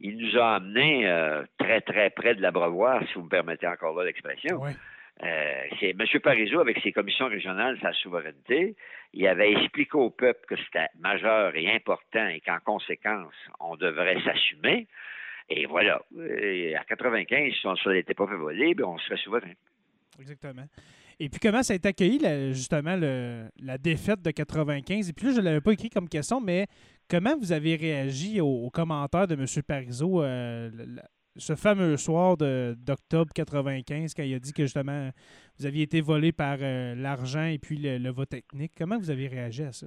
il 0.00 0.16
nous 0.16 0.38
a 0.38 0.56
amenés 0.56 1.08
euh, 1.08 1.44
très, 1.58 1.80
très 1.80 2.10
près 2.10 2.34
de 2.34 2.42
l'abreuvoir, 2.42 3.02
si 3.08 3.14
vous 3.14 3.24
me 3.24 3.28
permettez 3.28 3.66
encore 3.66 3.96
là 3.98 4.04
l'expression. 4.04 4.60
Euh, 5.22 5.62
c'est 5.80 5.90
M. 5.90 6.20
Parizeau, 6.22 6.60
avec 6.60 6.78
ses 6.82 6.92
commissions 6.92 7.28
régionales, 7.28 7.78
sa 7.82 7.92
souveraineté, 7.92 8.76
il 9.12 9.26
avait 9.26 9.52
expliqué 9.52 9.96
au 9.96 10.10
peuple 10.10 10.40
que 10.46 10.56
c'était 10.56 10.88
majeur 11.00 11.56
et 11.56 11.74
important 11.74 12.28
et 12.28 12.40
qu'en 12.40 12.58
conséquence, 12.64 13.34
on 13.58 13.76
devrait 13.76 14.20
s'assumer. 14.22 14.86
Et 15.48 15.66
voilà. 15.66 16.02
à 16.76 16.84
95, 16.84 17.52
si 17.52 17.66
on 17.66 17.72
ne 17.72 17.76
s'était 17.76 18.14
pas 18.14 18.26
fait 18.26 18.36
voler, 18.36 18.74
bien, 18.74 18.86
on 18.86 18.98
serait 18.98 19.16
souverain. 19.16 19.52
Exactement. 20.20 20.66
Et 21.20 21.28
puis, 21.28 21.40
comment 21.40 21.62
ça 21.62 21.72
a 21.72 21.76
été 21.76 21.88
accueilli, 21.88 22.20
justement, 22.52 22.96
la 22.96 23.78
défaite 23.78 24.22
de 24.22 24.30
95? 24.30 25.08
Et 25.08 25.12
puis 25.12 25.26
là, 25.26 25.32
je 25.32 25.40
ne 25.40 25.44
l'avais 25.44 25.60
pas 25.60 25.72
écrit 25.72 25.90
comme 25.90 26.08
question, 26.08 26.40
mais 26.40 26.66
comment 27.10 27.36
vous 27.36 27.50
avez 27.50 27.74
réagi 27.74 28.40
aux, 28.40 28.70
commentaires 28.70 29.26
de 29.26 29.34
M. 29.34 29.46
Parizeau 29.66 30.22
euh, 30.22 30.70
ce 31.38 31.54
fameux 31.54 31.96
soir 31.96 32.36
d'octobre 32.36 33.32
95, 33.34 34.14
quand 34.14 34.22
il 34.22 34.34
a 34.34 34.38
dit 34.38 34.52
que, 34.52 34.62
justement, 34.62 35.10
vous 35.58 35.66
aviez 35.66 35.84
été 35.84 36.00
volé 36.00 36.32
par 36.32 36.58
euh, 36.60 36.94
l'argent 36.94 37.44
et 37.44 37.58
puis 37.58 37.76
le, 37.76 38.10
vote 38.10 38.28
technique? 38.28 38.72
Comment 38.76 38.98
vous 38.98 39.10
avez 39.10 39.28
réagi 39.28 39.62
à 39.62 39.72
ça? 39.72 39.86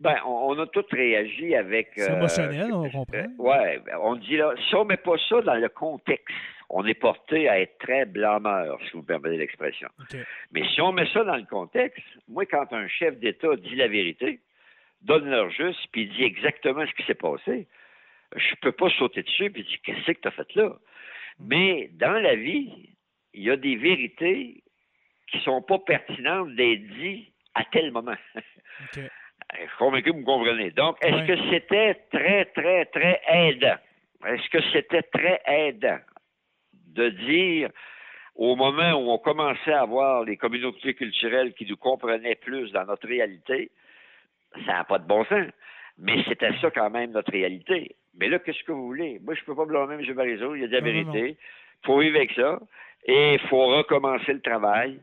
Ben, 0.00 0.16
on, 0.26 0.56
a 0.58 0.66
tous 0.68 0.86
réagi 0.92 1.54
avec. 1.56 1.90
C'est 1.96 2.12
émotionnel, 2.12 2.72
on 2.72 2.88
comprend. 2.88 3.26
oui, 3.38 3.78
ben, 3.84 3.96
on 4.00 4.16
dit 4.16 4.36
là, 4.36 4.54
si 4.68 4.74
on 4.76 4.84
ne 4.84 4.88
met 4.88 4.96
pas 4.96 5.16
ça 5.28 5.40
dans 5.42 5.54
le 5.54 5.68
contexte 5.68 6.34
on 6.70 6.86
est 6.86 6.94
porté 6.94 7.48
à 7.48 7.60
être 7.60 7.78
très 7.78 8.04
blâmeur, 8.04 8.78
si 8.84 8.92
vous 8.92 9.02
permettez 9.02 9.36
l'expression. 9.36 9.88
Mais 10.52 10.62
si 10.74 10.80
on 10.80 10.92
met 10.92 11.06
ça 11.12 11.24
dans 11.24 11.36
le 11.36 11.46
contexte, 11.46 12.04
moi, 12.28 12.44
quand 12.46 12.72
un 12.72 12.88
chef 12.88 13.18
d'État 13.18 13.56
dit 13.56 13.74
la 13.74 13.88
vérité, 13.88 14.40
donne 15.02 15.30
leur 15.30 15.50
juste, 15.50 15.80
puis 15.92 16.08
dit 16.08 16.22
exactement 16.22 16.84
ce 16.86 16.92
qui 16.92 17.04
s'est 17.04 17.14
passé, 17.14 17.66
je 18.36 18.54
peux 18.60 18.72
pas 18.72 18.90
sauter 18.90 19.22
dessus 19.22 19.46
et 19.46 19.50
dire 19.50 19.78
qu'est-ce 19.84 20.12
que 20.12 20.20
tu 20.20 20.28
as 20.28 20.30
fait 20.32 20.54
là? 20.54 20.76
Mais 21.40 21.90
dans 21.94 22.20
la 22.20 22.34
vie, 22.34 22.90
il 23.34 23.42
y 23.42 23.50
a 23.50 23.56
des 23.56 23.76
vérités 23.76 24.62
qui 25.30 25.40
sont 25.40 25.62
pas 25.62 25.78
pertinentes 25.78 26.54
d'être 26.54 26.86
dites 26.98 27.32
à 27.54 27.64
tel 27.64 27.92
moment. 27.92 28.16
Je 28.94 29.60
suis 29.60 29.78
convaincu 29.78 30.10
que 30.10 30.14
vous 30.14 30.20
me 30.20 30.24
comprenez. 30.24 30.70
Donc, 30.72 30.98
est-ce 31.00 31.26
que 31.26 31.50
c'était 31.50 31.94
très, 32.12 32.44
très, 32.46 32.84
très 32.86 33.20
aidant? 33.28 33.76
Est-ce 34.26 34.48
que 34.50 34.60
c'était 34.72 35.02
très 35.02 35.40
aidant? 35.46 36.00
de 36.98 37.10
dire 37.10 37.70
au 38.34 38.54
moment 38.56 38.92
où 38.92 39.10
on 39.10 39.18
commençait 39.18 39.72
à 39.72 39.82
avoir 39.82 40.24
les 40.24 40.36
communautés 40.36 40.94
culturelles 40.94 41.54
qui 41.54 41.66
nous 41.66 41.76
comprenaient 41.76 42.36
plus 42.36 42.70
dans 42.72 42.84
notre 42.84 43.08
réalité, 43.08 43.70
ça 44.66 44.74
n'a 44.74 44.84
pas 44.84 44.98
de 44.98 45.06
bon 45.06 45.24
sens. 45.24 45.46
Mais 45.98 46.22
c'était 46.28 46.56
ça 46.60 46.70
quand 46.70 46.90
même 46.90 47.10
notre 47.10 47.32
réalité. 47.32 47.96
Mais 48.18 48.28
là, 48.28 48.38
qu'est-ce 48.38 48.62
que 48.64 48.72
vous 48.72 48.86
voulez? 48.86 49.20
Moi, 49.22 49.34
je 49.34 49.40
ne 49.40 49.46
peux 49.46 49.54
pas 49.54 49.64
blâmer 49.64 49.94
M. 49.94 50.14
Barizo, 50.14 50.54
il 50.54 50.62
y 50.62 50.64
a 50.64 50.68
de 50.68 50.72
la 50.72 50.80
vérité. 50.80 51.36
Il 51.82 51.86
faut 51.86 51.98
vivre 52.00 52.16
avec 52.16 52.32
ça. 52.32 52.58
Et 53.04 53.34
il 53.34 53.40
faut 53.48 53.66
recommencer 53.66 54.32
le 54.32 54.40
travail. 54.40 55.00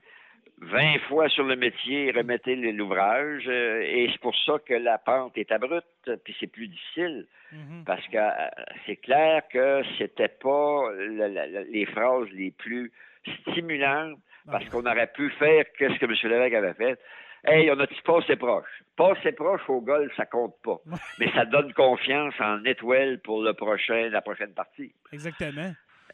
20 0.62 1.00
fois 1.10 1.28
sur 1.30 1.44
le 1.44 1.56
métier, 1.56 2.12
remettez 2.12 2.56
l'ouvrage. 2.56 3.44
Euh, 3.48 3.82
et 3.82 4.10
c'est 4.12 4.22
pour 4.22 4.36
ça 4.46 4.54
que 4.66 4.74
la 4.74 4.98
pente 4.98 5.38
est 5.38 5.52
abrupte, 5.52 6.12
puis 6.24 6.36
c'est 6.40 6.48
plus 6.48 6.68
difficile. 6.68 7.28
Mhm. 7.52 7.84
Parce 7.86 8.06
que 8.08 8.18
euh, 8.18 8.50
c'est 8.86 8.96
clair 8.98 9.44
que 9.50 9.82
c'était 9.98 10.30
pas 10.30 10.92
les 11.70 11.86
phrases 11.86 12.30
les 12.32 12.52
plus 12.52 12.92
stimulantes, 13.42 14.18
parce 14.50 14.68
qu'on 14.70 14.86
aurait 14.86 15.12
pu 15.12 15.30
faire 15.32 15.66
ce 15.78 16.00
que 16.00 16.06
M. 16.06 16.32
Lévesque 16.32 16.54
avait 16.54 16.74
fait. 16.74 17.00
Hey, 17.48 17.70
on 17.70 17.80
a 17.80 17.86
dit 17.86 18.02
passé 18.04 18.36
proche. 18.36 18.84
Passer 18.96 19.32
proche 19.32 19.62
au 19.68 19.82
golf, 19.82 20.12
ça 20.18 20.26
compte 20.26 20.56
pas. 20.64 20.80
Mais 21.20 21.32
ça 21.32 21.46
donne 21.46 21.74
confiance 21.74 22.34
en 22.40 22.64
étoile 22.66 23.20
pour 23.20 23.44
le 23.44 23.54
prochain, 23.54 24.10
la 24.10 24.22
prochaine 24.22 24.54
partie. 24.54 24.94
Exactement. 25.12 25.72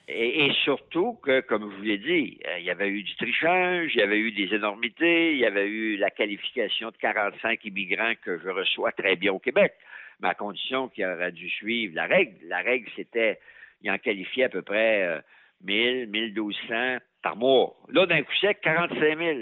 Et, 0.08 0.52
surtout 0.66 1.14
que, 1.24 1.40
comme 1.42 1.72
je 1.72 1.78
vous 1.78 1.84
l'ai 1.84 1.98
dit, 1.98 2.40
euh, 2.46 2.60
il 2.60 2.66
y 2.66 2.70
avait 2.70 2.90
eu 2.90 3.04
du 3.04 3.16
trichage, 3.16 3.92
il 3.94 4.00
y 4.00 4.02
avait 4.02 4.20
eu 4.20 4.32
des 4.32 4.54
énormités, 4.54 5.34
il 5.34 5.40
y 5.40 5.46
avait 5.46 5.68
eu 5.68 5.96
la 5.96 6.10
qualification 6.10 6.90
de 6.90 6.98
45 6.98 7.64
immigrants 7.64 8.14
que 8.22 8.38
je 8.40 8.50
reçois 8.50 8.92
très 8.92 9.16
bien 9.16 9.32
au 9.32 9.40
Québec, 9.40 9.74
mais 10.20 10.30
à 10.30 10.34
condition 10.34 10.90
qu'il 10.90 11.06
aurait 11.06 11.32
dû 11.32 11.50
suivre 11.50 11.96
la 11.96 12.08
règle. 12.08 12.36
La 12.48 12.60
règle, 12.60 12.90
c'était, 12.96 13.40
il 13.84 13.92
en 13.92 13.98
qualifiait 14.00 14.46
à 14.46 14.50
peu 14.50 14.64
près 14.64 15.24
1000, 15.64 16.04
euh, 16.04 16.08
1200 16.08 16.98
par 17.22 17.38
mois. 17.38 17.78
Là, 17.90 18.06
d'un 18.06 18.24
coup 18.24 18.36
sec, 18.42 18.60
45 18.62 19.18
000. 19.18 19.40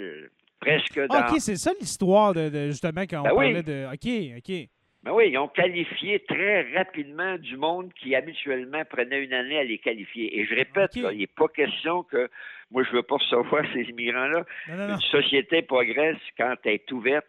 Presque 0.60 1.00
dans... 1.06 1.20
OK, 1.20 1.40
c'est 1.40 1.56
ça 1.56 1.72
l'histoire 1.78 2.34
de, 2.34 2.66
justement 2.66 3.02
quand 3.02 3.20
on 3.20 3.22
ben 3.22 3.34
parlait 3.34 3.62
de. 3.62 3.86
OK, 3.86 4.38
OK. 4.38 4.68
Ben 5.02 5.12
oui, 5.12 5.30
ils 5.30 5.38
ont 5.38 5.48
qualifié 5.48 6.20
très 6.20 6.70
rapidement 6.74 7.38
du 7.38 7.56
monde 7.56 7.90
qui 7.94 8.14
habituellement 8.14 8.84
prenait 8.84 9.24
une 9.24 9.32
année 9.32 9.58
à 9.58 9.64
les 9.64 9.78
qualifier. 9.78 10.38
Et 10.38 10.44
je 10.44 10.54
répète, 10.54 10.94
il 10.94 11.16
n'est 11.16 11.26
pas 11.26 11.48
question 11.48 12.02
que 12.02 12.28
moi 12.70 12.82
je 12.84 12.90
veux 12.90 13.02
pas 13.02 13.16
recevoir 13.16 13.64
ces 13.72 13.80
immigrants-là. 13.80 14.44
Une 14.68 15.00
société 15.00 15.62
progresse 15.62 16.18
quand 16.36 16.54
elle 16.64 16.74
est 16.74 16.92
ouverte 16.92 17.26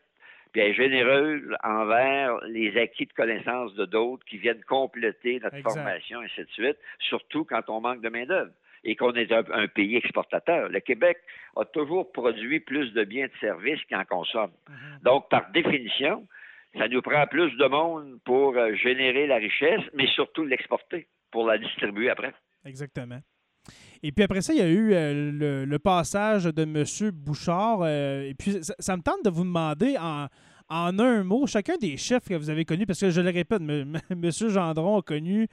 puis 0.52 0.62
elle 0.62 0.72
est 0.72 0.74
généreuse 0.74 1.44
envers 1.64 2.38
les 2.46 2.78
acquis 2.78 3.06
de 3.06 3.14
connaissances 3.14 3.74
de 3.76 3.86
d'autres 3.86 4.26
qui 4.26 4.38
viennent 4.38 4.64
compléter 4.68 5.40
notre 5.40 5.62
formation, 5.62 6.22
et 6.22 6.26
ainsi 6.26 6.42
de 6.42 6.52
suite, 6.52 6.78
surtout 7.00 7.46
quand 7.46 7.62
on 7.70 7.80
manque 7.80 8.02
de 8.02 8.10
main-d'œuvre 8.10 8.52
et 8.84 8.96
qu'on 8.96 9.14
est 9.14 9.32
un, 9.32 9.68
pays 9.68 9.96
exportateur. 9.96 10.70
Le 10.70 10.80
Québec 10.80 11.18
a 11.56 11.66
toujours 11.66 12.12
produit 12.12 12.60
plus 12.60 12.92
de 12.94 13.04
biens 13.04 13.26
et 13.26 13.28
de 13.28 13.38
services 13.40 13.84
qu'il 13.88 13.98
en 13.98 14.06
consomme. 14.06 14.52
Mhm. 14.70 15.00
Donc, 15.04 15.30
par 15.30 15.52
définition, 15.52 16.28
ça 16.78 16.88
nous 16.88 17.02
prend 17.02 17.26
plus 17.28 17.56
de 17.58 17.68
monde 17.68 18.20
pour 18.26 18.58
euh, 18.58 18.74
générer 18.76 19.28
la 19.28 19.38
richesse, 19.38 19.82
mais 19.94 20.08
surtout 20.08 20.46
l'exporter 20.46 21.08
pour 21.32 21.46
la 21.46 21.58
distribuer 21.58 22.10
après. 22.10 22.34
Exactement. 22.66 23.20
Et 24.04 24.12
puis 24.12 24.24
après 24.24 24.42
ça, 24.42 24.54
il 24.54 24.60
y 24.60 24.64
a 24.64 24.68
eu 24.68 24.94
euh, 24.94 25.66
le, 25.66 25.80
passage 25.80 26.46
de 26.46 26.64
M. 26.64 27.12
Bouchard. 27.12 27.82
Euh, 27.84 28.24
et 28.24 28.34
puis 28.34 28.58
ça, 28.62 28.98
me 28.98 29.04
tente 29.04 29.24
de 29.24 29.30
vous 29.30 29.44
demander 29.44 29.96
en, 30.00 30.28
un 30.70 31.24
mot, 31.24 31.46
chacun 31.46 31.78
des 31.78 31.98
chefs 31.98 32.28
que 32.28 32.34
vous 32.34 32.50
avez 32.50 32.66
connus, 32.66 32.86
parce 32.86 33.00
que 33.00 33.12
je 33.12 33.22
le 33.22 33.30
répète, 33.30 33.62
M. 33.62 34.00
Gendron 34.50 34.98
a 34.98 35.02
connu 35.02 35.48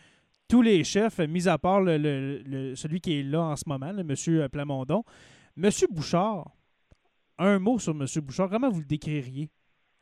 tous 0.49 0.62
les 0.62 0.82
chefs, 0.82 1.18
mis 1.18 1.46
à 1.46 1.59
part 1.59 1.84
celui 1.84 3.01
qui 3.01 3.20
est 3.20 3.22
là 3.22 3.42
en 3.42 3.57
ce 3.57 3.64
moment, 3.66 3.90
M. 3.96 4.49
Plamondon. 4.51 5.05
M. 5.57 5.70
Bouchard, 5.90 6.51
un 7.38 7.59
mot 7.59 7.78
sur 7.78 7.92
M. 7.92 8.07
Bouchard, 8.22 8.49
comment 8.49 8.70
vous 8.70 8.80
le 8.80 8.86
décririez? 8.86 9.51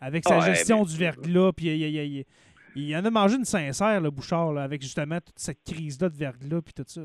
Avec 0.01 0.25
sa 0.25 0.41
gestion 0.41 0.85
du 0.85 0.97
verglas, 0.97 1.53
puis 1.53 2.27
il, 2.77 2.97
en 2.97 3.05
a 3.05 3.11
mangé 3.11 3.37
une 3.37 3.45
sincère, 3.47 4.01
le 4.01 4.11
Bouchard, 4.11 4.57
avec 4.59 4.83
justement 4.83 5.19
toute 5.21 5.39
cette 5.39 5.65
crise-là 5.65 6.11
de 6.11 6.17
verglas, 6.17 6.61
puis 6.61 6.75
tout 6.75 6.85
ça. 6.87 7.03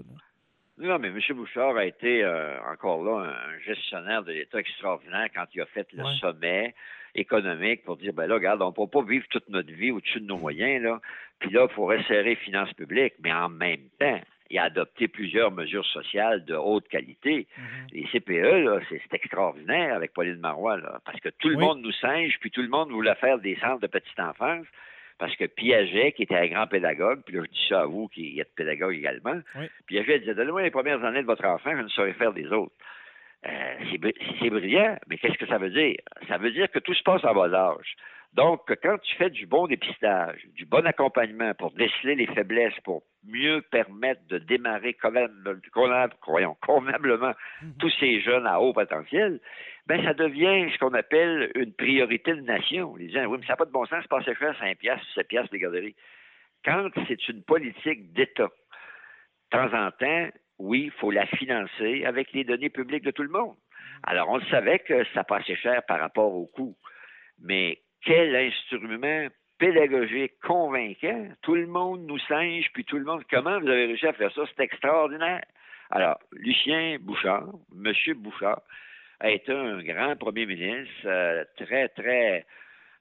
Non, 0.81 0.97
mais 0.97 1.09
M. 1.09 1.19
Bouchard 1.35 1.77
a 1.77 1.85
été 1.85 2.23
euh, 2.23 2.57
encore 2.71 3.03
là 3.03 3.31
un 3.31 3.59
gestionnaire 3.59 4.23
de 4.23 4.31
l'État 4.31 4.59
extraordinaire 4.59 5.27
quand 5.33 5.45
il 5.53 5.61
a 5.61 5.65
fait 5.67 5.87
le 5.93 6.03
sommet 6.19 6.73
économique 7.13 7.83
pour 7.83 7.97
dire 7.97 8.13
ben 8.13 8.25
là, 8.25 8.35
regarde, 8.35 8.61
on 8.63 8.69
ne 8.69 8.73
peut 8.73 8.87
pas 8.87 9.03
vivre 9.03 9.25
toute 9.29 9.47
notre 9.49 9.71
vie 9.71 9.91
au-dessus 9.91 10.21
de 10.21 10.25
nos 10.25 10.37
moyens, 10.37 10.81
là. 10.81 10.99
Puis 11.39 11.51
là, 11.51 11.67
il 11.69 11.73
faut 11.73 11.85
resserrer 11.85 12.23
les 12.23 12.35
finances 12.35 12.73
publiques, 12.73 13.13
mais 13.23 13.31
en 13.31 13.49
même 13.49 13.89
temps, 13.99 14.19
il 14.49 14.57
a 14.57 14.63
adopté 14.63 15.07
plusieurs 15.07 15.51
mesures 15.51 15.85
sociales 15.85 16.45
de 16.45 16.55
haute 16.55 16.87
qualité. 16.87 17.47
Mm-hmm. 17.57 17.93
Les 17.93 18.03
CPE, 18.07 18.65
là, 18.65 18.79
c'est, 18.89 19.01
extraordinaire 19.13 19.95
avec 19.95 20.13
Pauline 20.13 20.39
Marois, 20.39 20.77
là, 20.77 20.99
parce 21.05 21.19
que 21.19 21.29
tout 21.29 21.49
le 21.49 21.57
monde 21.57 21.81
nous 21.81 21.91
singe, 21.93 22.37
puis 22.39 22.49
tout 22.49 22.61
le 22.61 22.69
monde 22.69 22.89
voulait 22.89 23.15
faire 23.15 23.37
des 23.37 23.55
centres 23.57 23.81
de 23.81 23.87
petite 23.87 24.19
enfance. 24.19 24.65
Parce 25.21 25.35
que 25.35 25.45
Piaget, 25.45 26.13
qui 26.13 26.23
était 26.23 26.35
un 26.35 26.47
grand 26.47 26.65
pédagogue, 26.65 27.21
puis 27.23 27.35
là, 27.35 27.43
je 27.45 27.51
dis 27.51 27.67
ça 27.69 27.81
à 27.81 27.85
vous, 27.85 28.07
qui 28.07 28.39
êtes 28.39 28.55
pédagogue 28.55 28.95
également, 28.95 29.39
Piaget 29.85 30.17
disait 30.17 30.33
Donnez-moi 30.33 30.63
les 30.63 30.71
premières 30.71 31.05
années 31.05 31.21
de 31.21 31.27
votre 31.27 31.45
enfant, 31.45 31.77
je 31.77 31.83
ne 31.83 31.87
saurais 31.89 32.13
faire 32.13 32.33
des 32.33 32.47
autres. 32.47 32.73
Euh, 33.45 33.75
c'est 34.39 34.49
brillant, 34.49 34.97
mais 35.05 35.19
qu'est-ce 35.19 35.37
que 35.37 35.45
ça 35.45 35.59
veut 35.59 35.69
dire? 35.69 35.97
Ça 36.27 36.39
veut 36.39 36.49
dire 36.49 36.71
que 36.71 36.79
tout 36.79 36.95
se 36.95 37.03
passe 37.03 37.23
à 37.23 37.35
bas 37.35 37.53
âge. 37.53 37.95
Donc, 38.33 38.61
quand 38.81 38.97
tu 38.97 39.15
fais 39.17 39.29
du 39.29 39.45
bon 39.45 39.67
dépistage, 39.67 40.43
du 40.55 40.65
bon 40.65 40.87
accompagnement 40.87 41.53
pour 41.53 41.71
déceler 41.73 42.15
les 42.15 42.27
faiblesses, 42.27 42.79
pour 42.83 43.03
mieux 43.23 43.61
permettre 43.69 44.21
de 44.27 44.39
démarrer 44.39 44.95
convenablement 44.95 47.33
mhm. 47.61 47.73
tous 47.77 47.93
ces 47.99 48.21
jeunes 48.21 48.47
à 48.47 48.59
haut 48.59 48.73
potentiel, 48.73 49.39
ben 49.87 50.03
ça 50.03 50.13
devient 50.13 50.69
ce 50.71 50.77
qu'on 50.77 50.93
appelle 50.93 51.51
une 51.55 51.73
priorité 51.73 52.33
de 52.33 52.41
nation. 52.41 52.95
Les 52.95 53.09
gens, 53.09 53.25
oui, 53.25 53.37
mais 53.39 53.45
ça 53.45 53.53
n'a 53.53 53.57
pas 53.57 53.65
de 53.65 53.71
bon 53.71 53.85
sens, 53.85 54.05
passer 54.07 54.35
faire 54.35 54.57
5 54.57 54.77
piastres, 54.77 55.05
7 55.15 55.27
piastres 55.27 55.53
les 55.53 55.59
garderies. 55.59 55.95
Quand 56.63 56.89
c'est 57.07 57.27
une 57.29 57.43
politique 57.43 58.13
d'État, 58.13 58.49
de 58.49 59.57
temps 59.57 59.73
en 59.73 59.91
temps, 59.91 60.29
oui, 60.59 60.83
il 60.85 60.91
faut 60.91 61.11
la 61.11 61.25
financer 61.25 62.05
avec 62.05 62.31
les 62.33 62.43
données 62.43 62.69
publiques 62.69 63.03
de 63.03 63.11
tout 63.11 63.23
le 63.23 63.29
monde. 63.29 63.55
Alors, 64.03 64.29
on 64.29 64.39
savait 64.45 64.79
que 64.79 65.03
ça 65.13 65.23
passait 65.23 65.55
cher 65.55 65.83
par 65.87 65.99
rapport 65.99 66.33
au 66.33 66.45
coût. 66.45 66.75
Mais 67.39 67.79
quel 68.03 68.35
instrument 68.35 69.27
pédagogique 69.61 70.33
convaincant. 70.41 71.27
Tout 71.43 71.53
le 71.53 71.67
monde 71.67 72.01
nous 72.07 72.17
singe, 72.17 72.65
puis 72.73 72.83
tout 72.83 72.97
le 72.97 73.05
monde, 73.05 73.23
comment 73.29 73.59
vous 73.59 73.67
avez 73.67 73.85
réussi 73.85 74.07
à 74.07 74.13
faire 74.13 74.33
ça? 74.33 74.41
C'est 74.47 74.63
extraordinaire. 74.63 75.43
Alors, 75.91 76.17
Lucien 76.31 76.97
Bouchard, 76.99 77.47
Monsieur 77.71 78.15
Bouchard, 78.15 78.61
a 79.21 79.29
été 79.29 79.51
un 79.51 79.81
grand 79.83 80.15
premier 80.15 80.45
ministre, 80.45 80.91
euh, 81.05 81.43
très, 81.55 81.87
très 81.89 82.45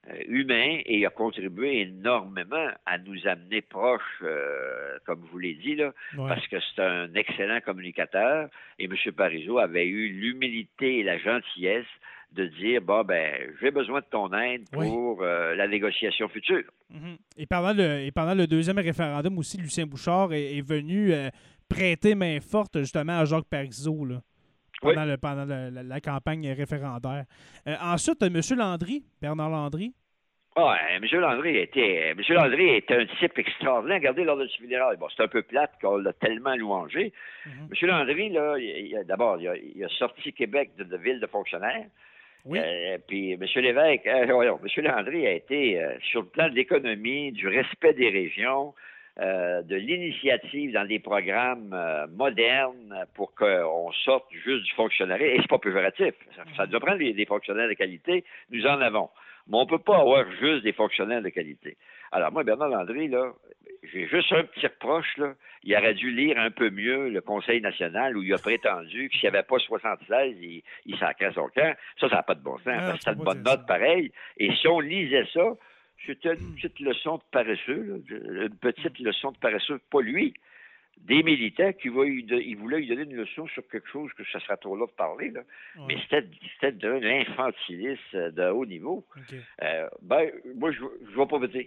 euh, 0.09 0.13
humain 0.27 0.79
et 0.85 0.99
il 0.99 1.05
a 1.05 1.09
contribué 1.09 1.81
énormément 1.81 2.67
à 2.85 2.97
nous 2.99 3.27
amener 3.27 3.61
proches, 3.61 4.01
euh, 4.21 4.97
comme 5.05 5.23
je 5.25 5.31
vous 5.31 5.39
l'ai 5.39 5.55
dit, 5.55 5.75
là, 5.75 5.91
parce 6.15 6.47
que 6.47 6.57
c'est 6.59 6.81
un 6.81 7.13
excellent 7.15 7.59
communicateur 7.61 8.49
et 8.77 8.85
M. 8.85 8.95
Parizeau 9.15 9.57
avait 9.57 9.87
eu 9.87 10.09
l'humilité 10.09 10.99
et 10.99 11.03
la 11.03 11.17
gentillesse 11.17 11.85
de 12.33 12.45
dire 12.45 12.81
bon 12.81 13.03
ben 13.03 13.33
j'ai 13.59 13.71
besoin 13.71 13.99
de 13.99 14.05
ton 14.09 14.31
aide 14.31 14.63
pour 14.71 15.21
la 15.21 15.67
négociation 15.67 16.29
future. 16.29 16.63
Mm-hmm. 16.89 17.17
Et 17.35 17.45
pendant 17.45 17.73
le 17.73 17.99
et 17.99 18.11
pendant 18.11 18.33
le 18.33 18.47
deuxième 18.47 18.79
référendum 18.79 19.37
aussi, 19.37 19.57
Lucien 19.57 19.85
Bouchard 19.85 20.31
est, 20.31 20.61
venu 20.61 21.11
prêter 21.67 22.15
main 22.15 22.39
forte 22.39 22.79
justement 22.79 23.19
à 23.19 23.25
Jacques 23.25 23.49
Parizeau 23.49 24.05
là 24.05 24.21
pendant, 24.81 25.05
le, 25.05 25.17
pendant 25.17 25.45
la, 25.45 26.01
campagne 26.01 26.51
référendaire. 26.51 27.25
Euh, 27.67 27.75
ensuite, 27.81 28.21
M. 28.21 28.39
Landry, 28.57 29.03
Bernard 29.21 29.49
Landry. 29.49 29.93
Ah, 30.55 30.75
M. 30.91 31.03
Landry 31.13 31.57
était, 31.57 32.09
M. 32.09 32.21
Landry 32.29 32.75
était 32.75 32.95
un 32.95 33.05
type 33.05 33.37
extraordinaire. 33.37 33.99
Regardez 33.99 34.23
lors 34.25 34.37
de 34.37 34.47
ce 34.47 34.57
funérail. 34.57 34.97
Bon, 34.97 35.07
c'est 35.15 35.23
un 35.23 35.27
peu 35.27 35.43
plate 35.43 35.71
qu'on 35.81 35.97
l'a 35.97 36.11
tellement 36.13 36.55
louangé. 36.55 37.13
Mhm. 37.45 37.69
M. 37.71 37.87
Landry, 37.87 38.29
là, 38.29 39.03
d'abord, 39.05 39.39
il, 39.39 39.83
a 39.83 39.89
sorti 39.89 40.33
Québec 40.33 40.71
de, 40.77 40.97
ville 40.97 41.19
de 41.19 41.27
fonctionnaires. 41.27 41.85
Oui. 42.43 42.59
Euh, 42.59 42.97
puis 43.07 43.33
M. 43.33 43.45
Lévesque, 43.55 44.07
euh, 44.07 44.57
M. 44.63 44.83
Landry 44.83 45.27
a 45.27 45.31
été 45.31 45.81
sur 46.11 46.21
le 46.21 46.27
plan 46.27 46.49
de 46.49 46.55
l'économie, 46.55 47.31
du 47.31 47.47
respect 47.47 47.93
des 47.93 48.09
régions, 48.09 48.73
euh, 49.19 49.61
de 49.63 49.75
l'initiative 49.75 50.71
dans 50.71 50.87
des 50.87 50.99
programmes 50.99 51.73
euh, 51.73 52.07
modernes 52.07 53.05
pour 53.13 53.35
qu'on 53.35 53.91
sorte 54.05 54.25
juste 54.31 54.63
du 54.63 54.71
fonctionnariat. 54.71 55.27
Et 55.27 55.37
c'est 55.41 55.49
pas 55.49 55.59
péjoratif. 55.59 56.13
Ça, 56.35 56.43
ça 56.55 56.65
doit 56.65 56.79
prendre 56.79 56.99
des, 56.99 57.25
fonctionnaires 57.25 57.67
de 57.67 57.73
qualité. 57.73 58.23
Nous 58.51 58.65
en 58.65 58.79
avons. 58.79 59.09
Mais 59.47 59.57
on 59.57 59.65
ne 59.65 59.69
peut 59.69 59.79
pas 59.79 59.99
avoir 59.99 60.23
juste 60.39 60.63
des 60.63 60.71
fonctionnaires 60.71 61.21
de 61.21 61.27
qualité. 61.27 61.75
Alors, 62.13 62.31
moi, 62.31 62.43
Bernard 62.43 62.69
Landry, 62.69 63.09
là, 63.09 63.33
j'ai 63.83 64.07
juste 64.07 64.31
un 64.31 64.43
petit 64.43 64.65
reproche, 64.65 65.17
là. 65.17 65.33
Il 65.63 65.75
aurait 65.75 65.93
dû 65.93 66.09
lire 66.09 66.39
un 66.39 66.49
peu 66.49 66.69
mieux 66.69 67.09
le 67.09 67.21
Conseil 67.21 67.59
national 67.61 68.15
où 68.15 68.23
il 68.23 68.33
a 68.33 68.37
prétendu 68.37 69.09
que 69.09 69.15
s'il 69.15 69.29
n'y 69.29 69.35
avait 69.35 69.45
pas 69.45 69.59
76, 69.59 70.37
il, 70.41 70.63
il 70.85 70.97
sacrait 70.97 71.33
son 71.33 71.49
camp. 71.49 71.75
Ça, 71.99 72.07
ça 72.07 72.15
n'a 72.15 72.23
pas 72.23 72.35
de 72.35 72.41
bon 72.41 72.57
sens. 72.59 72.67
Ah, 72.67 72.93
c'est 72.99 73.11
une 73.11 73.23
bonne 73.23 73.43
note 73.43 73.67
pareil. 73.67 74.11
Et 74.37 74.53
si 74.55 74.67
on 74.67 74.79
lisait 74.79 75.25
ça, 75.33 75.53
c'était 76.05 76.33
une 76.33 76.55
petite 76.55 76.79
leçon 76.79 77.17
de 77.17 77.23
paresseux, 77.31 78.03
une 78.09 78.55
petite 78.57 78.99
leçon 78.99 79.31
de 79.31 79.37
paresseux, 79.37 79.79
pas 79.89 80.01
lui, 80.01 80.33
des 80.97 81.23
militants 81.23 81.73
qui 81.73 81.89
voulaient 81.89 82.77
lui 82.77 82.87
donner 82.87 83.03
une 83.03 83.15
leçon 83.15 83.47
sur 83.47 83.67
quelque 83.67 83.87
chose 83.89 84.11
que 84.13 84.23
ça 84.31 84.39
serait 84.39 84.57
trop 84.57 84.75
là 84.75 84.85
de 84.85 84.91
parler. 84.91 85.33
Mais 85.87 85.97
c'était 86.09 86.71
d'un 86.71 87.01
infantilisme 87.03 88.31
de 88.31 88.49
haut 88.49 88.65
niveau. 88.65 89.05
Euh, 89.63 89.87
ben, 90.01 90.29
moi, 90.55 90.71
je 90.71 90.81
ne 90.81 91.15
vais 91.15 91.25
pas 91.25 91.47
dire. 91.47 91.65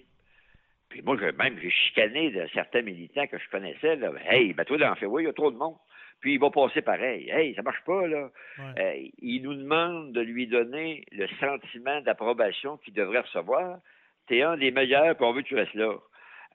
Puis 0.88 1.02
moi, 1.02 1.16
même, 1.16 1.58
j'ai 1.60 1.70
chicané 1.70 2.30
de 2.30 2.46
certains 2.54 2.82
militants 2.82 3.26
que 3.26 3.38
je 3.38 3.48
connaissais. 3.50 3.96
Là. 3.96 4.12
Hey, 4.26 4.52
ben 4.52 4.64
toi, 4.64 4.78
dans 4.78 4.94
fait, 4.94 5.06
oui, 5.06 5.24
il 5.24 5.26
y 5.26 5.28
a 5.28 5.32
trop 5.32 5.50
de 5.50 5.56
monde. 5.56 5.76
Puis 6.20 6.34
il 6.34 6.38
va 6.38 6.50
passer 6.50 6.82
pareil. 6.82 7.28
Hey, 7.28 7.54
ça 7.54 7.62
marche 7.62 7.82
pas, 7.84 8.06
là. 8.06 8.30
Euh, 8.78 9.08
il 9.18 9.42
nous 9.42 9.54
demande 9.54 10.12
de 10.12 10.20
lui 10.20 10.46
donner 10.46 11.04
le 11.10 11.26
sentiment 11.40 12.00
d'approbation 12.02 12.76
qu'il 12.78 12.94
devrait 12.94 13.20
recevoir 13.20 13.78
t'es 14.26 14.42
un 14.42 14.56
des 14.56 14.70
meilleurs, 14.70 15.16
puis 15.16 15.24
on 15.24 15.32
veut 15.32 15.42
que 15.42 15.48
tu 15.48 15.54
restes 15.54 15.74
là. 15.74 15.94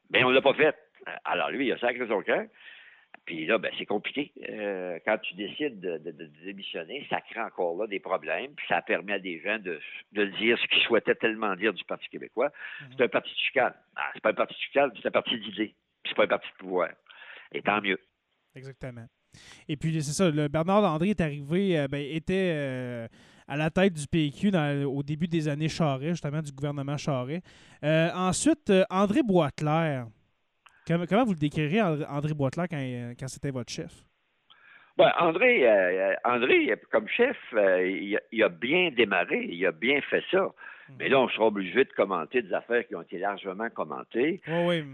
Mais 0.09 0.24
on 0.24 0.30
l'a 0.30 0.41
pas 0.41 0.53
fait. 0.53 0.76
Alors 1.26 1.51
lui, 1.51 1.67
il 1.67 1.72
a 1.72 1.80
sacré 1.80 2.07
son 2.07 2.22
cœur. 2.22 2.45
Puis 3.26 3.45
là, 3.45 3.57
ben, 3.57 3.72
c'est 3.78 3.86
compliqué. 3.86 4.32
Euh, 4.49 4.97
quand 5.05 5.17
tu 5.20 5.36
décides 5.36 5.80
de, 5.80 6.11
démissionner, 6.43 7.05
ça 7.09 7.22
crée 7.22 7.41
encore 7.41 7.78
là 7.78 7.88
des 7.88 7.99
problèmes, 7.99 8.53
puis 8.55 8.65
ça 8.67 8.82
permet 8.82 9.13
à 9.13 9.20
des 9.20 9.39
gens 9.39 9.59
de, 9.59 9.80
dire 10.39 10.57
ce 10.57 10.67
qu'ils 10.67 10.82
souhaitaient 10.84 11.15
tellement 11.15 11.55
dire 11.55 11.74
du 11.74 11.84
Parti 11.84 12.07
québécois. 12.09 12.51
Mhm. 12.82 12.88
C'est 12.97 13.03
un 13.03 13.07
parti 13.07 13.30
chicane. 13.36 13.74
Ah, 13.95 14.09
c'est 14.13 14.24
pas 14.24 14.32
un 14.32 14.34
parti 14.34 14.55
chicane, 14.55 14.91
c'est 14.95 15.07
un 15.07 15.11
parti 15.11 15.38
d'idées. 15.39 15.76
c'est 16.05 16.15
pas 16.15 16.24
un 16.24 16.28
parti 16.28 16.47
de 16.47 16.57
pouvoir. 16.57 16.89
Et 17.51 17.61
tant 17.61 17.82
mieux. 17.82 17.99
Exactement. 18.55 19.05
Et 19.67 19.78
puis, 19.78 20.01
c'est 20.01 20.13
ça, 20.13 20.32
le 20.32 20.47
Bernard 20.47 20.82
Landry 20.82 21.11
est 21.11 21.22
arrivé, 21.22 21.78
euh, 21.78 21.88
ben, 21.88 22.01
était 22.01 22.51
euh, 22.55 23.07
à 23.50 23.58
la 23.58 23.72
tête 23.72 23.93
du 23.93 24.08
PQ 24.08 24.52
au 24.86 25.02
début 25.02 25.28
des 25.28 25.47
années 25.47 25.70
Charest, 25.70 26.12
justement, 26.12 26.41
du 26.41 26.52
gouvernement 26.52 26.97
Charest. 26.97 27.43
Euh, 27.84 28.10
ensuite, 28.14 28.72
André 28.89 29.24
Boisclair. 29.24 30.06
Comment, 30.88 31.26
vous 31.26 31.34
le 31.34 31.39
décrirez, 31.39 31.82
André 31.82 32.34
Boisclair, 32.34 32.68
quand, 32.70 33.28
c'était 33.28 33.52
votre 33.52 33.72
chef? 33.72 33.91
Ben, 34.97 35.12
André, 35.20 35.66
André, 36.24 36.74
comme 36.91 37.08
chef, 37.08 37.38
il, 37.54 38.43
a, 38.43 38.50
bien 38.50 38.91
démarré, 38.91 39.47
il 39.50 39.66
a 39.66 39.72
bien 39.72 40.02
fait 40.02 40.24
ça. 40.30 40.52
Mais 40.97 41.08
là, 41.08 41.20
on 41.20 41.30
sera 41.30 41.45
obligé 41.45 41.86
de 41.86 41.91
commenter 41.95 42.41
des 42.41 42.54
affaires 42.54 42.86
qui 42.88 42.95
ont 42.95 43.02
été 43.02 43.20
largement 43.20 43.70
commentées. 43.70 44.41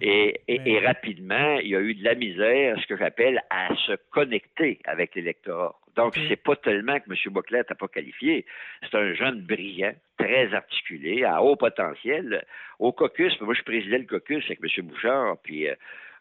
et, 0.01 0.79
rapidement, 0.85 1.57
il 1.59 1.69
y 1.69 1.75
a 1.75 1.81
eu 1.81 1.95
de 1.95 2.03
la 2.03 2.15
misère, 2.15 2.77
ce 2.81 2.87
que 2.87 2.97
j'appelle, 2.97 3.41
à 3.49 3.73
se 3.87 3.93
connecter 4.11 4.79
avec 4.85 5.15
l'électorat. 5.15 5.75
Donc, 5.95 6.17
c'est 6.27 6.35
pas 6.35 6.55
tellement 6.57 6.99
que 6.99 7.09
M. 7.09 7.33
Boclet 7.33 7.63
n'a 7.69 7.75
pas 7.75 7.87
qualifié. 7.87 8.45
C'est 8.81 8.97
un 8.97 9.13
jeune 9.13 9.41
brillant, 9.41 9.93
très 10.17 10.53
articulé, 10.53 11.23
à 11.23 11.41
haut 11.41 11.55
potentiel. 11.55 12.45
Au 12.79 12.91
caucus, 12.91 13.39
moi, 13.39 13.53
je 13.53 13.63
présidais 13.63 13.99
le 13.99 14.05
caucus 14.05 14.43
avec 14.45 14.59
M. 14.61 14.85
Bouchard, 14.87 15.37
puis 15.41 15.69
euh, 15.69 15.75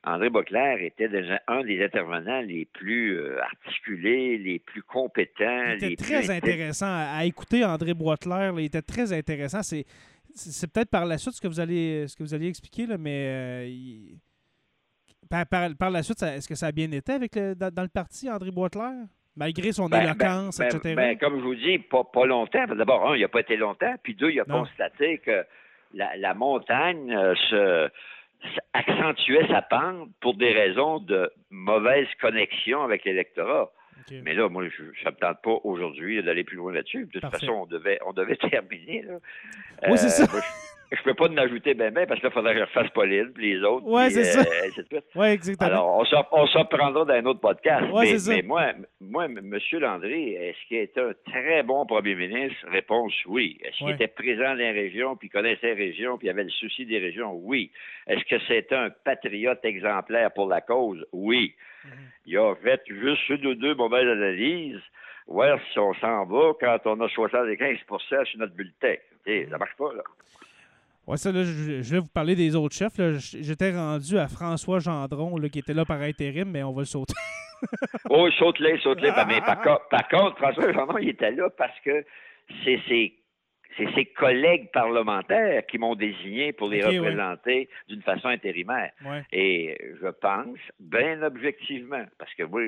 André 0.04 0.30
Boclair 0.30 0.80
était 0.80 1.08
un 1.48 1.62
des 1.64 1.82
intervenants 1.82 2.40
les 2.42 2.66
plus 2.66 3.18
euh, 3.18 3.40
articulés, 3.42 4.38
les 4.38 4.60
plus 4.60 4.82
compétents. 4.82 5.76
Il 5.80 5.92
était 5.92 5.96
très 5.96 6.30
intéressant 6.30 6.86
à, 6.86 7.24
écouter, 7.24 7.64
André 7.64 7.94
Boitler. 7.94 8.52
Il 8.58 8.66
était 8.66 8.82
très 8.82 9.12
intéressant. 9.12 9.62
C'est, 9.62 9.86
peut-être 10.72 10.90
par 10.90 11.06
la 11.06 11.18
suite 11.18 11.34
ce 11.34 11.40
que 11.40 11.48
vous 11.48 11.58
allez, 11.58 12.06
ce 12.06 12.16
que 12.16 12.22
vous 12.22 12.34
allez 12.34 12.48
expliquer, 12.48 12.86
là, 12.86 12.98
mais 12.98 13.24
euh, 13.26 13.68
par, 15.78 15.90
la 15.90 16.02
suite, 16.04 16.22
est-ce 16.22 16.46
que 16.46 16.54
ça 16.54 16.66
a 16.66 16.72
bien 16.72 16.90
été 16.92 17.12
avec 17.12 17.36
dans, 17.36 17.82
le 17.82 17.88
parti, 17.88 18.30
André 18.30 18.52
Boitler? 18.52 19.06
Malgré 19.36 19.72
son 19.72 19.88
ben, 19.88 19.98
ben, 19.98 20.04
éloquence, 20.04 20.58
ben, 20.58 20.66
etc. 20.66 21.16
comme 21.20 21.38
je 21.38 21.44
vous 21.44 21.54
dis, 21.56 21.78
pas, 21.78 22.04
pas 22.04 22.26
longtemps. 22.26 22.66
D'abord, 22.66 23.10
un, 23.10 23.16
il 23.16 23.22
n'a 23.22 23.28
pas 23.28 23.40
été 23.40 23.56
longtemps. 23.56 23.94
Puis 24.02 24.14
deux, 24.14 24.30
il 24.30 24.40
a 24.40 24.44
constaté 24.44 25.18
que 25.18 25.44
la, 25.92 26.34
montagne 26.34 27.12
euh, 27.12 27.34
se 27.50 27.90
accentuait 28.72 29.46
sa 29.48 29.62
pente 29.62 30.10
pour 30.20 30.34
des 30.34 30.52
raisons 30.52 30.98
de 30.98 31.30
mauvaise 31.50 32.06
connexion 32.20 32.82
avec 32.82 33.04
l'électorat. 33.04 33.70
Mais 34.10 34.34
là, 34.34 34.48
moi, 34.50 34.68
je 34.68 34.82
ne 34.82 34.88
me 34.88 35.16
tente 35.16 35.42
pas 35.42 35.58
aujourd'hui 35.64 36.22
d'aller 36.22 36.44
plus 36.44 36.56
loin 36.56 36.72
là-dessus. 36.72 37.06
De 37.06 37.20
toute 37.20 37.30
façon, 37.30 37.52
on 37.52 37.66
devait, 37.66 37.98
on 38.06 38.12
devait 38.12 38.36
terminer. 38.50 39.02
Là. 39.02 39.14
Oui, 39.88 39.96
c'est 39.96 40.06
euh, 40.06 40.26
ça 40.26 40.26
je 40.26 40.73
peux 41.02 41.14
pas 41.14 41.28
en 41.28 41.36
ajouter 41.36 41.74
ben 41.74 41.92
ben 41.92 42.06
parce 42.06 42.20
qu'il 42.20 42.30
faudrait 42.30 42.54
que 42.54 42.60
je 42.60 42.64
refasse 42.64 42.90
Pauline 42.90 43.32
puis 43.34 43.54
les 43.54 43.62
autres. 43.62 43.84
Oui, 43.86 44.10
c'est 44.10 44.24
ça. 44.24 44.40
Euh, 44.40 45.00
oui, 45.14 45.26
exactement. 45.28 45.70
Alors, 45.70 46.06
on 46.32 46.46
s'en 46.46 46.64
prendra 46.64 47.04
dans 47.04 47.12
un 47.12 47.24
autre 47.26 47.40
podcast. 47.40 47.86
mais, 47.92 48.16
mais 48.28 48.42
moi, 48.42 48.72
moi, 49.00 49.24
M. 49.26 49.58
Landry, 49.72 50.34
est-ce 50.34 50.68
qu'il 50.68 50.78
était 50.78 51.00
un 51.00 51.12
très 51.30 51.62
bon 51.62 51.86
premier 51.86 52.14
ministre? 52.14 52.58
Réponse 52.70 53.12
oui. 53.26 53.58
Est-ce 53.64 53.78
qu'il 53.78 53.90
était 53.90 54.08
présent 54.08 54.50
dans 54.50 54.54
les 54.54 54.72
régions, 54.72 55.16
puis 55.16 55.28
connaissait 55.28 55.74
les 55.74 55.86
régions, 55.86 56.18
puis 56.18 56.28
avait 56.28 56.44
le 56.44 56.50
souci 56.50 56.86
des 56.86 56.98
régions? 56.98 57.32
Oui. 57.34 57.70
Est-ce 58.06 58.24
que 58.24 58.40
c'était 58.46 58.74
un 58.74 58.90
patriote 58.90 59.64
exemplaire 59.64 60.32
pour 60.32 60.48
la 60.48 60.60
cause? 60.60 61.04
Oui. 61.12 61.54
Mhm. 61.84 61.90
Il 62.26 62.38
a 62.38 62.54
fait 62.56 62.82
juste 62.86 63.28
une 63.28 63.46
ou 63.46 63.54
deux 63.54 63.74
mauvaises 63.74 64.08
analyses. 64.08 64.80
Ouais, 65.26 65.54
si 65.72 65.78
on 65.78 65.94
s'en 65.94 66.24
va 66.26 66.52
quand 66.60 66.78
on 66.84 67.00
a 67.00 67.06
75% 67.06 68.24
sur 68.26 68.38
notre 68.38 68.54
bulletin. 68.54 68.94
Ça 69.26 69.32
Ça 69.50 69.58
marche 69.58 69.76
pas, 69.76 69.92
là. 69.94 70.02
Oui, 71.06 71.18
ça, 71.18 71.32
là, 71.32 71.44
je, 71.44 71.94
vais 71.94 71.98
vous 71.98 72.08
parler 72.08 72.34
des 72.34 72.56
autres 72.56 72.74
chefs. 72.74 72.98
J'étais 73.18 73.72
rendu 73.72 74.16
à 74.18 74.26
François 74.26 74.78
Gendron, 74.78 75.36
là, 75.36 75.48
qui 75.48 75.58
était 75.58 75.74
là 75.74 75.84
par 75.84 76.00
intérim, 76.00 76.50
mais 76.50 76.62
on 76.62 76.72
va 76.72 76.80
le 76.80 76.86
sauter. 76.86 77.14
oh, 78.10 78.30
saute-les, 78.38 78.78
saute-les. 78.78 79.10
mais 79.28 79.40
par, 79.42 80.08
contre, 80.08 80.36
François 80.38 80.72
Gendron, 80.72 80.98
il 80.98 81.10
était 81.10 81.32
là 81.32 81.50
parce 81.50 81.78
que 81.80 82.04
c'est 82.64 82.80
ses, 82.86 84.06
collègues 84.16 84.70
parlementaires 84.72 85.66
qui 85.66 85.78
m'ont 85.78 85.94
désigné 85.94 86.52
pour 86.52 86.68
les 86.68 86.82
représenter 86.82 87.68
d'une 87.88 88.02
façon 88.02 88.28
intérimaire. 88.28 88.92
Et 89.30 89.76
je 90.00 90.08
pense, 90.08 90.58
bien 90.80 91.22
objectivement, 91.22 92.04
parce 92.18 92.32
que 92.34 92.44
moi, 92.44 92.62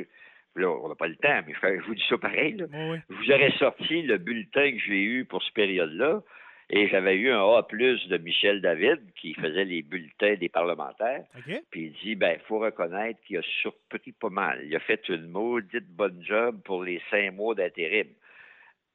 là, 0.56 0.68
on 0.68 0.88
n'a 0.88 0.94
pas 0.94 1.08
le 1.08 1.16
temps, 1.16 1.40
mais 1.46 1.54
je 1.62 1.86
vous 1.86 1.94
dis 1.94 2.04
ça 2.08 2.18
pareil, 2.18 2.56
je 2.58 3.14
vous 3.14 3.30
aurais 3.30 3.52
sorti 3.52 4.02
le 4.02 4.18
bulletin 4.18 4.72
que 4.72 4.78
j'ai 4.78 5.02
eu 5.02 5.24
pour 5.24 5.42
cette 5.42 5.54
période-là. 5.54 6.20
Et 6.68 6.88
j'avais 6.88 7.14
eu 7.14 7.30
un 7.30 7.42
A 7.56 7.62
plus 7.62 8.08
de 8.08 8.18
Michel 8.18 8.60
David 8.60 9.00
qui 9.14 9.34
faisait 9.34 9.64
les 9.64 9.82
bulletins 9.82 10.34
des 10.34 10.48
parlementaires. 10.48 11.24
Puis 11.70 11.86
il 11.86 11.92
dit 12.02 12.14
ben, 12.16 12.36
il 12.38 12.44
faut 12.46 12.58
reconnaître 12.58 13.20
qu'il 13.24 13.38
a 13.38 13.42
surpris 13.62 14.12
pas 14.12 14.30
mal. 14.30 14.62
Il 14.64 14.74
a 14.74 14.80
fait 14.80 15.08
une 15.08 15.28
maudite 15.28 15.88
bonne 15.88 16.22
job 16.24 16.60
pour 16.64 16.82
les 16.82 17.00
cinq 17.10 17.32
mois 17.34 17.54
d'intérim. 17.54 18.08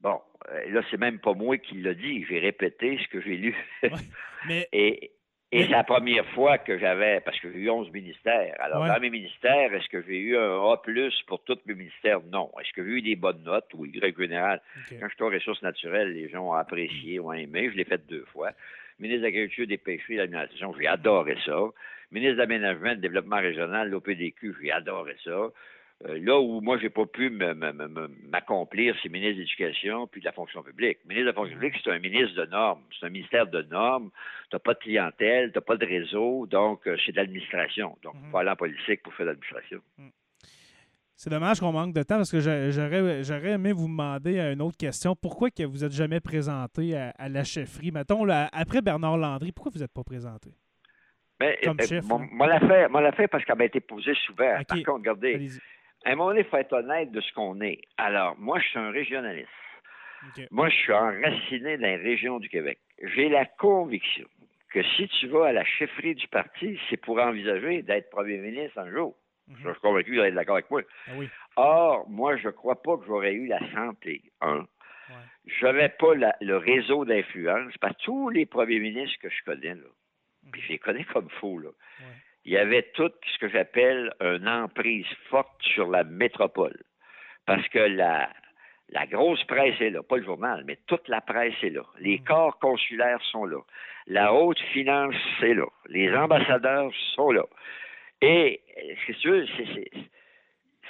Bon, 0.02 0.20
euh, 0.50 0.70
là, 0.72 0.82
c'est 0.90 1.00
même 1.00 1.20
pas 1.20 1.34
moi 1.34 1.58
qui 1.60 1.76
l'a 1.76 1.94
dit. 1.94 2.26
J'ai 2.28 2.40
répété 2.40 3.00
ce 3.04 3.08
que 3.08 3.22
j'ai 3.22 3.38
lu. 3.38 3.56
mais... 4.48 4.68
Et 4.74 5.12
Et 5.54 5.64
c'est 5.64 5.70
la 5.70 5.84
première 5.84 6.26
fois 6.28 6.58
que 6.58 6.78
j'avais, 6.78 7.20
parce 7.20 7.38
que 7.42 7.52
j'ai 7.52 7.60
eu 7.60 7.70
11 7.70 7.92
ministères. 7.92 8.56
Alors, 8.60 8.86
dans 8.86 9.00
mes 9.02 9.10
ministères, 9.10 9.74
est-ce 9.74 9.90
que 9.90 10.02
j'ai 10.02 10.18
eu 10.18 10.38
un 10.38 10.72
A 10.72 10.82
pour 11.28 11.44
tous 11.44 11.60
mes 11.66 11.74
ministères? 11.74 12.22
Non. 12.32 12.50
Est-ce 12.62 12.72
que 12.72 12.86
j'ai 12.86 12.92
eu 12.92 13.02
des 13.02 13.18
bonnes 13.18 13.44
notes? 13.44 13.68
Oui, 13.74 13.92
règle 14.02 14.22
générale. 14.22 14.62
Quand 14.90 15.10
je 15.10 15.14
suis 15.14 15.24
aux 15.24 15.30
ressources 15.30 15.62
naturelles, 15.62 16.14
les 16.14 16.30
gens 16.30 16.48
ont 16.48 16.54
apprécié, 16.54 17.20
ont 17.20 17.34
aimé. 17.34 17.70
Je 17.70 17.76
l'ai 17.76 17.84
fait 17.84 18.02
deux 18.08 18.24
fois. 18.32 18.52
Ministre 19.00 19.22
de 19.22 19.26
l'Agriculture, 19.26 19.68
des 19.68 19.78
Pêcheries 19.78 20.14
et 20.14 20.18
de 20.18 20.22
l'Administration, 20.22 20.74
j'ai 20.80 20.88
adoré 20.88 21.36
ça. 21.46 21.60
Ministre 22.12 22.36
de 22.36 22.40
l'Aménagement 22.40 22.92
et 22.92 22.96
de 22.96 23.02
Développement 23.02 23.38
Régional, 23.40 23.90
l'OPDQ, 23.90 24.56
j'ai 24.62 24.72
adoré 24.72 25.16
ça. 25.24 25.50
Euh, 26.08 26.20
là 26.22 26.40
où 26.40 26.62
moi, 26.62 26.78
j'ai 26.80 26.90
pas 26.90 27.06
pu 27.06 27.30
m'accomplir, 27.30 28.96
c'est 29.02 29.10
ministre 29.10 29.36
de 29.36 29.42
l'Éducation 29.42 30.08
puis 30.08 30.22
de 30.22 30.26
la 30.26 30.32
fonction 30.32 30.64
publique. 30.64 31.00
Ministre 31.06 31.26
de 31.26 31.28
la 31.28 31.34
fonction 31.34 31.56
publique, 31.56 31.80
c'est 31.84 31.92
un 31.92 32.00
ministre 32.00 32.36
de 32.36 32.46
normes. 32.46 32.82
C'est 33.00 33.06
un 33.06 33.10
ministère 33.10 33.48
de 33.48 33.62
normes. 33.64 34.10
Tu 34.50 34.56
n'as 34.56 34.60
pas 34.60 34.74
de 34.74 34.80
clientèle, 34.80 35.52
tu 35.52 35.58
n'as 35.58 35.62
pas 35.62 35.78
de 35.78 35.86
réseau, 35.86 36.48
donc 36.48 36.88
euh, 36.88 36.98
c'est 37.06 37.12
de 37.12 37.18
l'administration. 37.18 37.98
Donc, 38.04 38.16
il 38.16 38.30
faut 38.30 38.38
mhm. 38.38 38.42
aller 38.42 38.50
en 38.50 38.56
politique 38.56 39.04
pour 39.04 39.14
faire 39.14 39.26
de 39.26 39.32
l'administration. 39.32 39.80
Mhm. 39.98 40.12
C'est 41.16 41.30
dommage 41.30 41.60
qu'on 41.60 41.72
manque 41.72 41.94
de 41.94 42.02
temps 42.02 42.16
parce 42.16 42.32
que 42.32 42.40
j'aurais 42.40 43.52
aimé 43.52 43.74
vous 43.74 43.88
demander 43.88 44.40
une 44.40 44.60
autre 44.60 44.78
question. 44.78 45.16
Pourquoi 45.16 45.52
que 45.52 45.62
vous 45.62 45.84
n'êtes 45.84 45.92
jamais 45.92 46.20
présenté 46.20 46.98
à, 46.98 47.30
la 47.30 47.44
chefferie? 47.44 47.92
Mettons, 47.92 48.28
après 48.28 48.82
Bernard 48.82 49.18
Landry, 49.20 49.52
pourquoi 49.52 49.72
vous 49.72 49.82
n'êtes 49.82 49.94
pas 49.94 50.04
présenté? 50.04 50.50
Ben, 51.40 51.56
Comme 51.64 51.78
euh, 51.80 51.86
chef. 51.86 52.06
Moi, 52.06 52.48
l'a 52.48 53.12
fait, 53.12 53.28
parce 53.28 53.46
qu'elle 53.46 53.56
m'a 53.56 53.66
été 53.66 53.80
posée 53.82 54.16
souvent. 54.26 54.52
Par 54.68 54.78
contre, 54.78 54.94
regardez, 54.94 55.50
à 56.06 56.12
un 56.12 56.16
moment 56.16 56.30
donné, 56.30 56.42
il 56.42 56.46
faut 56.46 56.58
être 56.58 56.74
honnête 56.74 57.12
de 57.12 57.22
ce 57.22 57.32
qu'on 57.34 57.62
est. 57.62 57.82
Alors, 57.98 58.36
moi, 58.38 58.60
je 58.60 58.68
suis 58.68 58.80
un 58.80 58.92
régionaliste. 58.92 59.50
Moi, 60.52 60.70
je 60.70 60.76
suis 60.76 60.94
enraciné 60.94 61.78
dans 61.78 61.88
les 61.88 61.96
régions 61.96 62.40
du 62.40 62.50
Québec. 62.50 62.80
J'ai 63.02 63.30
la 63.30 63.46
conviction 63.46 64.28
que 64.72 64.84
si 64.96 65.08
tu 65.08 65.28
vas 65.28 65.48
à 65.48 65.52
la 65.52 65.66
chefferie 65.66 66.16
du 66.16 66.28
parti, 66.28 66.80
c'est 66.90 66.98
pour 66.98 67.20
envisager 67.20 67.82
d'être 67.82 68.10
premier 68.10 68.38
ministre 68.38 68.78
un 68.80 68.92
jour. 68.92 69.16
Mhm. 69.48 69.58
Je 69.64 69.72
suis 69.72 69.82
convaincu 69.82 70.12
que 70.12 70.16
vous 70.18 70.26
êtes 70.26 70.34
d'accord 70.34 70.56
avec 70.56 70.72
moi. 70.72 70.82
Ah 71.08 71.12
oui. 71.16 71.30
Or, 71.56 72.10
moi, 72.10 72.38
je 72.38 72.48
ne 72.48 72.52
crois 72.52 72.82
pas 72.82 72.98
que 72.98 73.06
j'aurais 73.06 73.34
eu 73.34 73.48
la 73.48 73.60
santé. 73.74 74.22
Je 75.46 75.66
n'avais 75.66 75.90
pas 75.90 76.14
le 76.14 76.58
réseau 76.58 77.04
d'influence, 77.04 77.76
parce 77.80 77.98
que 77.98 78.04
tous 78.04 78.30
les 78.30 78.46
premiers 78.46 78.80
ministres 78.80 79.18
que 79.22 79.30
je 79.30 79.44
connais, 79.44 79.76
là, 79.76 79.90
mhm. 80.44 80.52
puis 80.52 80.62
je 80.62 80.70
les 80.70 80.80
connais 80.80 81.04
comme 81.06 81.30
faux, 81.30 81.58
là, 81.60 81.70
il 82.46 82.54
y 82.54 82.58
avait 82.58 82.84
tout 82.94 83.12
ce 83.34 83.38
que 83.40 83.50
j'appelle 83.50 84.14
une 84.20 84.48
emprise 84.48 85.06
forte 85.30 85.62
sur 85.62 85.90
la 85.90 86.04
métropole. 86.04 86.78
Parce 87.46 87.68
que 87.70 87.80
la, 87.80 88.30
la 88.92 89.06
grosse 89.06 89.44
presse 89.46 89.80
est 89.80 89.90
là, 89.90 90.04
pas 90.04 90.18
le 90.18 90.24
journal, 90.24 90.64
mais 90.66 90.78
toute 90.88 91.08
la 91.08 91.22
presse 91.22 91.56
est 91.64 91.70
là. 91.70 91.84
Les 92.00 92.20
mm. 92.20 92.24
corps 92.24 92.60
consulaires 92.60 93.22
sont 93.32 93.46
là. 93.46 93.60
La 94.08 94.34
haute 94.34 94.60
finance 94.74 95.16
est 95.42 95.54
là. 95.54 95.68
Les 95.88 96.10
mm. 96.10 96.16
ambassadeurs 96.16 96.92
sont 97.16 97.32
là. 97.32 97.46
Et 98.22 98.62
c'est 99.06 99.16
sûr, 99.16 99.46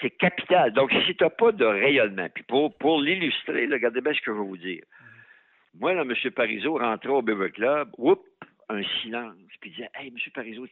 c'est 0.01 0.09
capital. 0.11 0.73
Donc, 0.73 0.91
si 1.05 1.15
tu 1.15 1.23
n'as 1.23 1.29
pas 1.29 1.51
de 1.51 1.65
rayonnement, 1.65 2.27
puis 2.33 2.43
pour, 2.43 2.75
pour 2.77 2.99
l'illustrer, 2.99 3.67
regardez 3.67 4.01
bien 4.01 4.13
ce 4.13 4.19
que 4.21 4.31
je 4.31 4.37
vais 4.37 4.47
vous 4.47 4.57
dire. 4.57 4.83
Mm. 4.83 5.79
Moi, 5.79 5.93
là, 5.93 6.01
M. 6.01 6.31
Parizeau 6.31 6.77
rentrait 6.77 7.09
au 7.09 7.21
Beaver 7.21 7.51
Club, 7.51 7.89
whoop, 7.97 8.25
un 8.67 8.83
silence, 9.01 9.35
puis 9.59 9.69
il 9.69 9.75
disait 9.75 9.89
Hey, 9.93 10.07
M. 10.07 10.15
Parizeau, 10.33 10.65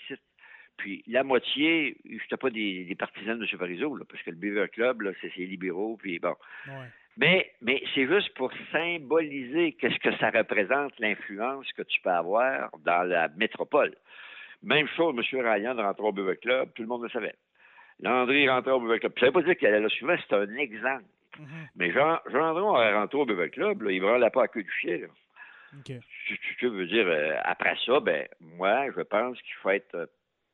puis 0.80 1.04
la 1.08 1.24
moitié, 1.24 1.98
je 2.06 2.14
n'étais 2.14 2.38
pas 2.38 2.50
des, 2.50 2.96
partisans 2.98 3.38
de 3.38 3.44
M. 3.44 3.60
Parizeau, 3.60 3.96
là, 3.96 4.06
parce 4.10 4.24
que 4.24 4.32
le 4.32 4.38
Beaver 4.38 4.70
Club, 4.70 5.04
c'est 5.22 5.36
les 5.38 5.46
libéraux, 5.46 5.98
puis 6.02 6.20
bon. 6.20 6.36
Mais, 7.18 7.52
mais 7.62 7.84
c'est 7.94 8.08
juste 8.08 8.34
pour 8.36 8.50
symboliser 8.72 9.74
qu'est-ce 9.74 10.00
que 10.00 10.16
ça 10.18 10.30
représente 10.30 10.98
l'influence 11.00 11.70
que 11.74 11.82
tu 11.82 12.00
peux 12.02 12.10
avoir 12.10 12.72
dans 12.86 13.04
la 13.04 13.28
métropole. 13.36 13.94
Même 14.64 14.88
chose, 14.96 15.14
M. 15.18 15.46
Ryan 15.46 15.76
rentrait 15.76 16.08
au 16.08 16.14
Beaver 16.14 16.38
Club, 16.38 16.70
tout 16.74 16.82
le 16.82 16.88
monde 16.88 17.04
le 17.04 17.10
savait. 17.10 17.36
Landry 18.02 18.48
rentrait 18.48 18.72
au 18.72 18.80
Beaver 18.80 19.00
Club. 19.00 19.14
Ça 19.20 19.26
ne 19.26 19.32
veut 19.32 19.34
pas 19.34 19.42
dire 19.42 19.58
qu'elle 19.58 19.74
allait 19.74 19.84
là 19.84 19.90
souvent, 19.90 20.16
c'est 20.18 20.36
un 20.36 20.56
exemple. 20.56 21.04
Mm-hmm. 21.38 21.68
Mais 21.76 21.92
Jean, 21.92 22.20
Jean 22.32 22.54
rentré 22.54 23.18
au 23.18 23.26
Beaver 23.26 23.50
Club, 23.50 23.82
là, 23.82 23.92
il 23.92 24.02
ne 24.02 24.18
la 24.18 24.30
pas 24.30 24.44
à 24.44 24.48
queue 24.48 24.64
du 24.64 24.72
chien. 24.72 25.00
Tu, 25.86 26.68
veux 26.68 26.88
dire, 26.88 27.06
euh, 27.08 27.36
après 27.44 27.76
ça, 27.86 28.00
ben 28.00 28.28
moi, 28.40 28.86
je 28.96 29.02
pense 29.02 29.40
qu'il 29.42 29.54
faut 29.62 29.70
être 29.70 29.96
euh, 29.96 30.06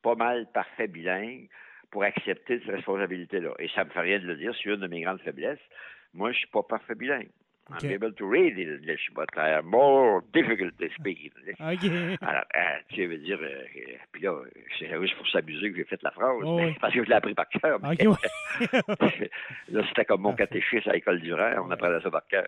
pas 0.06 0.14
mal 0.14 0.46
parfait 0.54 0.88
bilingue 0.88 1.50
pour 1.90 2.04
accepter 2.04 2.60
cette 2.60 2.76
responsabilité-là. 2.76 3.54
Et 3.58 3.68
ça 3.70 3.84
me 3.84 3.90
fait 3.90 4.02
rien 4.02 4.20
de 4.20 4.28
le 4.28 4.36
dire, 4.36 4.54
c'est 4.56 4.70
une 4.70 4.82
de 4.82 4.88
mes 4.88 5.02
grandes 5.02 5.22
faiblesses. 5.22 5.66
Moi, 6.14 6.32
je 6.32 6.38
suis 6.38 6.48
pas 6.48 6.62
parfait 6.62 6.94
bilingue. 6.94 7.32
Okay. 7.78 7.88
I'm 7.88 7.94
able 7.94 8.14
to 8.14 8.26
read 8.28 8.60
English, 8.60 9.10
but 9.16 9.28
I 9.36 9.58
am 9.58 9.66
more 9.66 10.24
difficult 10.32 10.78
to 10.78 10.86
speak 11.00 11.18
English. 11.34 11.58
Alors, 12.22 12.44
euh, 12.56 12.78
tu 12.90 13.08
veux 13.08 13.18
dire, 13.18 13.40
euh, 13.42 13.64
puis 14.12 14.22
là, 14.22 14.36
c'est 14.78 14.88
juste 15.02 15.16
pour 15.16 15.28
s'amuser 15.30 15.72
que 15.72 15.78
j'ai 15.78 15.84
fait 15.86 16.04
la 16.04 16.12
phrase, 16.12 16.38
oh, 16.44 16.60
parce 16.80 16.94
que 16.94 17.04
je 17.04 17.10
l'ai 17.10 17.16
appris 17.16 17.34
par 17.34 17.50
cœur. 17.50 17.80
là, 19.70 19.82
c'était 19.88 20.06
comme 20.06 20.22
mon 20.22 20.34
catéchisme 20.34 20.92
à 20.92 20.94
l'école 20.94 21.20
du 21.20 21.34
Rhin, 21.34 21.64
on 21.66 21.72
apprenait 21.72 22.02
ça 22.02 22.12
par 22.12 22.28
cœur. 22.28 22.46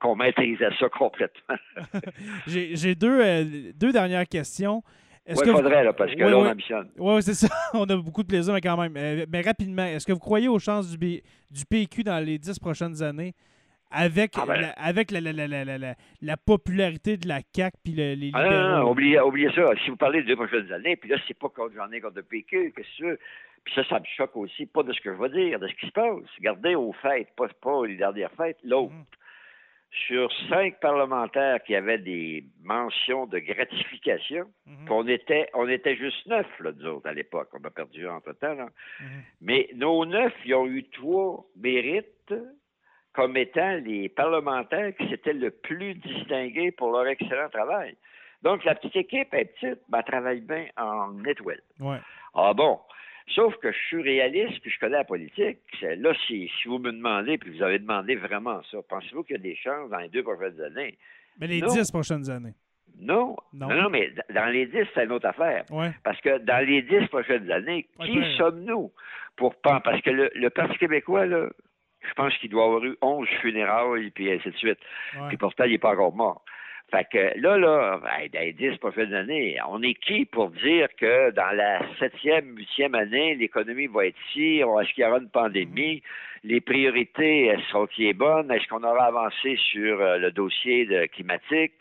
Qu'on 0.00 0.16
maîtrisait 0.16 0.70
ça 0.78 0.88
complètement. 0.88 1.56
j'ai 2.46 2.94
deux, 2.94 3.20
euh, 3.20 3.44
deux 3.74 3.92
dernières 3.92 4.26
questions. 4.26 4.82
Oui, 5.28 5.34
il 5.44 5.52
faudrait, 5.52 5.84
là, 5.84 5.92
parce 5.92 6.14
que 6.14 6.20
là, 6.20 6.38
on 6.38 6.46
ambitionne. 6.46 6.88
Oui, 6.98 7.22
c'est 7.22 7.34
ça. 7.34 7.48
on 7.74 7.84
a 7.84 7.96
beaucoup 7.96 8.22
de 8.22 8.28
plaisir, 8.28 8.54
mais 8.54 8.60
quand 8.60 8.76
même. 8.76 8.94
Euh, 8.96 9.26
mais 9.30 9.40
rapidement, 9.40 9.84
est-ce 9.84 10.06
que 10.06 10.12
vous 10.12 10.20
croyez 10.20 10.48
aux 10.48 10.58
chances 10.58 10.96
du, 10.96 11.20
du 11.50 11.64
PQ 11.68 12.04
dans 12.04 12.24
les 12.24 12.38
dix 12.38 12.58
prochaines 12.58 13.02
années 13.02 13.34
avec, 13.90 14.32
ah, 14.36 14.44
ben. 14.46 14.60
la, 14.60 14.70
avec 14.72 15.10
la, 15.10 15.20
la, 15.20 15.94
la, 16.22 16.36
popularité 16.36 17.16
de 17.16 17.26
la 17.26 17.40
CAQ 17.54 17.76
puis 17.82 17.92
les 17.94 18.14
libéraux? 18.14 18.44
Ah, 18.46 18.62
non, 18.62 18.78
non, 18.78 18.90
oubliez, 18.90 19.20
oubliez, 19.20 19.50
ça. 19.52 19.64
Si 19.84 19.90
vous 19.90 19.96
parlez 19.96 20.22
des 20.22 20.28
deux 20.28 20.36
prochaines 20.36 20.70
années, 20.72 20.96
puis 20.96 21.10
là, 21.10 21.16
c'est 21.26 21.38
pas 21.38 21.48
contre 21.48 21.74
j'en 21.74 21.90
ai 21.90 22.00
contre 22.00 22.16
le 22.16 22.22
PQ, 22.22 22.72
qu'est-ce 22.76 23.02
que 23.02 23.18
Puis 23.64 23.74
ça, 23.74 23.84
ça 23.88 23.98
me 23.98 24.04
choque 24.16 24.36
aussi, 24.36 24.66
pas 24.66 24.84
de 24.84 24.92
ce 24.92 25.00
que 25.00 25.12
je 25.12 25.18
veux 25.18 25.28
dire, 25.28 25.58
de 25.58 25.66
ce 25.66 25.74
qui 25.74 25.86
se 25.86 25.92
passe. 25.92 26.22
Regardez 26.38 26.76
aux 26.76 26.92
fêtes, 26.92 27.28
pas, 27.36 27.48
pas 27.60 27.84
les 27.86 27.96
dernières 27.96 28.32
fêtes, 28.32 28.58
l'autre. 28.62 28.92
Mm 28.92 29.04
sur 29.90 30.30
cinq 30.48 30.78
parlementaires 30.80 31.62
qui 31.64 31.74
avaient 31.74 31.98
des 31.98 32.44
mentions 32.62 33.26
de 33.26 33.38
gratification, 33.38 34.46
mhm. 34.66 34.90
on, 34.90 35.06
était, 35.08 35.48
on 35.54 35.68
était 35.68 35.96
juste 35.96 36.26
neuf, 36.26 36.46
là, 36.60 36.72
nous 36.76 36.86
autres, 36.86 37.08
à 37.08 37.14
l'époque. 37.14 37.48
On 37.52 37.64
a 37.64 37.70
perdu 37.70 38.06
entre-temps. 38.08 38.54
Mhm. 38.54 39.22
Mais 39.40 39.68
nos 39.74 40.04
neuf, 40.04 40.32
ils 40.44 40.54
ont 40.54 40.66
eu 40.66 40.84
trois 40.90 41.46
mérites 41.56 42.34
comme 43.12 43.36
étant 43.36 43.80
les 43.84 44.10
parlementaires 44.10 44.94
qui 44.96 45.08
s'étaient 45.08 45.32
le 45.32 45.50
plus 45.50 45.94
distingués 45.94 46.70
pour 46.70 46.92
leur 46.92 47.06
excellent 47.06 47.48
travail. 47.48 47.96
Donc, 48.42 48.64
la 48.64 48.74
petite 48.74 48.96
équipe 48.96 49.32
est 49.32 49.46
petite, 49.46 49.80
mais 49.90 49.98
elle 49.98 50.04
travaille 50.04 50.40
bien 50.40 50.66
en 50.76 51.24
étoile. 51.24 51.62
Ah 52.34 52.52
bon? 52.52 52.78
Sauf 53.28 53.56
que 53.56 53.72
je 53.72 53.78
suis 53.88 54.02
réaliste 54.02 54.60
puis 54.60 54.70
je 54.70 54.78
connais 54.78 54.98
la 54.98 55.04
politique. 55.04 55.58
Là, 55.82 56.12
si, 56.26 56.50
vous 56.64 56.78
me 56.78 56.92
demandez, 56.92 57.38
puis 57.38 57.56
vous 57.56 57.62
avez 57.62 57.78
demandé 57.78 58.14
vraiment 58.14 58.62
ça, 58.70 58.78
pensez-vous 58.88 59.24
qu'il 59.24 59.36
y 59.36 59.38
a 59.38 59.42
des 59.42 59.56
chances 59.56 59.90
dans 59.90 59.98
les 59.98 60.08
deux 60.08 60.22
prochaines 60.22 60.60
années? 60.60 60.96
Mais 61.40 61.46
les 61.46 61.60
dix 61.60 61.90
prochaines 61.90 62.30
années. 62.30 62.54
Non. 62.98 63.36
non. 63.52 63.68
Non, 63.68 63.90
mais 63.90 64.10
dans 64.34 64.46
les 64.46 64.66
dix, 64.66 64.86
c'est 64.94 65.04
une 65.04 65.12
autre 65.12 65.26
affaire. 65.26 65.64
Parce 66.02 66.20
que 66.20 66.38
dans 66.38 66.66
les 66.66 66.82
dix 66.82 67.06
prochaines 67.08 67.50
années, 67.50 67.86
qui 68.00 68.36
sommes-nous 68.36 68.92
pour 69.36 69.54
Parce 69.56 70.00
que 70.02 70.10
le, 70.10 70.50
Parti 70.50 70.78
québécois, 70.78 71.26
là, 71.26 71.48
je 72.00 72.14
pense 72.14 72.36
qu'il 72.38 72.50
doit 72.50 72.64
avoir 72.64 72.84
eu 72.84 72.96
onze 73.02 73.28
funérailles, 73.42 74.10
puis 74.10 74.32
ainsi 74.32 74.50
de 74.50 74.56
suite. 74.56 74.78
Puis 75.28 75.36
pourtant, 75.36 75.64
il 75.64 75.72
n'est 75.72 75.78
pas 75.78 75.92
encore 75.92 76.14
mort. 76.14 76.44
Fait 76.90 77.04
que 77.10 77.40
là, 77.40 77.58
là, 77.58 78.00
ben, 78.00 78.28
dans 78.32 78.40
les 78.40 78.52
dix 78.52 78.76
prochaines 78.78 79.12
années, 79.12 79.58
on 79.68 79.82
est 79.82 79.94
qui 79.94 80.24
pour 80.24 80.50
dire 80.50 80.88
que 80.96 81.30
dans 81.32 81.50
la 81.50 81.80
septième, 81.98 82.56
huitième 82.56 82.94
année, 82.94 83.34
l'économie 83.34 83.88
va 83.88 84.06
être 84.06 84.16
si, 84.32 84.58
est-ce 84.58 84.94
qu'il 84.94 85.02
y 85.02 85.06
aura 85.06 85.18
une 85.18 85.28
pandémie, 85.28 86.02
les 86.44 86.60
priorités 86.60 87.52
sont-ils 87.72 88.14
bonnes, 88.14 88.52
est-ce 88.52 88.68
qu'on 88.68 88.84
aura 88.84 89.06
avancé 89.06 89.56
sur 89.56 90.00
euh, 90.00 90.18
le 90.18 90.30
dossier 90.30 90.86
climatique, 91.08 91.72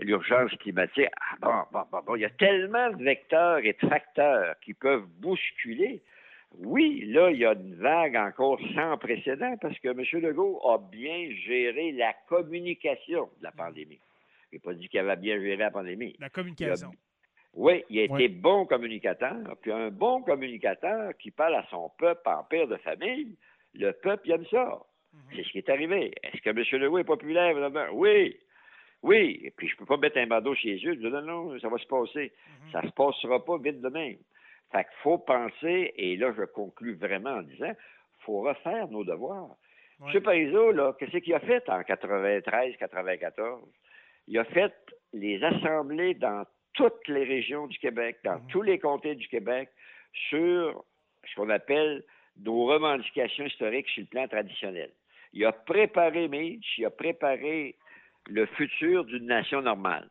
l'urgence 0.00 0.50
climatique? 0.58 1.06
Ah, 1.20 1.36
bon, 1.40 1.78
bon, 1.78 1.84
bon, 1.92 2.00
bon, 2.04 2.16
il 2.16 2.22
y 2.22 2.24
a 2.24 2.30
tellement 2.30 2.90
de 2.90 3.04
vecteurs 3.04 3.58
et 3.58 3.76
de 3.80 3.88
facteurs 3.88 4.56
qui 4.60 4.74
peuvent 4.74 5.06
bousculer. 5.20 6.02
Oui, 6.58 7.04
là, 7.06 7.30
il 7.30 7.38
y 7.38 7.44
a 7.44 7.52
une 7.52 7.76
vague 7.76 8.16
encore 8.16 8.58
sans 8.74 8.98
précédent 8.98 9.54
parce 9.60 9.78
que 9.78 9.88
M. 9.88 10.02
Legault 10.20 10.60
a 10.64 10.78
bien 10.78 11.30
géré 11.46 11.92
la 11.92 12.12
communication 12.28 13.28
de 13.38 13.44
la 13.44 13.52
pandémie. 13.52 14.00
Je 14.50 14.56
n'ai 14.56 14.60
pas 14.60 14.74
dit 14.74 14.88
qu'il 14.88 15.00
avait 15.00 15.16
bien 15.16 15.38
géré 15.38 15.56
la 15.56 15.70
pandémie. 15.70 16.16
La 16.18 16.30
communication. 16.30 16.90
oui, 17.54 17.84
il 17.90 18.00
a 18.00 18.04
été 18.04 18.28
bon 18.28 18.66
communicateur. 18.66 19.36
Puis 19.60 19.72
un 19.72 19.90
bon 19.90 20.22
communicateur 20.22 21.16
qui 21.18 21.30
parle 21.30 21.54
à 21.56 21.66
son 21.70 21.90
peuple 21.98 22.28
en 22.28 22.44
père 22.44 22.66
de 22.66 22.76
famille, 22.76 23.36
le 23.74 23.92
peuple 23.92 24.30
aime 24.32 24.46
ça. 24.46 24.80
Mhm. 25.12 25.20
C'est 25.34 25.42
ce 25.44 25.50
qui 25.50 25.58
est 25.58 25.68
arrivé. 25.68 26.12
Est-ce 26.22 26.40
que 26.42 26.50
M. 26.50 26.80
Legault 26.80 26.98
est 26.98 27.04
populaire? 27.04 27.54
Oui. 27.92 28.36
Oui. 29.02 29.40
Et 29.44 29.50
puis 29.50 29.68
je 29.68 29.74
ne 29.74 29.78
peux 29.78 29.86
pas 29.86 29.96
mettre 29.96 30.18
un 30.18 30.26
bandeau 30.26 30.54
chez 30.54 30.70
les 30.70 30.78
yeux. 30.82 30.94
Je 30.94 30.98
dis 31.00 31.10
non, 31.10 31.22
non, 31.22 31.58
ça 31.60 31.68
va 31.68 31.78
se 31.78 31.86
passer. 31.86 32.32
Mhm. 32.64 32.72
Ça 32.72 32.82
ne 32.82 32.88
se 32.88 32.92
passera 32.92 33.44
pas 33.44 33.58
vite 33.58 33.80
de 33.80 33.88
même. 33.88 34.16
Fait 34.72 34.84
qu'il 34.84 34.98
faut 35.02 35.18
penser, 35.18 35.92
et 35.96 36.16
là 36.16 36.32
je 36.36 36.42
conclus 36.44 36.94
vraiment 36.94 37.30
en 37.36 37.42
disant, 37.42 37.70
il 37.70 38.24
faut 38.24 38.40
refaire 38.40 38.88
nos 38.88 39.02
devoirs. 39.04 39.56
M. 40.14 40.20
Parizeau, 40.22 40.70
là, 40.72 40.94
qu'est-ce 40.98 41.16
qu'il 41.18 41.34
a 41.34 41.40
fait 41.40 41.68
en 41.68 41.82
93, 41.82 42.76
94? 42.76 43.62
Il 44.28 44.38
a 44.38 44.44
fait 44.44 44.74
les 45.12 45.42
assemblées 45.42 46.14
dans 46.14 46.44
toutes 46.74 47.08
les 47.08 47.24
régions 47.24 47.66
du 47.66 47.78
Québec, 47.78 48.18
dans 48.24 48.38
Mhm. 48.38 48.46
tous 48.50 48.62
les 48.62 48.78
comtés 48.78 49.14
du 49.14 49.26
Québec, 49.28 49.70
sur 50.28 50.84
ce 51.26 51.34
qu'on 51.34 51.50
appelle 51.50 52.04
nos 52.44 52.66
revendications 52.66 53.46
historiques 53.46 53.88
sur 53.88 54.02
le 54.02 54.06
plan 54.08 54.28
traditionnel. 54.28 54.90
Il 55.32 55.44
a 55.44 55.52
préparé 55.52 56.28
Mitch, 56.28 56.78
il 56.78 56.84
a 56.86 56.90
préparé 56.90 57.74
le 58.28 58.46
futur 58.46 59.04
d'une 59.04 59.26
nation 59.26 59.62
normale. 59.62 60.08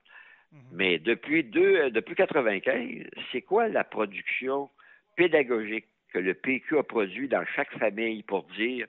Mhm. 0.51 0.59
Mais 0.74 0.99
depuis, 0.99 1.43
deux, 1.43 1.76
euh, 1.78 1.89
depuis 1.89 2.15
95, 2.15 3.03
c'est 3.32 3.41
quoi 3.41 3.68
la 3.68 3.84
production 3.84 4.70
pédagogique 5.15 5.86
que 6.13 6.20
le 6.20 6.34
PQ 6.34 6.80
a 6.80 6.84
produit 6.84 7.28
dans 7.28 7.45
chaque 7.55 7.72
famille 7.78 8.24
pour 8.24 8.43
dire 8.57 8.88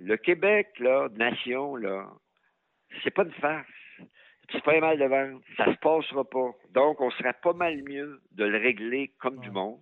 le 0.00 0.16
Québec, 0.16 0.68
là, 0.80 1.08
nation, 1.16 1.76
là, 1.76 2.10
c'est 3.02 3.10
pas 3.12 3.24
une 3.24 3.32
farce. 3.32 3.66
C'est 4.52 4.62
pas 4.62 4.78
mal 4.80 4.98
de 4.98 5.04
ventre. 5.04 5.44
Ça 5.56 5.66
se 5.66 5.78
passera 5.78 6.24
pas. 6.24 6.50
Donc, 6.72 7.00
on 7.00 7.10
serait 7.12 7.34
pas 7.42 7.52
mal 7.52 7.82
mieux 7.82 8.20
de 8.32 8.44
le 8.44 8.58
régler 8.58 9.12
comme 9.18 9.38
du 9.40 9.50
monde, 9.50 9.80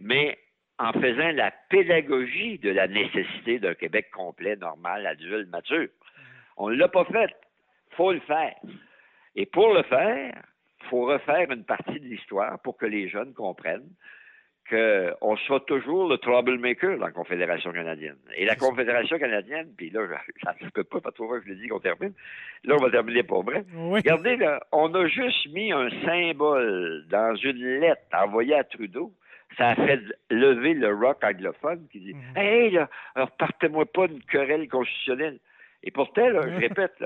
mais 0.00 0.38
en 0.78 0.92
faisant 0.92 1.30
la 1.32 1.52
pédagogie 1.70 2.58
de 2.58 2.70
la 2.70 2.86
nécessité 2.86 3.58
d'un 3.58 3.74
Québec 3.74 4.10
complet, 4.10 4.56
normal, 4.56 5.06
adulte, 5.06 5.48
mature. 5.48 5.88
On 6.56 6.68
l'a 6.68 6.88
pas 6.88 7.04
fait. 7.04 7.34
faut 7.90 8.12
le 8.12 8.20
faire. 8.20 8.56
Et 9.34 9.46
pour 9.46 9.72
le 9.72 9.82
faire, 9.84 10.34
faut 10.90 11.06
refaire 11.06 11.50
une 11.50 11.64
partie 11.64 11.98
de 12.00 12.06
l'histoire 12.06 12.58
pour 12.60 12.76
que 12.76 12.86
les 12.86 13.08
jeunes 13.08 13.34
comprennent 13.34 13.88
qu'on 14.68 15.36
sera 15.36 15.60
toujours 15.60 16.08
le 16.08 16.18
troublemaker 16.18 16.98
dans 16.98 17.06
la 17.06 17.12
Confédération 17.12 17.72
canadienne. 17.72 18.16
Et 18.36 18.44
la 18.44 18.56
Confédération 18.56 19.18
canadienne, 19.18 19.68
puis 19.76 19.90
là, 19.90 20.00
ça 20.42 20.54
ne 20.60 20.66
se 20.66 20.72
peut 20.72 20.84
pas, 20.84 21.00
pas 21.00 21.12
trop 21.12 21.28
que 21.28 21.42
je 21.42 21.48
le 21.48 21.56
dis 21.56 21.68
qu'on 21.68 21.80
termine. 21.80 22.12
Là, 22.64 22.74
on 22.78 22.82
va 22.82 22.90
terminer 22.90 23.22
pour 23.22 23.44
vrai. 23.44 23.64
Oui. 23.74 24.00
Regardez, 24.00 24.36
là, 24.36 24.60
on 24.72 24.92
a 24.94 25.06
juste 25.06 25.48
mis 25.52 25.72
un 25.72 25.88
symbole 26.04 27.04
dans 27.08 27.34
une 27.36 27.80
lettre 27.80 28.02
envoyée 28.12 28.54
à 28.54 28.64
Trudeau. 28.64 29.12
Ça 29.56 29.68
a 29.68 29.74
fait 29.76 30.00
lever 30.30 30.74
le 30.74 30.92
rock 30.92 31.22
anglophone 31.22 31.86
qui 31.90 32.00
dit. 32.00 32.16
Hey, 32.34 32.72
là, 32.72 32.90
alors 33.14 33.30
partez-moi 33.32 33.86
pas 33.86 34.08
d'une 34.08 34.22
querelle 34.22 34.68
constitutionnelle. 34.68 35.38
Et 35.82 35.90
pourtant, 35.90 36.28
là, 36.28 36.42
je 36.42 36.56
répète, 36.56 37.04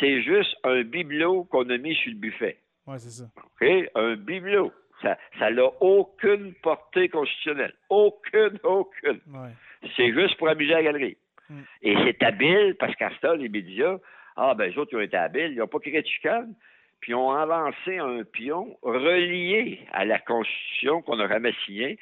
c'est 0.00 0.22
juste 0.22 0.56
un 0.64 0.82
bibelot 0.82 1.44
qu'on 1.44 1.70
a 1.70 1.78
mis 1.78 1.94
sur 1.94 2.10
le 2.12 2.18
buffet. 2.18 2.58
Ouais, 2.86 2.98
c'est 2.98 3.10
ça. 3.10 3.24
OK? 3.36 3.68
Un 3.94 4.16
bibelot. 4.16 4.72
Ça 5.02 5.18
ça 5.38 5.50
n'a 5.50 5.66
aucune 5.80 6.54
portée 6.62 7.08
constitutionnelle. 7.08 7.74
Aucune, 7.88 8.58
aucune. 8.62 9.20
Ouais. 9.28 9.50
C'est 9.96 10.12
juste 10.12 10.36
pour 10.36 10.48
amuser 10.48 10.72
la 10.72 10.82
galerie. 10.82 11.16
Mm. 11.50 11.60
Et 11.82 11.96
c'est 12.04 12.22
habile 12.22 12.76
parce 12.78 12.94
qu'à 12.96 13.10
ce 13.10 13.20
temps, 13.20 13.34
les 13.34 13.48
médias, 13.48 13.98
ah 14.36 14.54
ben 14.54 14.70
les 14.70 14.78
autres, 14.78 14.92
ils 14.92 14.96
ont 14.96 15.00
été 15.00 15.16
habiles, 15.16 15.52
ils 15.52 15.58
n'ont 15.58 15.66
pas 15.66 15.78
créé 15.78 16.00
de 16.00 16.06
chicane, 16.06 16.54
puis 17.00 17.12
ils 17.12 17.14
ont 17.14 17.30
avancé 17.30 17.98
un 17.98 18.24
pion 18.24 18.76
relié 18.82 19.80
à 19.92 20.04
la 20.04 20.18
Constitution 20.18 21.02
qu'on 21.02 21.18
a 21.20 21.28
jamais 21.28 21.54
signée. 21.64 21.98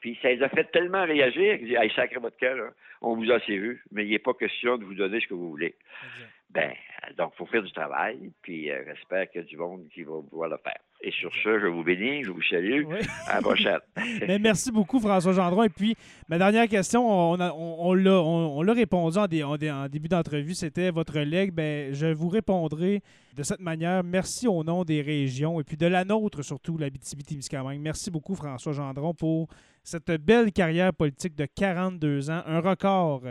Puis 0.00 0.18
ça 0.22 0.32
les 0.32 0.42
a 0.42 0.48
fait 0.48 0.70
tellement 0.70 1.04
réagir 1.04 1.58
qu'ils 1.58 1.68
disent 1.68 1.78
Hey, 1.78 1.90
sacré 1.94 2.18
votre 2.20 2.36
cœur, 2.36 2.72
on 3.00 3.16
vous 3.16 3.30
a 3.30 3.36
assez 3.36 3.56
vu, 3.56 3.82
mais 3.92 4.04
il 4.04 4.10
n'est 4.10 4.18
pas 4.18 4.34
question 4.34 4.78
de 4.78 4.84
vous 4.84 4.94
donner 4.94 5.20
ce 5.20 5.26
que 5.26 5.34
vous 5.34 5.50
voulez. 5.50 5.74
Exact. 6.04 6.30
Ben, 6.50 6.72
donc, 7.18 7.32
il 7.34 7.38
faut 7.38 7.46
faire 7.46 7.62
du 7.62 7.72
travail, 7.72 8.30
puis 8.40 8.70
euh, 8.70 8.82
j'espère 8.86 9.28
qu'il 9.30 9.40
y 9.42 9.44
a 9.44 9.46
du 9.46 9.56
monde 9.56 9.82
qui 9.92 10.02
va 10.04 10.14
pouvoir 10.28 10.48
le 10.48 10.56
faire. 10.58 10.78
Et 11.02 11.10
sur 11.10 11.30
ce, 11.42 11.58
je 11.60 11.66
vous 11.66 11.84
bénis, 11.84 12.24
je 12.24 12.30
vous 12.30 12.42
salue. 12.42 12.84
Oui. 12.86 12.96
À 13.26 13.36
la 13.36 13.40
prochaine. 13.42 13.78
Mais 14.26 14.38
merci 14.38 14.72
beaucoup, 14.72 14.98
François 14.98 15.32
Gendron. 15.32 15.64
Et 15.64 15.68
puis, 15.68 15.94
ma 16.28 16.38
dernière 16.38 16.66
question, 16.68 17.06
on, 17.06 17.38
a- 17.38 17.52
on, 17.52 17.88
on 17.90 17.94
l'a 17.94 18.22
on- 18.22 18.58
on 18.58 18.62
l'a 18.62 18.72
répondu 18.72 19.18
en, 19.18 19.26
dé- 19.26 19.42
en 19.44 19.56
dé- 19.56 19.70
en 19.70 19.88
début 19.88 20.08
d'entrevue, 20.08 20.54
c'était 20.54 20.90
votre 20.90 21.18
legs. 21.18 21.52
Ben, 21.52 21.92
je 21.92 22.06
vous 22.06 22.28
répondrai 22.28 23.02
de 23.36 23.42
cette 23.42 23.60
manière. 23.60 24.02
Merci 24.02 24.48
au 24.48 24.64
nom 24.64 24.84
des 24.84 25.02
régions 25.02 25.60
et 25.60 25.64
puis 25.64 25.76
de 25.76 25.86
la 25.86 26.04
nôtre, 26.04 26.42
surtout, 26.42 26.78
la 26.78 26.88
BTB-Témiscamingue. 26.88 27.80
Merci 27.80 28.10
beaucoup, 28.10 28.34
François 28.34 28.72
Gendron, 28.72 29.12
pour 29.14 29.48
cette 29.84 30.10
belle 30.12 30.50
carrière 30.52 30.94
politique 30.94 31.34
de 31.36 31.46
42 31.46 32.30
ans, 32.30 32.42
un 32.46 32.60
record 32.60 33.22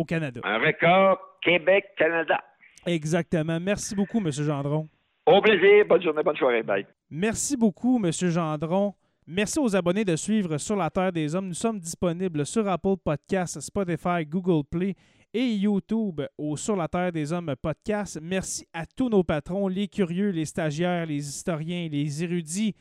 au 0.00 0.04
Canada. 0.04 0.40
Un 0.44 0.58
record 0.58 1.18
Québec-Canada. 1.42 2.40
Exactement. 2.86 3.60
Merci 3.60 3.94
beaucoup, 3.94 4.18
M. 4.18 4.30
Gendron. 4.30 4.88
Au 5.26 5.40
plaisir, 5.40 5.84
bonne 5.86 6.02
journée, 6.02 6.22
bonne 6.22 6.36
soirée. 6.36 6.62
Bye. 6.62 6.86
Merci 7.10 7.56
beaucoup, 7.56 8.00
M. 8.02 8.10
Gendron. 8.12 8.94
Merci 9.26 9.58
aux 9.60 9.76
abonnés 9.76 10.04
de 10.04 10.16
suivre 10.16 10.58
Sur 10.58 10.76
la 10.76 10.90
Terre 10.90 11.12
des 11.12 11.34
Hommes. 11.34 11.48
Nous 11.48 11.54
sommes 11.54 11.78
disponibles 11.78 12.44
sur 12.46 12.66
Apple 12.66 12.96
Podcasts, 13.04 13.60
Spotify, 13.60 14.24
Google 14.26 14.64
Play 14.68 14.94
et 15.32 15.46
YouTube 15.46 16.22
au 16.36 16.56
Sur 16.56 16.74
la 16.74 16.88
Terre 16.88 17.12
des 17.12 17.32
Hommes 17.32 17.54
podcast. 17.60 18.18
Merci 18.20 18.66
à 18.72 18.86
tous 18.86 19.08
nos 19.08 19.22
patrons, 19.22 19.68
les 19.68 19.86
curieux, 19.86 20.30
les 20.30 20.46
stagiaires, 20.46 21.06
les 21.06 21.28
historiens, 21.28 21.88
les 21.90 22.24
érudits. 22.24 22.74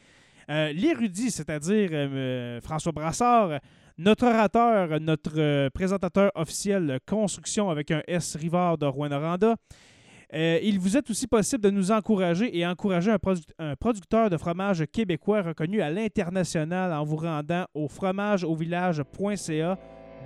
Euh, 0.50 0.72
L'érudit, 0.74 1.30
c'est-à-dire 1.30 1.90
euh, 1.92 2.60
François 2.62 2.92
Brassard, 2.92 3.60
notre 4.00 4.28
orateur, 4.28 5.00
notre 5.02 5.38
euh, 5.38 5.70
présentateur 5.72 6.32
officiel 6.36 7.00
Construction 7.06 7.70
avec 7.70 7.92
un 7.92 8.02
S 8.08 8.38
Rivard 8.38 8.78
de 8.78 8.86
Rouen-Noranda. 8.86 9.56
Euh, 10.34 10.60
il 10.64 10.80
vous 10.80 10.96
est 10.96 11.10
aussi 11.10 11.28
possible 11.28 11.64
de 11.64 11.70
nous 11.70 11.92
encourager 11.92 12.58
et 12.58 12.66
encourager 12.66 13.12
un, 13.12 13.18
produ- 13.18 13.44
un 13.58 13.76
producteur 13.76 14.30
de 14.30 14.38
fromage 14.38 14.86
québécois 14.92 15.42
reconnu 15.42 15.82
à 15.82 15.90
l'international 15.90 16.94
en 16.94 17.04
vous 17.04 17.18
rendant 17.18 17.66
au 17.74 17.90
fromageauvillage.ca 17.90 19.78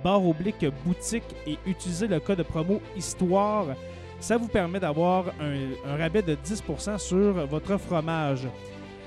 barre 0.04 0.24
oblique 0.26 0.66
boutique 0.84 1.24
et 1.46 1.56
utiliser 1.66 2.06
le 2.06 2.20
code 2.20 2.42
promo 2.44 2.80
Histoire. 2.96 3.66
Ça 4.20 4.36
vous 4.36 4.48
permet 4.48 4.78
d'avoir 4.78 5.26
un 5.40 5.96
rabais 5.96 6.22
de 6.22 6.34
10% 6.36 6.98
sur 6.98 7.46
votre 7.46 7.76
fromage. 7.78 8.46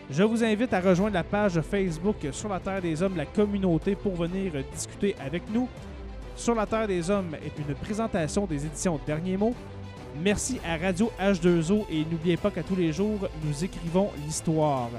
Je 0.10 0.24
vous 0.24 0.41
invite 0.41 0.74
à 0.74 0.80
rejoindre 0.80 1.16
la 1.16 1.24
page 1.24 1.60
Facebook 1.60 2.16
Sur 2.32 2.47
la 2.47 2.62
Terre 2.62 2.82
des 2.82 3.03
Hommes, 3.03 3.18
la 3.18 3.26
communauté, 3.26 3.93
pour 3.93 4.16
venir 4.16 4.53
discuter 4.72 5.16
avec 5.20 5.43
nous. 5.53 5.68
Sur 6.36 6.55
la 6.55 6.66
Terre 6.66 6.88
des 6.88 7.10
Hommes 7.10 7.36
est 7.45 7.60
une 7.60 7.76
présentation 7.76 8.45
des 8.45 8.66
éditions 8.66 9.01
Dernier 9.05 9.36
Mot. 9.36 9.53
Merci 10.24 10.62
à 10.66 10.78
Radio 10.78 11.12
H2O 11.20 11.86
et 11.91 12.05
n'oubliez 12.10 12.38
pas 12.38 12.51
qu'à 12.51 12.64
tous 12.64 12.78
les 12.78 12.93
jours, 12.93 13.28
nous 13.43 13.64
écrivons 13.64 14.10
l'histoire. 14.26 14.89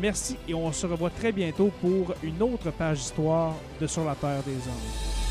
Merci 0.00 0.36
et 0.48 0.54
on 0.54 0.70
se 0.70 0.86
revoit 0.86 1.10
très 1.10 1.32
bientôt 1.32 1.72
pour 1.80 2.14
une 2.22 2.40
autre 2.40 2.70
page 2.70 2.98
d'histoire 2.98 3.52
de 3.80 3.86
Sur 3.88 4.04
la 4.04 4.14
Terre 4.14 4.44
des 4.44 4.52
Hommes. 4.52 5.26